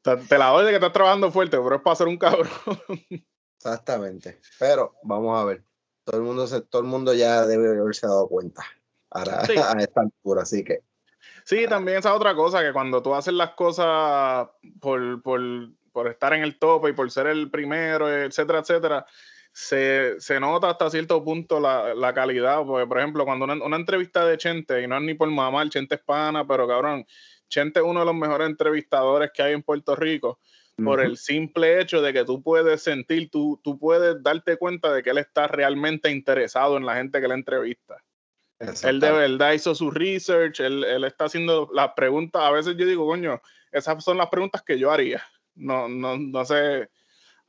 te, 0.02 0.18
te, 0.18 0.38
la 0.38 0.48
doy 0.48 0.66
de 0.66 0.72
que 0.72 0.76
estás 0.76 0.94
trabajando 0.94 1.32
fuerte, 1.32 1.58
pero 1.58 1.76
es 1.76 1.82
para 1.82 1.94
hacer 1.94 2.08
un 2.08 2.18
cabrón. 2.18 2.50
Exactamente. 3.72 4.40
Pero 4.60 4.96
vamos 5.04 5.40
a 5.40 5.46
ver. 5.46 5.64
Todo 6.04 6.18
el 6.18 6.24
mundo, 6.24 6.48
se, 6.48 6.62
todo 6.62 6.82
el 6.82 6.88
mundo 6.88 7.14
ya 7.14 7.46
debe 7.46 7.80
haberse 7.80 8.08
dado 8.08 8.28
cuenta 8.28 8.64
ahora, 9.10 9.46
sí. 9.46 9.56
a 9.58 9.74
esta 9.80 10.02
altura, 10.02 10.44
así 10.44 10.64
que. 10.64 10.82
Sí, 11.44 11.66
también 11.68 11.98
esa 11.98 12.14
otra 12.14 12.36
cosa, 12.36 12.62
que 12.62 12.74
cuando 12.74 13.02
tú 13.02 13.14
haces 13.14 13.34
las 13.34 13.52
cosas 13.52 14.48
por, 14.80 15.22
por 15.22 15.42
por 15.98 16.08
estar 16.08 16.32
en 16.34 16.44
el 16.44 16.60
tope 16.60 16.92
y 16.92 16.94
por 16.94 17.10
ser 17.10 17.26
el 17.26 17.50
primero, 17.50 18.08
etcétera, 18.08 18.60
etcétera, 18.60 19.08
se, 19.52 20.14
se 20.20 20.40
nota 20.40 20.70
hasta 20.70 20.92
cierto 20.92 21.24
punto 21.24 21.60
la, 21.60 21.96
la, 21.96 22.14
calidad. 22.14 22.64
Porque, 22.68 22.86
por 22.86 23.00
ejemplo, 23.00 23.26
cuando 23.26 23.46
una, 23.46 23.56
una, 23.56 23.78
entrevista 23.78 24.24
de 24.24 24.38
Chente, 24.38 24.84
y 24.84 24.86
no 24.86 24.98
es 24.98 25.02
ni 25.02 25.16
por 25.16 25.28
mamar, 25.32 25.70
Chente 25.70 25.96
es 25.96 26.02
pana, 26.02 26.46
pero 26.46 26.68
cabrón, 26.68 27.04
Chente 27.50 27.80
es 27.80 27.86
uno 27.88 28.02
de 28.02 28.06
los 28.06 28.14
mejores 28.14 28.48
entrevistadores 28.48 29.32
que 29.34 29.42
hay 29.42 29.54
en 29.54 29.64
Puerto 29.64 29.96
Rico. 29.96 30.38
Por 30.84 31.02
el 31.02 31.18
simple 31.18 31.82
hecho 31.82 32.02
de 32.02 32.14
que 32.14 32.24
tú 32.24 32.42
puedes 32.42 32.84
sentir, 32.84 33.30
tú, 33.30 33.60
tú 33.64 33.80
puedes 33.80 34.22
darte 34.22 34.58
cuenta 34.58 34.94
de 34.94 35.02
que 35.02 35.10
él 35.10 35.18
está 35.18 35.48
realmente 35.48 36.12
interesado 36.12 36.78
en 36.78 36.86
la 36.86 36.96
gente 36.96 37.20
que 37.20 37.28
le 37.28 37.34
entrevista. 37.34 37.98
Él 38.60 39.00
de 39.00 39.12
verdad 39.12 39.54
hizo 39.54 39.76
su 39.76 39.92
research, 39.92 40.60
él, 40.60 40.84
él 40.84 41.04
está 41.04 41.26
haciendo 41.26 41.70
las 41.74 41.92
preguntas. 41.96 42.42
A 42.44 42.52
veces 42.52 42.76
yo 42.78 42.86
digo, 42.86 43.06
coño, 43.06 43.42
esas 43.72 44.04
son 44.04 44.18
las 44.18 44.30
preguntas 44.30 44.64
que 44.64 44.80
yo 44.80 44.92
haría. 44.92 45.24
No, 45.56 45.88
no, 45.88 46.18
no 46.18 46.46
sé, 46.46 46.90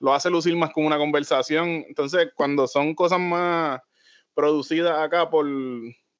lo 0.00 0.14
hace 0.14 0.30
lucir 0.30 0.56
más 0.56 0.70
como 0.72 0.86
una 0.86 0.98
conversación. 0.98 1.84
Entonces, 1.88 2.30
cuando 2.34 2.66
son 2.66 2.94
cosas 2.94 3.20
más 3.20 3.80
producidas 4.34 4.98
acá 4.98 5.28
por, 5.28 5.46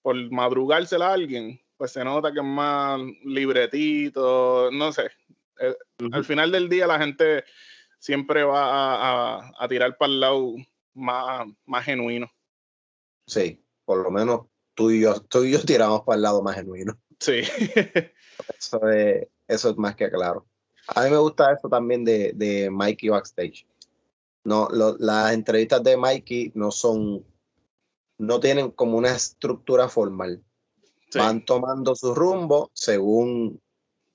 por 0.03 0.31
madrugársela 0.31 1.09
a 1.09 1.15
alguien, 1.15 1.61
pues 1.77 1.93
se 1.93 2.05
nota 2.05 2.33
que 2.33 2.41
es 2.41 2.45
más 2.45 3.01
libretito, 3.25 4.71
no 4.73 4.93
sé. 4.93 5.11
Eh, 5.61 5.77
Al 6.13 6.25
final 6.25 6.51
del 6.53 6.69
día 6.69 6.87
la 6.87 6.99
gente 6.99 7.45
siempre 7.99 8.45
va 8.45 8.65
a, 8.65 9.39
a- 9.39 9.53
a 9.59 9.69
tirar 9.69 9.97
para 9.97 10.13
el 10.13 10.21
lado 10.21 10.55
más, 10.95 11.47
más 11.67 11.85
genuino. 11.85 12.31
Sí, 13.27 13.63
por 13.85 14.03
lo 14.03 14.11
menos 14.11 14.47
tú 14.75 14.91
y 14.91 15.01
yo, 15.03 15.21
tú 15.23 15.45
y 15.45 15.53
yo 15.53 15.61
tiramos 15.65 16.03
para 16.03 16.17
el 16.17 16.23
lado 16.23 16.43
más 16.43 16.57
genuino. 16.57 16.99
Sí. 17.21 17.41
Eso 18.59 18.89
es, 18.89 19.27
eso 19.49 19.71
es 19.71 19.77
más 19.77 19.97
que 19.97 20.09
claro. 20.11 20.47
A 20.95 21.03
mí 21.05 21.11
me 21.11 21.17
gusta 21.19 21.53
eso 21.53 21.69
también 21.69 22.05
de, 22.05 22.33
de 22.35 22.71
Mikey 22.71 23.09
Backstage. 23.09 23.67
No, 24.45 24.69
lo- 24.71 24.97
las 24.99 25.33
entrevistas 25.35 25.83
de 25.83 25.97
Mikey 25.97 26.53
no 26.55 26.71
son, 26.71 27.27
no 28.19 28.39
tienen 28.41 28.71
como 28.71 28.97
una 28.97 29.11
estructura 29.11 29.89
formal. 29.89 30.43
Sí. 31.11 31.19
Van 31.19 31.45
tomando 31.45 31.97
su 31.97 32.15
rumbo 32.15 32.71
según 32.75 33.61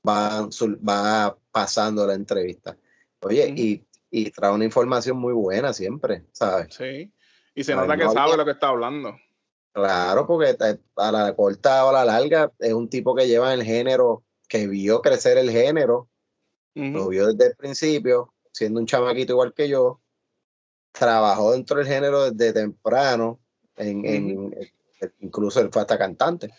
van, 0.03 0.49
va 0.87 1.35
pasando 1.51 2.05
la 2.05 2.13
entrevista. 2.13 2.77
Oye, 3.21 3.53
y, 3.55 3.83
y 4.11 4.29
trae 4.31 4.51
una 4.51 4.65
información 4.65 5.17
muy 5.17 5.33
buena 5.33 5.73
siempre, 5.73 6.25
¿sabes? 6.31 6.75
Sí. 6.75 7.11
Y 7.55 7.63
se 7.63 7.75
nota 7.75 7.97
que 7.97 8.09
sabe 8.09 8.37
lo 8.37 8.45
que 8.45 8.51
está 8.51 8.67
hablando. 8.67 9.15
Claro, 9.71 10.27
porque 10.27 10.55
a 10.97 11.11
la 11.11 11.35
corta 11.35 11.85
o 11.85 11.89
a 11.89 11.93
la 11.93 12.05
larga 12.05 12.51
es 12.59 12.73
un 12.73 12.89
tipo 12.89 13.15
que 13.15 13.27
lleva 13.27 13.53
el 13.53 13.63
género, 13.63 14.23
que 14.47 14.67
vio 14.67 15.01
crecer 15.01 15.37
el 15.37 15.49
género, 15.49 16.09
lo 16.75 17.07
vio 17.07 17.27
desde 17.27 17.51
el 17.51 17.55
principio, 17.55 18.33
siendo 18.51 18.79
un 18.79 18.85
chamaquito 18.85 19.33
igual 19.33 19.53
que 19.53 19.67
yo, 19.69 19.99
trabajó 20.91 21.53
dentro 21.53 21.77
del 21.77 21.87
género 21.87 22.29
desde 22.31 22.53
temprano, 22.53 23.39
en, 23.75 24.05
en- 24.05 24.55
incluso 25.21 25.59
él 25.59 25.69
fue 25.71 25.81
hasta 25.81 25.97
cantante 25.97 26.53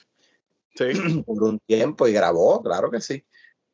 Sí. 0.75 0.87
por 1.25 1.41
un 1.43 1.61
tiempo 1.61 2.09
y 2.09 2.13
grabó, 2.13 2.61
claro 2.63 2.91
que 2.91 3.01
sí, 3.01 3.25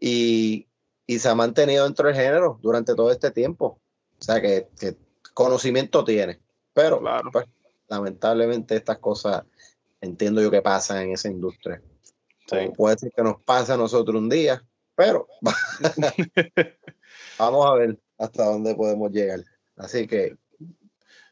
y, 0.00 0.66
y 1.06 1.18
se 1.18 1.28
ha 1.28 1.34
mantenido 1.34 1.84
dentro 1.84 2.08
del 2.08 2.16
género 2.16 2.58
durante 2.62 2.94
todo 2.94 3.12
este 3.12 3.30
tiempo, 3.30 3.80
o 4.18 4.22
sea 4.22 4.40
que, 4.40 4.68
que 4.78 4.96
conocimiento 5.34 6.02
tiene, 6.04 6.40
pero 6.72 6.98
Claro. 7.00 7.30
pues, 7.30 7.44
lamentablemente 7.88 8.76
estas 8.76 8.98
cosas 8.98 9.44
entiendo 10.00 10.40
yo 10.40 10.50
que 10.50 10.62
pasan 10.62 11.02
en 11.02 11.12
esa 11.12 11.28
industria. 11.28 11.82
Sí. 12.46 12.56
Puede 12.76 12.98
ser 12.98 13.12
que 13.12 13.22
nos 13.22 13.40
pase 13.42 13.72
a 13.72 13.76
nosotros 13.76 14.16
un 14.16 14.28
día, 14.28 14.64
pero 14.96 15.28
vamos 17.38 17.66
a 17.66 17.74
ver 17.74 17.98
hasta 18.18 18.44
dónde 18.44 18.74
podemos 18.74 19.12
llegar. 19.12 19.40
Así 19.76 20.06
que 20.06 20.36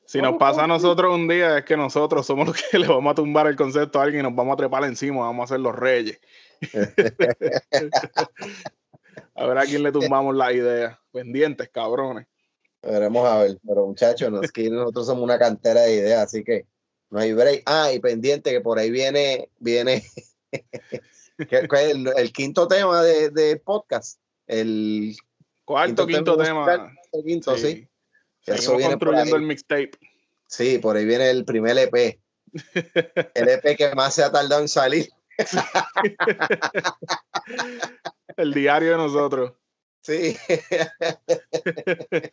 Si 0.09 0.23
nos 0.23 0.39
pasa 0.39 0.65
a 0.65 0.67
nosotros 0.67 1.15
un 1.15 1.29
día, 1.29 1.59
es 1.59 1.65
que 1.67 1.77
nosotros 1.77 2.27
somos 2.27 2.47
los 2.49 2.57
que 2.63 2.63
le 2.79 2.89
vamos 2.89 3.13
a 3.13 3.15
tumbar 3.15 3.47
el 3.47 3.57
concepto 3.57 4.01
a 4.01 4.05
alguien 4.05 4.21
y 4.21 4.23
nos 4.23 4.35
vamos 4.35 4.55
a 4.55 4.57
trepar 4.57 4.85
encima, 4.85 5.21
vamos 5.21 5.45
a 5.45 5.49
ser 5.55 5.61
los 5.61 5.77
reyes. 5.77 6.19
a 9.35 9.47
ver 9.47 9.59
a 9.59 9.65
quién 9.67 9.83
le 9.83 9.93
tumbamos 9.93 10.35
la 10.35 10.51
idea. 10.51 10.99
Pendientes, 11.13 11.69
cabrones. 11.69 12.27
veremos 12.83 13.29
a 13.29 13.43
ver. 13.43 13.59
Pero 13.67 13.87
muchachos, 13.87 14.31
nosotros 14.31 15.07
somos 15.07 15.23
una 15.23 15.39
cantera 15.39 15.83
de 15.83 15.97
ideas, 15.97 16.23
así 16.25 16.43
que 16.43 16.65
no 17.11 17.21
hay 17.21 17.35
break. 17.35 17.65
Ah, 17.67 17.93
y 17.93 17.99
pendiente 18.01 18.51
que 18.51 18.63
por 18.63 18.79
ahí 18.79 18.91
viene, 18.91 19.51
viene 19.59 20.05
el, 21.39 22.09
el 22.17 22.33
quinto 22.33 22.67
tema 22.67 23.03
de- 23.03 23.29
del 23.29 23.61
podcast. 23.61 24.19
El 24.47 25.15
Cuarto, 25.67 26.07
quinto, 26.07 26.39
tema. 26.39 26.65
musical, 26.65 26.99
el 27.13 27.25
quinto, 27.25 27.59
sí. 27.59 27.87
Seguimos 28.41 28.79
viene 28.79 28.97
por 28.97 29.09
construyendo 29.09 29.37
el 29.37 29.43
mixtape. 29.43 29.91
Sí, 30.47 30.79
por 30.79 30.97
ahí 30.97 31.05
viene 31.05 31.29
el 31.31 31.45
primer 31.45 31.77
EP. 31.79 32.19
El 33.35 33.49
EP 33.49 33.77
que 33.77 33.95
más 33.95 34.15
se 34.15 34.23
ha 34.25 34.33
tardado 34.33 34.63
en 34.63 34.69
salir. 34.69 35.09
El 38.37 38.55
diario 38.55 38.93
de 38.93 38.97
nosotros. 38.97 39.53
Sí. 40.03 40.37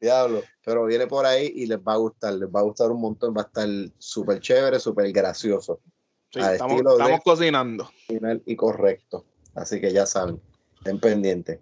Diablo, 0.00 0.42
pero 0.64 0.86
viene 0.86 1.06
por 1.06 1.26
ahí 1.26 1.52
y 1.54 1.66
les 1.66 1.78
va 1.78 1.92
a 1.94 1.96
gustar, 1.96 2.34
les 2.34 2.48
va 2.48 2.60
a 2.60 2.62
gustar 2.62 2.90
un 2.90 3.00
montón, 3.00 3.34
va 3.36 3.42
a 3.42 3.44
estar 3.44 3.68
súper 3.98 4.40
chévere, 4.40 4.80
súper 4.80 5.12
gracioso, 5.12 5.80
Sí, 6.32 6.40
estamos, 6.40 6.80
de- 6.82 7.20
cocinando. 7.24 7.90
final 8.06 8.42
y 8.46 8.56
correcto. 8.56 9.24
Así 9.54 9.80
que 9.80 9.92
ya 9.92 10.06
saben, 10.06 10.40
estén 10.78 11.00
pendientes. 11.00 11.58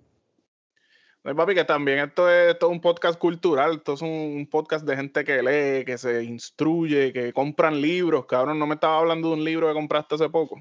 Papi, 1.23 1.55
que 1.55 1.65
también 1.65 1.99
esto 1.99 2.31
es, 2.31 2.53
esto 2.53 2.67
es 2.67 2.73
un 2.73 2.81
podcast 2.81 3.19
cultural, 3.19 3.77
esto 3.77 3.95
es 3.95 4.03
un, 4.03 4.09
un 4.09 4.49
podcast 4.49 4.87
de 4.87 4.97
gente 4.97 5.25
que 5.25 5.43
lee, 5.43 5.85
que 5.85 5.99
se 5.99 6.25
instruye, 6.25 7.13
que 7.13 7.33
compran 7.33 7.81
libros. 7.81 8.27
Cabrón, 8.27 8.59
no 8.59 8.67
me 8.67 8.75
estaba 8.75 8.99
hablando 8.99 9.29
de 9.29 9.35
un 9.35 9.45
libro 9.45 9.69
que 9.69 9.75
compraste 9.75 10.15
hace 10.15 10.31
poco. 10.31 10.57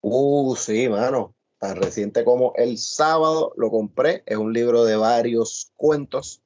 Uh, 0.00 0.54
sí, 0.54 0.88
mano, 0.88 1.34
tan 1.58 1.76
reciente 1.76 2.24
como 2.24 2.52
el 2.56 2.78
sábado 2.78 3.52
lo 3.56 3.70
compré, 3.70 4.22
es 4.26 4.36
un 4.36 4.52
libro 4.52 4.84
de 4.84 4.96
varios 4.96 5.72
cuentos, 5.76 6.42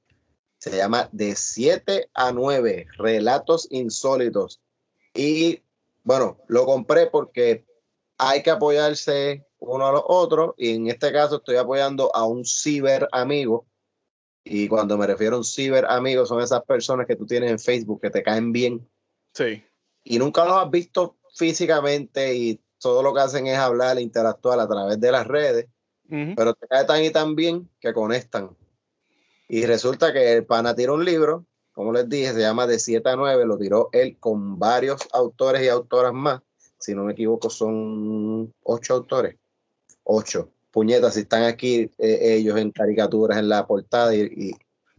se 0.59 0.77
llama 0.77 1.09
De 1.13 1.37
7 1.37 2.09
a 2.15 2.33
9, 2.33 2.87
Relatos 2.97 3.69
Insólitos. 3.71 4.61
Y 5.15 5.63
bueno, 6.05 6.39
lo 6.49 6.65
compré 6.65 7.07
porque 7.07 7.67
hay 8.19 8.43
que 8.43 8.51
apoyarse 8.51 9.47
uno 9.61 9.87
a 9.87 9.93
los 9.93 10.03
otros 10.07 10.55
y 10.57 10.75
en 10.75 10.89
este 10.89 11.13
caso 11.13 11.37
estoy 11.37 11.57
apoyando 11.57 12.15
a 12.15 12.25
un 12.25 12.45
ciber 12.45 13.09
amigo. 13.13 13.67
Y 14.43 14.69
cuando 14.69 14.97
me 14.97 15.07
refiero 15.07 15.37
a 15.37 15.39
un 15.39 15.45
ciber 15.45 15.85
amigo 15.87 16.27
son 16.27 16.41
esas 16.41 16.65
personas 16.65 17.07
que 17.07 17.17
tú 17.17 17.27
tienes 17.27 17.51
en 17.51 17.59
Facebook 17.59 18.01
que 18.01 18.11
te 18.11 18.23
caen 18.23 18.53
bien 18.53 18.89
Sí. 19.35 19.63
y 20.03 20.19
nunca 20.19 20.45
los 20.45 20.55
has 20.55 20.71
visto 20.71 21.17
físicamente 21.35 22.35
y 22.35 22.61
todo 22.79 23.03
lo 23.03 23.13
que 23.15 23.21
hacen 23.21 23.47
es 23.47 23.59
hablar 23.59 23.99
e 23.99 24.03
interactuar 24.03 24.59
a 24.59 24.67
través 24.67 24.99
de 24.99 25.13
las 25.13 25.27
redes, 25.27 25.67
pero 26.35 26.55
te 26.55 26.67
cae 26.67 26.85
tan 26.87 27.05
y 27.05 27.11
tan 27.11 27.37
bien 27.37 27.69
que 27.79 27.93
conectan. 27.93 28.57
Y 29.49 29.67
resulta 29.67 30.13
que 30.13 30.33
el 30.33 30.47
pana 30.47 30.75
tiró 30.75 30.95
un 30.95 31.05
libro, 31.05 31.45
como 31.73 31.93
les 31.93 32.09
dije, 32.09 32.33
se 32.33 32.41
llama 32.41 32.67
De 32.67 32.79
7 32.79 33.09
a 33.11 33.17
9, 33.17 33.45
lo 33.45 33.59
tiró 33.59 33.91
él 33.93 34.17
con 34.19 34.59
varios 34.59 35.01
autores 35.13 35.63
y 35.63 35.69
autoras 35.69 36.13
más. 36.13 36.41
Si 36.79 36.95
no 36.95 37.05
me 37.05 37.13
equivoco, 37.13 37.51
son 37.51 38.53
ocho 38.63 38.95
autores. 38.95 39.37
Ocho. 40.13 40.51
Puñetas, 40.73 41.15
si 41.15 41.21
están 41.21 41.45
aquí 41.45 41.91
eh, 41.99 42.19
ellos 42.37 42.59
en 42.59 42.71
caricaturas 42.73 43.39
en 43.39 43.49
la 43.49 43.65
portada 43.67 44.13
y, 44.15 44.23
y- 44.23 44.57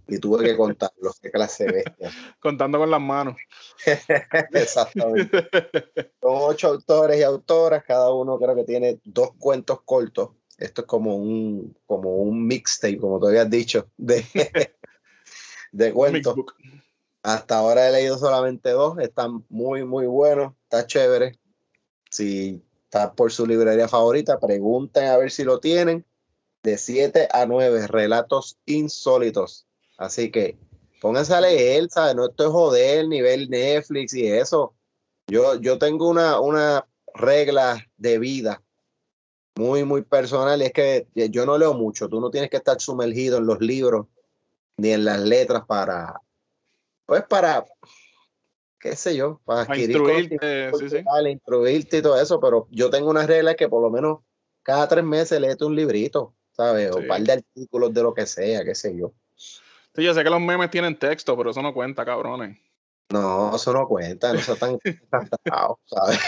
y 0.07 0.17
tuve 0.19 0.43
que 0.43 0.57
contarlos. 0.57 1.19
Qué 1.21 1.31
clase 1.31 1.65
de 1.65 1.71
bestia. 1.71 2.11
Contando 2.41 2.77
con 2.77 2.89
las 2.91 2.99
manos. 3.01 3.35
Exactamente. 4.53 5.49
Son 6.21 6.31
ocho 6.33 6.67
autores 6.69 7.17
y 7.19 7.23
autoras, 7.23 7.83
cada 7.85 8.13
uno 8.13 8.37
creo 8.39 8.55
que 8.55 8.63
tiene 8.63 8.99
dos 9.03 9.31
cuentos 9.37 9.81
cortos. 9.83 10.31
Esto 10.57 10.81
es 10.81 10.87
como 10.87 11.15
un, 11.15 11.77
como 11.85 12.15
un 12.17 12.45
mixtape, 12.45 12.97
como 12.97 13.19
tú 13.19 13.27
habías 13.27 13.49
dicho, 13.49 13.89
de, 13.97 14.25
de 15.71 15.93
cuentos. 15.93 16.35
Hasta 17.23 17.57
ahora 17.57 17.87
he 17.87 17.91
leído 17.91 18.17
solamente 18.17 18.71
dos, 18.71 18.97
están 18.99 19.45
muy, 19.49 19.83
muy 19.85 20.07
buenos, 20.07 20.53
está 20.63 20.85
chévere. 20.87 21.37
Si 22.09 22.61
está 22.91 23.13
por 23.13 23.31
su 23.31 23.47
librería 23.47 23.87
favorita, 23.87 24.37
pregunten 24.37 25.05
a 25.05 25.15
ver 25.15 25.31
si 25.31 25.45
lo 25.45 25.61
tienen. 25.61 26.05
De 26.61 26.77
7 26.77 27.29
a 27.31 27.45
9, 27.45 27.87
relatos 27.87 28.59
insólitos. 28.65 29.65
Así 29.97 30.29
que 30.29 30.59
pónganse 31.01 31.33
a 31.33 31.41
leer, 31.41 31.89
¿sabes? 31.89 32.15
No 32.15 32.25
esto 32.25 32.43
es 32.43 32.51
joder, 32.51 33.07
nivel 33.07 33.49
Netflix 33.49 34.13
y 34.13 34.27
eso. 34.27 34.75
Yo, 35.27 35.55
yo 35.55 35.79
tengo 35.79 36.09
una, 36.09 36.39
una 36.39 36.85
regla 37.15 37.87
de 37.97 38.19
vida 38.19 38.61
muy, 39.55 39.85
muy 39.85 40.03
personal 40.03 40.61
y 40.61 40.65
es 40.65 40.73
que 40.73 41.07
yo 41.13 41.45
no 41.45 41.57
leo 41.57 41.73
mucho. 41.73 42.09
Tú 42.09 42.19
no 42.19 42.29
tienes 42.29 42.49
que 42.49 42.57
estar 42.57 42.79
sumergido 42.79 43.37
en 43.37 43.45
los 43.45 43.61
libros 43.61 44.07
ni 44.77 44.91
en 44.91 45.05
las 45.05 45.19
letras 45.21 45.63
para, 45.65 46.21
pues 47.05 47.23
para, 47.23 47.65
qué 48.81 48.95
sé 48.95 49.15
yo, 49.15 49.39
para 49.45 49.61
adquirir 49.61 49.91
instruirte, 49.91 50.71
sí, 50.73 50.89
sí. 50.89 50.97
instruirte 51.29 51.97
y 51.97 52.01
todo 52.01 52.19
eso, 52.19 52.39
pero 52.39 52.67
yo 52.71 52.89
tengo 52.89 53.09
una 53.09 53.27
regla 53.27 53.55
que 53.55 53.69
por 53.69 53.81
lo 53.81 53.89
menos 53.89 54.19
cada 54.63 54.87
tres 54.87 55.03
meses 55.03 55.39
léete 55.39 55.65
un 55.65 55.75
librito, 55.75 56.33
¿sabes? 56.51 56.91
O 56.91 56.97
un 56.97 57.07
par 57.07 57.21
de 57.21 57.33
artículos 57.33 57.93
de 57.93 58.03
lo 58.03 58.13
que 58.13 58.25
sea, 58.25 58.63
qué 58.63 58.75
sé 58.75 58.95
yo. 58.95 59.13
Sí, 59.35 60.03
yo 60.03 60.13
sé 60.13 60.23
que 60.23 60.29
los 60.29 60.41
memes 60.41 60.71
tienen 60.71 60.97
texto, 60.97 61.37
pero 61.37 61.51
eso 61.51 61.61
no 61.61 61.73
cuenta, 61.73 62.05
cabrones. 62.05 62.57
No, 63.09 63.55
eso 63.55 63.73
no 63.73 63.87
cuenta, 63.87 64.31
no 64.33 64.39
está 64.39 64.55
tan 64.55 64.79
exagerado, 64.83 65.79
¿sabes? 65.85 66.19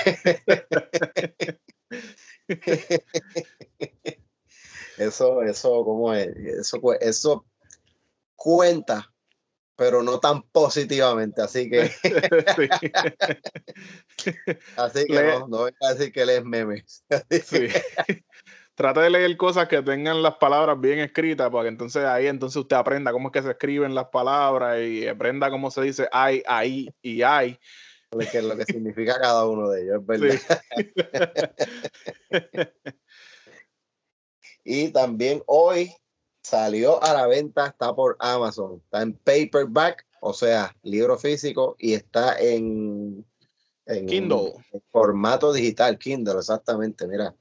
Eso, 4.98 5.42
eso, 5.42 5.84
¿cómo 5.84 6.14
es? 6.14 6.28
Eso, 6.36 6.80
eso 7.00 7.46
cuenta, 8.36 9.12
pero 9.76 10.04
no 10.04 10.20
tan 10.20 10.44
positivamente. 10.44 11.42
Así 11.42 11.70
que, 11.70 11.88
Sí. 12.58 12.70
así 14.78 15.06
que 15.06 15.14
Le- 15.14 15.40
no, 15.40 15.48
no 15.48 15.64
venga 15.64 15.78
a 15.82 15.94
decir 15.94 16.12
que 16.12 16.26
lees 16.26 16.44
memes. 16.44 17.04
Sí. 17.44 17.68
Trate 18.76 19.02
de 19.02 19.10
leer 19.12 19.38
cosas 19.38 19.68
que 19.68 19.84
tengan 19.84 20.24
las 20.24 20.36
palabras 20.38 20.80
bien 20.80 20.98
escritas, 20.98 21.52
para 21.52 21.64
que 21.64 21.70
entonces 21.70 22.04
ahí 22.06 22.26
entonces 22.26 22.58
usted 22.58 22.76
aprenda 22.76 23.12
cómo 23.12 23.28
es 23.28 23.34
que 23.34 23.44
se 23.44 23.52
escriben 23.52 23.94
las 23.94 24.08
palabras 24.08 24.82
y 24.82 25.08
aprenda 25.08 25.52
cómo 25.52 25.70
se 25.70 25.82
dice 25.84 26.08
ay, 26.12 26.42
ahí 26.48 26.90
y 27.02 27.22
ay. 27.22 27.60
Lo 28.12 28.20
que, 28.20 28.42
lo 28.44 28.56
que 28.56 28.66
significa 28.66 29.20
cada 29.20 29.48
uno 29.48 29.70
de 29.70 29.84
ellos, 29.84 30.02
es 30.02 30.06
verdad. 30.06 30.40
Sí. 32.30 32.42
Y 34.64 34.90
también 34.92 35.44
hoy 35.46 35.92
salió 36.44 37.02
a 37.02 37.14
la 37.14 37.28
venta, 37.28 37.68
está 37.68 37.96
por 37.96 38.16
Amazon, 38.20 38.82
está 38.84 39.02
en 39.02 39.14
paperback, 39.14 40.06
o 40.20 40.34
sea, 40.34 40.76
libro 40.84 41.18
físico, 41.18 41.76
y 41.80 41.94
está 41.94 42.38
en, 42.38 43.26
en 43.86 44.06
Kindle. 44.06 44.54
en 44.72 44.84
formato 44.92 45.52
digital, 45.54 45.98
Kindle, 45.98 46.38
exactamente. 46.38 47.08
Mira, 47.08 47.34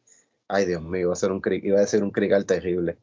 ay 0.48 0.64
Dios 0.66 0.82
mío, 0.82 1.00
iba 1.02 1.12
a, 1.12 1.16
ser 1.16 1.32
un, 1.32 1.42
iba 1.62 1.78
a 1.78 1.82
decir 1.82 2.02
un 2.02 2.10
crical 2.10 2.46
terrible. 2.46 2.96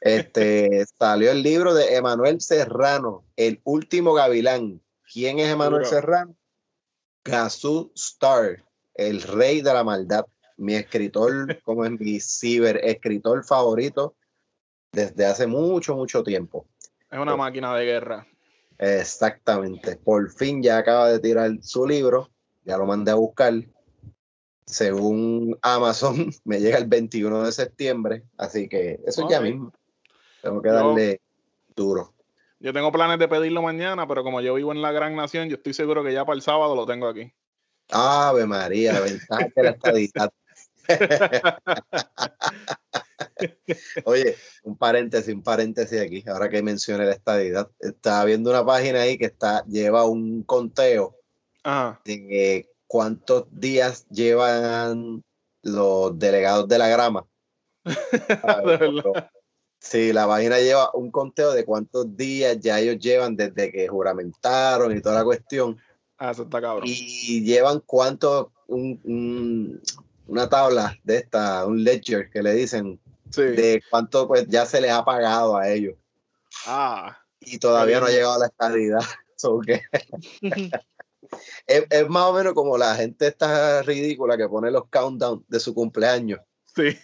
Este 0.00 0.84
salió 0.98 1.30
el 1.30 1.42
libro 1.42 1.72
de 1.72 1.94
Emanuel 1.94 2.40
Serrano, 2.40 3.24
El 3.36 3.60
último 3.64 4.12
gavilán. 4.12 4.80
¿Quién 5.10 5.38
es 5.38 5.48
Emanuel. 5.48 5.86
Serrano? 5.86 6.34
Gazoo 7.24 7.90
Star, 7.94 8.62
el 8.94 9.22
rey 9.22 9.62
de 9.62 9.72
la 9.72 9.84
maldad 9.84 10.26
mi 10.56 10.74
escritor, 10.74 11.60
como 11.64 11.84
es 11.84 11.92
mi 11.92 12.20
ciber 12.20 12.80
escritor 12.84 13.44
favorito 13.44 14.14
desde 14.94 15.26
hace 15.26 15.46
mucho, 15.46 15.96
mucho 15.96 16.22
tiempo. 16.22 16.66
Es 17.10 17.18
una 17.18 17.36
máquina 17.36 17.74
de 17.76 17.84
guerra. 17.84 18.26
Exactamente. 18.78 19.96
Por 19.96 20.30
fin 20.30 20.62
ya 20.62 20.78
acaba 20.78 21.08
de 21.10 21.20
tirar 21.20 21.50
su 21.62 21.86
libro, 21.86 22.30
ya 22.64 22.76
lo 22.76 22.86
mandé 22.86 23.10
a 23.10 23.14
buscar. 23.14 23.52
Según 24.66 25.58
Amazon, 25.62 26.30
me 26.44 26.60
llega 26.60 26.78
el 26.78 26.86
21 26.86 27.44
de 27.44 27.52
septiembre, 27.52 28.24
así 28.38 28.68
que 28.68 29.00
eso 29.06 29.24
es 29.24 29.28
ya 29.28 29.40
mismo. 29.40 29.72
Tengo 30.42 30.62
que 30.62 30.68
Yo- 30.68 30.74
darle 30.74 31.20
duro. 31.76 32.12
Yo 32.60 32.72
tengo 32.72 32.90
planes 32.90 33.18
de 33.18 33.28
pedirlo 33.28 33.60
mañana, 33.60 34.08
pero 34.08 34.22
como 34.22 34.40
yo 34.40 34.54
vivo 34.54 34.72
en 34.72 34.80
la 34.80 34.90
gran 34.90 35.14
nación, 35.14 35.50
yo 35.50 35.56
estoy 35.56 35.74
seguro 35.74 36.02
que 36.02 36.14
ya 36.14 36.24
para 36.24 36.36
el 36.36 36.40
sábado 36.40 36.74
lo 36.74 36.86
tengo 36.86 37.06
aquí. 37.08 37.30
Ave 37.90 38.46
María, 38.46 38.98
ventaja 39.00 39.48
de 39.54 39.62
la 39.62 39.70
estadidad. 39.70 40.32
Oye, 44.04 44.36
un 44.62 44.76
paréntesis, 44.76 45.34
un 45.34 45.42
paréntesis 45.42 46.00
aquí, 46.00 46.24
ahora 46.26 46.48
que 46.48 46.62
mencioné 46.62 47.06
la 47.06 47.12
estadidad. 47.12 47.70
Estaba 47.80 48.24
viendo 48.24 48.50
una 48.50 48.64
página 48.64 49.02
ahí 49.02 49.18
que 49.18 49.26
está, 49.26 49.64
lleva 49.66 50.04
un 50.06 50.42
conteo 50.42 51.16
Ajá. 51.62 52.00
de 52.04 52.68
cuántos 52.86 53.46
días 53.50 54.06
llevan 54.08 55.22
los 55.62 56.18
delegados 56.18 56.68
de 56.68 56.78
la 56.78 56.88
grama. 56.88 57.26
De 57.84 58.76
verdad. 58.76 59.30
Sí, 59.80 60.12
la 60.14 60.26
página 60.26 60.58
lleva 60.60 60.90
un 60.94 61.10
conteo 61.10 61.52
de 61.52 61.66
cuántos 61.66 62.16
días 62.16 62.58
ya 62.58 62.80
ellos 62.80 62.98
llevan 62.98 63.36
desde 63.36 63.70
que 63.70 63.86
juramentaron 63.86 64.96
y 64.96 65.02
toda 65.02 65.16
la 65.16 65.24
cuestión. 65.24 65.76
Ah, 66.16 66.30
eso 66.30 66.44
está 66.44 66.60
cabrón. 66.60 66.84
y 66.86 67.42
llevan 67.44 67.82
cuánto, 67.84 68.52
un- 68.68 68.98
un- 69.04 69.82
una 70.26 70.48
tabla 70.48 70.96
de 71.04 71.16
esta, 71.18 71.66
un 71.66 71.82
ledger 71.84 72.30
que 72.30 72.42
le 72.42 72.52
dicen 72.54 73.00
Sí. 73.30 73.42
de 73.42 73.82
cuánto 73.90 74.28
pues 74.28 74.46
ya 74.48 74.64
se 74.64 74.80
les 74.80 74.90
ha 74.92 75.04
pagado 75.04 75.56
a 75.56 75.68
ellos 75.68 75.96
Ah. 76.66 77.18
y 77.40 77.58
todavía 77.58 77.98
no 77.98 78.06
ha 78.06 78.08
lindo. 78.08 78.18
llegado 78.20 78.42
a 78.42 78.50
la. 78.98 79.00
So 79.36 79.58
que 79.60 79.82
es, 81.66 81.84
es 81.90 82.08
más 82.08 82.24
o 82.24 82.32
menos 82.32 82.54
como 82.54 82.78
la 82.78 82.94
gente 82.94 83.26
esta 83.26 83.82
ridícula 83.82 84.36
que 84.36 84.48
pone 84.48 84.70
los 84.70 84.84
countdown 84.88 85.44
de 85.48 85.60
su 85.60 85.74
cumpleaños 85.74 86.40
Sí. 86.76 86.96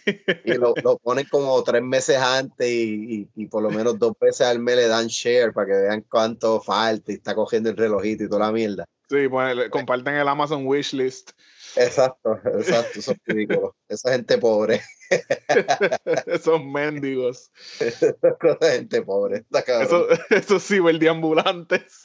y 0.43 0.53
lo, 0.55 0.73
lo 0.83 0.97
ponen 0.97 1.25
como 1.31 1.63
tres 1.63 1.81
meses 1.81 2.17
antes 2.17 2.67
y, 2.69 3.29
y- 3.35 3.43
y 3.43 3.45
por 3.47 3.63
lo 3.63 3.69
menos 3.69 3.97
dos 3.97 4.11
veces 4.19 4.41
al 4.47 4.59
mes 4.59 4.75
le 4.75 4.87
dan 4.87 5.07
share 5.07 5.53
para 5.53 5.67
que 5.67 5.73
vean 5.73 6.05
cuánto 6.09 6.59
falta 6.61 7.09
y 7.11 7.15
está 7.15 7.33
cogiendo 7.35 7.69
el 7.69 7.77
relojito 7.77 8.23
y 8.25 8.27
toda 8.29 8.47
la 8.47 8.51
mierda. 8.51 8.85
Sí, 9.11 9.27
pues, 9.27 9.69
comparten 9.71 10.15
el 10.15 10.27
Amazon 10.29 10.65
Wishlist. 10.65 11.31
Exacto, 11.75 12.39
exacto, 12.45 12.99
eso 12.99 13.11
es 13.11 13.17
ridículo. 13.25 13.75
Esa 13.89 14.13
gente 14.13 14.37
pobre, 14.37 14.81
Esos 16.27 16.63
mendigos. 16.63 17.51
esa 17.81 18.15
gente 18.61 19.01
pobre, 19.01 19.39
está 19.39 19.63
cabrón. 19.63 20.05
Esos, 20.09 20.19
esos 20.29 20.63
ciberdeambulantes. 20.65 22.03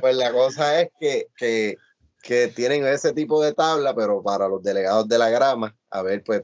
Pues 0.00 0.16
la 0.16 0.32
cosa 0.32 0.80
es 0.80 0.90
que, 0.98 1.28
que, 1.36 1.76
que 2.20 2.48
tienen 2.48 2.84
ese 2.86 3.12
tipo 3.12 3.42
de 3.44 3.54
tabla, 3.54 3.94
pero 3.94 4.22
para 4.24 4.48
los 4.48 4.60
delegados 4.62 5.06
de 5.06 5.18
la 5.18 5.28
grama, 5.30 5.76
a 5.90 6.02
ver, 6.02 6.24
pues, 6.24 6.42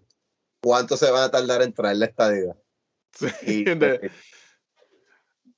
cuánto 0.62 0.97
se 0.97 1.11
van 1.11 1.24
a 1.24 1.30
tardar 1.32 1.62
en 1.62 1.72
traer 1.72 1.97
la 1.97 2.07
estadía. 2.07 2.57
Sí, 3.12 3.26
Y, 3.43 3.64
de- 3.64 3.99
pues, 3.99 4.12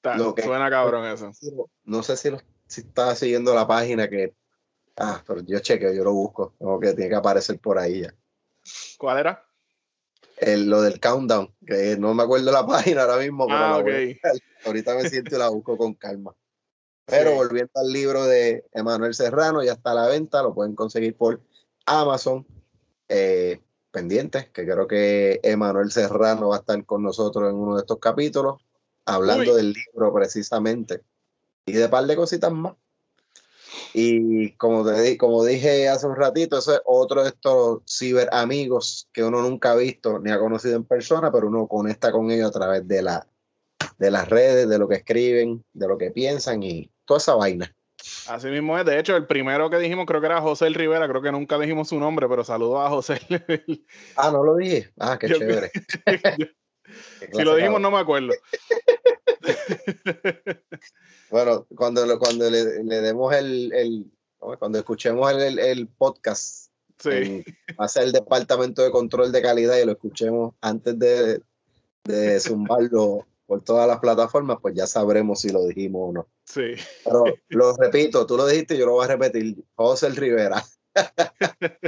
está- 0.03 0.17
lo 0.17 0.35
que- 0.35 0.43
suena 0.43 0.71
cabrón 0.71 1.05
eso. 1.07 1.31
no 1.85 2.03
sé 2.03 2.17
si, 2.17 2.31
lo- 2.31 2.41
si 2.67 2.81
estaba 2.83 3.15
siguiendo 3.15 3.55
la 3.55 3.67
página 3.67 4.09
que. 4.09 4.35
Ah, 4.97 5.23
pero 5.27 5.41
yo 5.43 5.59
chequeo, 5.61 5.93
yo 5.93 6.05
lo 6.05 6.13
busco. 6.13 6.55
Tengo 6.59 6.79
que 6.81 6.93
tiene 6.95 7.09
que 7.11 7.17
aparecer 7.17 7.59
por 7.59 7.79
ahí 7.79 8.03
ya. 8.03 8.15
¿Cuál 8.99 9.19
era? 9.19 9.45
El, 10.39 10.69
lo 10.71 10.81
del 10.83 11.01
countdown, 11.01 11.55
que 11.67 11.97
no 11.99 12.15
me 12.15 12.23
acuerdo 12.23 12.51
la 12.51 12.67
página 12.97 13.03
ahora 13.03 13.19
mismo, 13.19 13.47
pero 13.47 13.59
Ah, 13.59 13.71
la 13.71 13.77
ok. 13.79 13.83
voy 13.85 13.93
a 13.95 14.09
buscar. 14.09 14.33
ahorita 14.67 14.95
me 14.95 15.09
siento 15.09 15.37
y 15.37 15.39
la 15.39 15.49
busco 15.49 15.77
con 15.77 15.95
calma. 15.95 16.35
Pero 17.07 17.31
Sí. 17.31 17.37
volviendo 17.37 17.73
al 17.75 17.93
libro 17.93 18.25
de 18.27 18.65
Emanuel 18.73 19.15
Serrano, 19.15 19.63
ya 19.63 19.73
está 19.73 19.91
a 19.93 19.95
la 19.95 20.07
venta, 20.07 20.43
lo 20.43 20.55
pueden 20.55 20.75
conseguir 20.75 21.17
por 21.17 21.41
Amazon. 21.87 22.47
Eh, 23.09 23.61
pendientes, 23.91 24.49
que 24.51 24.65
creo 24.65 24.87
que 24.87 25.41
Emanuel 25.43 25.91
Serrano 25.91 26.49
va 26.51 26.57
a 26.57 26.59
estar 26.61 26.85
con 26.87 27.03
nosotros 27.03 27.51
en 27.51 27.57
uno 27.57 27.75
de 27.75 27.81
estos 27.81 27.99
capítulos, 27.99 28.63
hablando 29.07 29.51
Uy. 29.53 29.57
del 29.57 29.73
libro 29.73 30.13
precisamente. 30.13 31.03
Y 31.67 31.73
de 31.73 31.89
par 31.89 32.05
de 32.07 32.17
cositas 32.17 32.53
más. 32.53 32.75
Y 33.93 34.53
como, 34.53 34.85
te 34.85 35.17
como 35.17 35.45
dije 35.45 35.89
hace 35.89 36.07
un 36.07 36.17
ratito, 36.17 36.59
eso 36.59 36.75
es 36.75 36.81
otro 36.85 37.23
de 37.23 37.31
estos 37.31 37.83
ciber 37.87 38.29
amigos 38.33 39.09
que 39.13 39.25
uno 39.25 39.43
nunca 39.43 39.73
ha 39.73 39.77
visto 39.77 40.19
ni 40.19 40.31
ha 40.31 40.39
conocido 40.39 40.77
en 40.77 40.85
persona, 40.85 41.33
pero 41.33 41.49
uno 41.49 41.67
conecta 41.67 42.13
con 42.13 42.31
ellos 42.31 42.49
a 42.49 42.53
través 42.53 42.87
de, 42.87 43.03
la, 43.03 43.27
de 43.99 44.11
las 44.11 44.29
redes, 44.29 44.69
de 44.69 44.79
lo 44.79 44.89
que 44.89 44.97
escriben, 44.97 45.65
de 45.73 45.89
lo 45.89 45.99
que 45.99 46.11
piensan 46.11 46.63
y 46.63 46.91
toda 47.05 47.19
esa 47.19 47.35
vaina. 47.35 47.75
Así 48.29 48.49
mismo 48.49 48.79
es. 48.79 48.85
De 48.87 48.99
hecho, 48.99 49.17
el 49.17 49.27
primero 49.27 49.69
que 49.71 49.79
dijimos 49.79 50.07
creo 50.07 50.21
que 50.21 50.27
era 50.27 50.41
José 50.41 50.69
Rivera. 50.71 51.09
Creo 51.09 51.23
que 51.23 51.33
nunca 51.33 51.59
dijimos 51.59 51.89
su 51.89 51.99
nombre, 51.99 52.29
pero 52.29 52.45
saludo 52.45 52.81
a 52.81 52.89
José. 52.89 53.21
Ah, 54.17 54.31
no 54.31 54.43
lo 54.45 54.57
dije. 54.57 54.91
Ah, 54.99 55.19
qué 55.19 55.29
Yo- 55.29 55.39
chévere. 55.39 55.71
si 57.33 57.43
lo 57.43 57.57
dijimos, 57.57 57.81
no 57.81 57.91
me 57.91 57.99
acuerdo. 57.99 58.33
Bueno, 61.31 61.67
cuando, 61.77 62.19
cuando 62.19 62.51
le, 62.51 62.83
le 62.83 63.01
demos 63.01 63.33
el, 63.35 63.73
el- 63.73 64.11
cuando 64.59 64.79
escuchemos 64.79 65.31
el, 65.33 65.41
el- 65.41 65.59
el 65.59 65.89
podcast, 65.89 66.71
Sí. 66.99 67.43
hacer 67.79 68.03
el 68.05 68.13
departamento 68.13 68.83
de 68.83 68.91
control 68.91 69.33
de 69.33 69.41
calidad 69.41 69.77
y 69.79 69.87
lo 69.87 69.93
escuchemos 69.93 70.55
antes 70.61 70.99
de, 70.99 71.41
de 72.05 72.41
zumbarlo 72.41 73.27
por 73.47 73.63
todas 73.63 73.89
las 73.89 74.01
plataformas, 74.01 74.59
pues 74.61 74.75
ya 74.75 74.87
sabremos 74.87 75.41
si 75.41 75.49
lo 75.51 75.65
dijimos 75.67 76.11
o 76.11 76.13
no. 76.13 76.29
Sí. 76.45 76.75
Pero 77.05 77.25
lo 77.49 77.75
repito, 77.77 78.27
tú 78.27 78.37
lo 78.37 78.47
dijiste, 78.47 78.77
yo 78.77 78.85
lo 78.87 78.93
voy 78.93 79.05
a 79.07 79.09
repetir. 79.09 79.57
José 79.77 80.11
Rivera. 80.11 80.63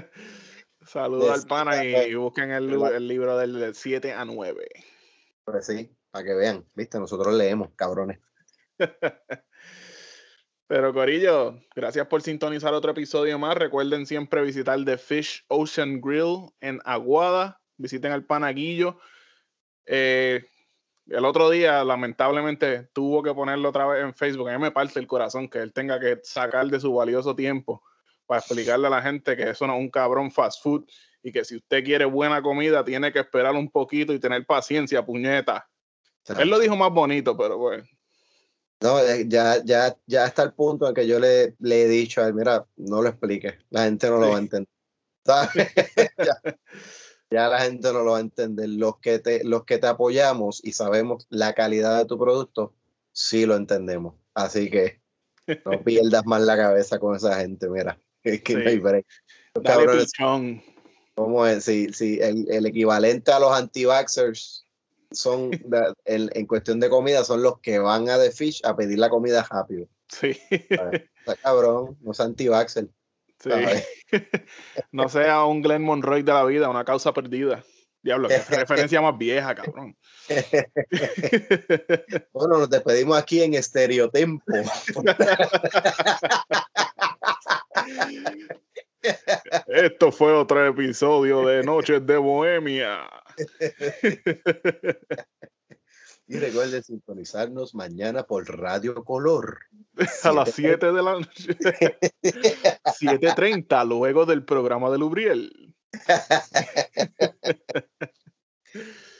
Saludos 0.86 1.30
al 1.42 1.46
pana 1.46 1.84
y, 1.84 1.94
y 1.94 2.14
busquen 2.14 2.50
el, 2.50 2.72
el 2.72 3.07
libro 3.09 3.36
del 3.38 3.74
7 3.74 4.12
a 4.12 4.24
9. 4.24 4.66
Pues 5.44 5.66
sí, 5.66 5.90
para 6.12 6.24
que 6.24 6.34
vean, 6.34 6.64
viste, 6.74 7.00
nosotros 7.00 7.34
leemos, 7.34 7.70
cabrones. 7.74 8.20
Pero 10.68 10.92
Corillo, 10.94 11.58
gracias 11.74 12.06
por 12.06 12.22
sintonizar 12.22 12.72
otro 12.74 12.92
episodio 12.92 13.38
más. 13.38 13.56
Recuerden 13.56 14.06
siempre 14.06 14.42
visitar 14.42 14.82
The 14.84 14.98
Fish 14.98 15.44
Ocean 15.48 16.00
Grill 16.00 16.50
en 16.60 16.80
Aguada. 16.84 17.60
Visiten 17.76 18.12
al 18.12 18.24
Panaguillo. 18.24 18.98
Eh, 19.86 20.44
el 21.06 21.24
otro 21.24 21.50
día, 21.50 21.82
lamentablemente, 21.82 22.88
tuvo 22.92 23.22
que 23.22 23.34
ponerlo 23.34 23.70
otra 23.70 23.86
vez 23.86 24.04
en 24.04 24.14
Facebook. 24.14 24.48
A 24.48 24.56
mí 24.56 24.62
me 24.62 24.70
parte 24.70 25.00
el 25.00 25.06
corazón 25.06 25.48
que 25.48 25.58
él 25.58 25.72
tenga 25.72 25.98
que 25.98 26.20
sacar 26.22 26.66
de 26.66 26.80
su 26.80 26.94
valioso 26.94 27.34
tiempo 27.34 27.82
para 28.26 28.40
explicarle 28.40 28.86
a 28.86 28.90
la 28.90 29.02
gente 29.02 29.36
que 29.36 29.50
eso 29.50 29.66
no 29.66 29.74
es 29.74 29.80
un 29.80 29.90
cabrón 29.90 30.30
fast 30.30 30.62
food 30.62 30.86
y 31.22 31.32
que 31.32 31.44
si 31.44 31.56
usted 31.56 31.84
quiere 31.84 32.04
buena 32.04 32.40
comida, 32.40 32.84
tiene 32.84 33.12
que 33.12 33.20
esperar 33.20 33.54
un 33.54 33.70
poquito 33.70 34.12
y 34.12 34.18
tener 34.18 34.46
paciencia, 34.46 35.04
puñeta. 35.04 35.68
Él 36.39 36.49
lo 36.49 36.59
dijo 36.59 36.77
más 36.77 36.93
bonito, 36.93 37.37
pero 37.37 37.59
pues. 37.59 37.85
No, 38.81 38.99
eh, 38.99 39.27
ya, 39.29 39.62
ya, 39.64 39.97
ya 40.07 40.27
está 40.27 40.43
el 40.43 40.55
punto 40.55 40.89
en 40.89 40.95
que 40.95 41.07
yo 41.07 41.20
le, 41.20 41.55
le 41.61 41.83
he 41.83 41.89
dicho 41.89 42.20
a 42.20 42.27
él, 42.27 42.35
mira, 42.35 42.66
no 42.77 43.01
lo 43.01 43.09
expliques, 43.09 43.55
la 43.70 43.85
gente 43.85 44.09
no 44.11 44.16
lo 44.18 44.27
Sí. 44.27 44.31
va 44.33 44.37
a 44.37 44.41
entender. 44.41 44.68
¿sabes? 45.25 45.51
ya, 46.18 46.41
ya 47.31 47.49
la 47.49 47.61
gente 47.61 47.93
no 47.93 48.03
lo 48.03 48.12
va 48.12 48.18
a 48.18 48.23
entender. 48.23 48.68
Los 48.70 48.99
que, 48.99 49.20
te, 49.20 49.45
los 49.45 49.64
que 49.64 49.79
te 49.79 49.87
apoyamos 49.87 50.61
y 50.64 50.73
sabemos 50.73 51.27
la 51.31 51.53
calidad 51.53 51.99
de 51.99 52.07
tu 52.07 52.18
producto, 52.18 52.75
sí 53.12 53.47
lo 53.47 53.55
entendemos. 53.55 54.14
Así 54.35 54.68
que 54.68 55.01
no 55.64 55.81
pierdas 55.85 56.27
más 56.27 56.43
la 56.43 56.57
cabeza 56.57 56.99
con 56.99 57.14
esa 57.14 57.37
gente, 57.41 57.68
mira. 57.68 57.99
Es 58.25 58.43
que 58.43 58.55
no 58.55 58.61
Sí. 58.62 58.68
hay 58.68 58.79
break. 58.79 59.07
Cabrones. 59.64 60.12
¿cómo 61.14 61.47
es? 61.47 61.64
Si, 61.64 61.93
si 61.93 62.18
el, 62.20 62.49
el 62.51 62.66
equivalente 62.66 63.31
a 63.33 63.39
los 63.41 63.53
anti-vaxxers 63.53 64.61
son, 65.14 65.50
de- 65.50 65.92
en, 66.04 66.30
en 66.32 66.46
cuestión 66.46 66.80
de 66.80 66.88
comida, 66.88 67.24
son 67.24 67.42
los 67.42 67.58
que 67.60 67.78
van 67.78 68.08
a 68.08 68.18
The 68.18 68.30
Fish 68.30 68.60
a 68.64 68.76
pedir 68.76 68.98
la 68.98 69.10
comida 69.10 69.46
rápido. 69.50 69.86
Sí. 70.08 70.38
Está 70.50 71.36
cabrón, 71.42 71.96
no 72.00 72.12
es 72.12 72.20
anti-vaxxer. 72.20 72.88
sí. 73.38 73.50
No 74.92 75.08
sea 75.08 75.44
un 75.44 75.62
Glenn 75.62 75.82
Monroy 75.82 76.22
de 76.22 76.32
la 76.32 76.44
vida, 76.44 76.68
una 76.68 76.84
causa 76.84 77.12
perdida. 77.12 77.64
Diablo, 78.02 78.28
qué 78.28 78.38
referencia 78.56 79.00
más 79.00 79.16
vieja, 79.16 79.54
cabrón. 79.54 79.96
Bueno, 82.32 82.58
nos 82.58 82.70
despedimos 82.70 83.16
aquí 83.16 83.42
en 83.42 83.54
Estereotempo. 83.54 84.44
Esto 89.83 90.12
fue 90.12 90.33
otro 90.33 90.64
episodio 90.64 91.45
de 91.45 91.64
Noches 91.64 92.07
de 92.07 92.16
Bohemia. 92.16 93.01
Y 96.28 96.39
recuerden 96.39 96.85
sintonizarnos 96.85 97.74
mañana 97.74 98.22
por 98.22 98.47
Radio 98.61 99.03
Color. 99.03 99.59
A 100.22 100.33
las 100.33 100.53
7 100.53 100.93
de 100.93 101.03
la 101.03 101.12
noche. 101.14 101.59
7.30, 102.22 103.89
luego 103.89 104.24
del 104.24 104.45
programa 104.45 104.89
de 104.89 104.99
Lubriel. 104.99 105.74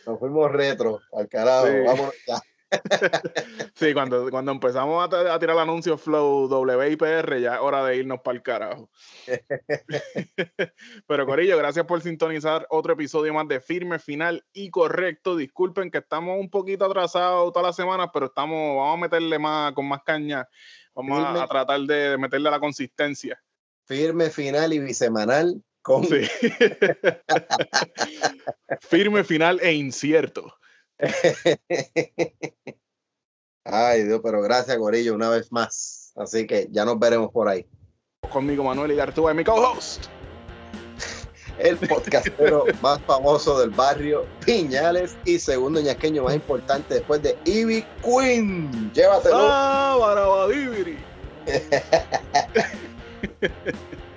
Nos 0.07 0.19
fuimos 0.21 0.53
retro, 0.53 1.01
al 1.13 1.29
carajo. 1.29 1.67
Sí. 1.67 1.73
Vámonos 1.85 2.15
ya. 2.25 2.41
Sí, 3.75 3.95
cuando, 3.95 4.31
cuando 4.31 4.53
empezamos 4.53 5.03
a, 5.13 5.35
a 5.35 5.39
tirar 5.39 5.57
el 5.57 5.63
anuncio 5.63 5.99
Flow 5.99 6.47
WIPR, 6.47 7.41
ya 7.41 7.55
es 7.55 7.61
hora 7.61 7.85
de 7.85 7.97
irnos 7.97 8.21
para 8.21 8.37
el 8.37 8.43
carajo. 8.43 8.91
Pero 11.07 11.27
Corillo, 11.27 11.57
gracias 11.59 11.87
por 11.87 12.01
sintonizar 12.01 12.67
otro 12.71 12.93
episodio 12.93 13.35
más 13.35 13.49
de 13.49 13.61
Firme, 13.61 13.99
Final 13.99 14.45
y 14.53 14.71
Correcto. 14.71 15.37
Disculpen 15.37 15.91
que 15.91 15.99
estamos 15.99 16.39
un 16.39 16.51
poquito 16.51 16.85
atrasados 16.85 17.53
todas 17.53 17.69
las 17.69 17.77
semanas, 17.77 18.11
pero 18.13 18.27
estamos, 18.27 18.77
vamos 18.77 18.99
a 18.99 19.01
meterle 19.01 19.39
más 19.39 19.73
con 19.73 19.89
más 19.89 20.03
caña. 20.05 20.49
Vamos 20.95 21.19
a- 21.19 21.43
a, 21.43 21.49
tratar 21.49 21.81
de 21.81 22.17
meterle 22.19 22.51
la 22.51 22.61
consistencia. 22.61 23.43
Firme, 23.87 24.31
final 24.31 24.73
y 24.73 24.79
bisemanal 24.79 25.63
con 25.83 26.05
Sí. 26.05 26.21
Firme, 28.81 29.25
final 29.25 29.59
e 29.61 29.73
incierto. 29.73 30.55
Ay, 33.65 34.05
Dios, 34.05 34.21
pero 34.23 34.43
gracias, 34.43 34.77
Gorillo, 34.79 35.15
una 35.15 35.29
vez 35.29 35.53
más. 35.53 36.13
Así 36.17 36.47
que 36.47 36.69
ya 36.71 36.85
nos 36.85 36.99
veremos 36.99 37.31
por 37.31 37.49
ahí. 37.49 37.67
Conmigo 38.31 38.65
Manuel 38.65 38.93
y 38.93 38.97
Gartúa, 38.97 39.35
mi 39.35 39.45
co-host. 39.45 40.07
El 41.59 41.77
podcastero 41.77 42.65
más 42.81 43.01
famoso 43.03 43.61
del 43.61 43.71
barrio, 43.71 44.27
Piñales, 44.45 45.17
y 45.25 45.39
segundo 45.39 45.81
ñasqueño 45.81 46.25
más 46.25 46.35
importante 46.35 46.95
después 46.95 47.23
de 47.23 47.37
Ivy 47.45 47.85
Queen. 48.03 48.91
Llévatelo. 48.93 49.37
¡Ah, 49.39 49.97
barabadibiri! 50.01 50.99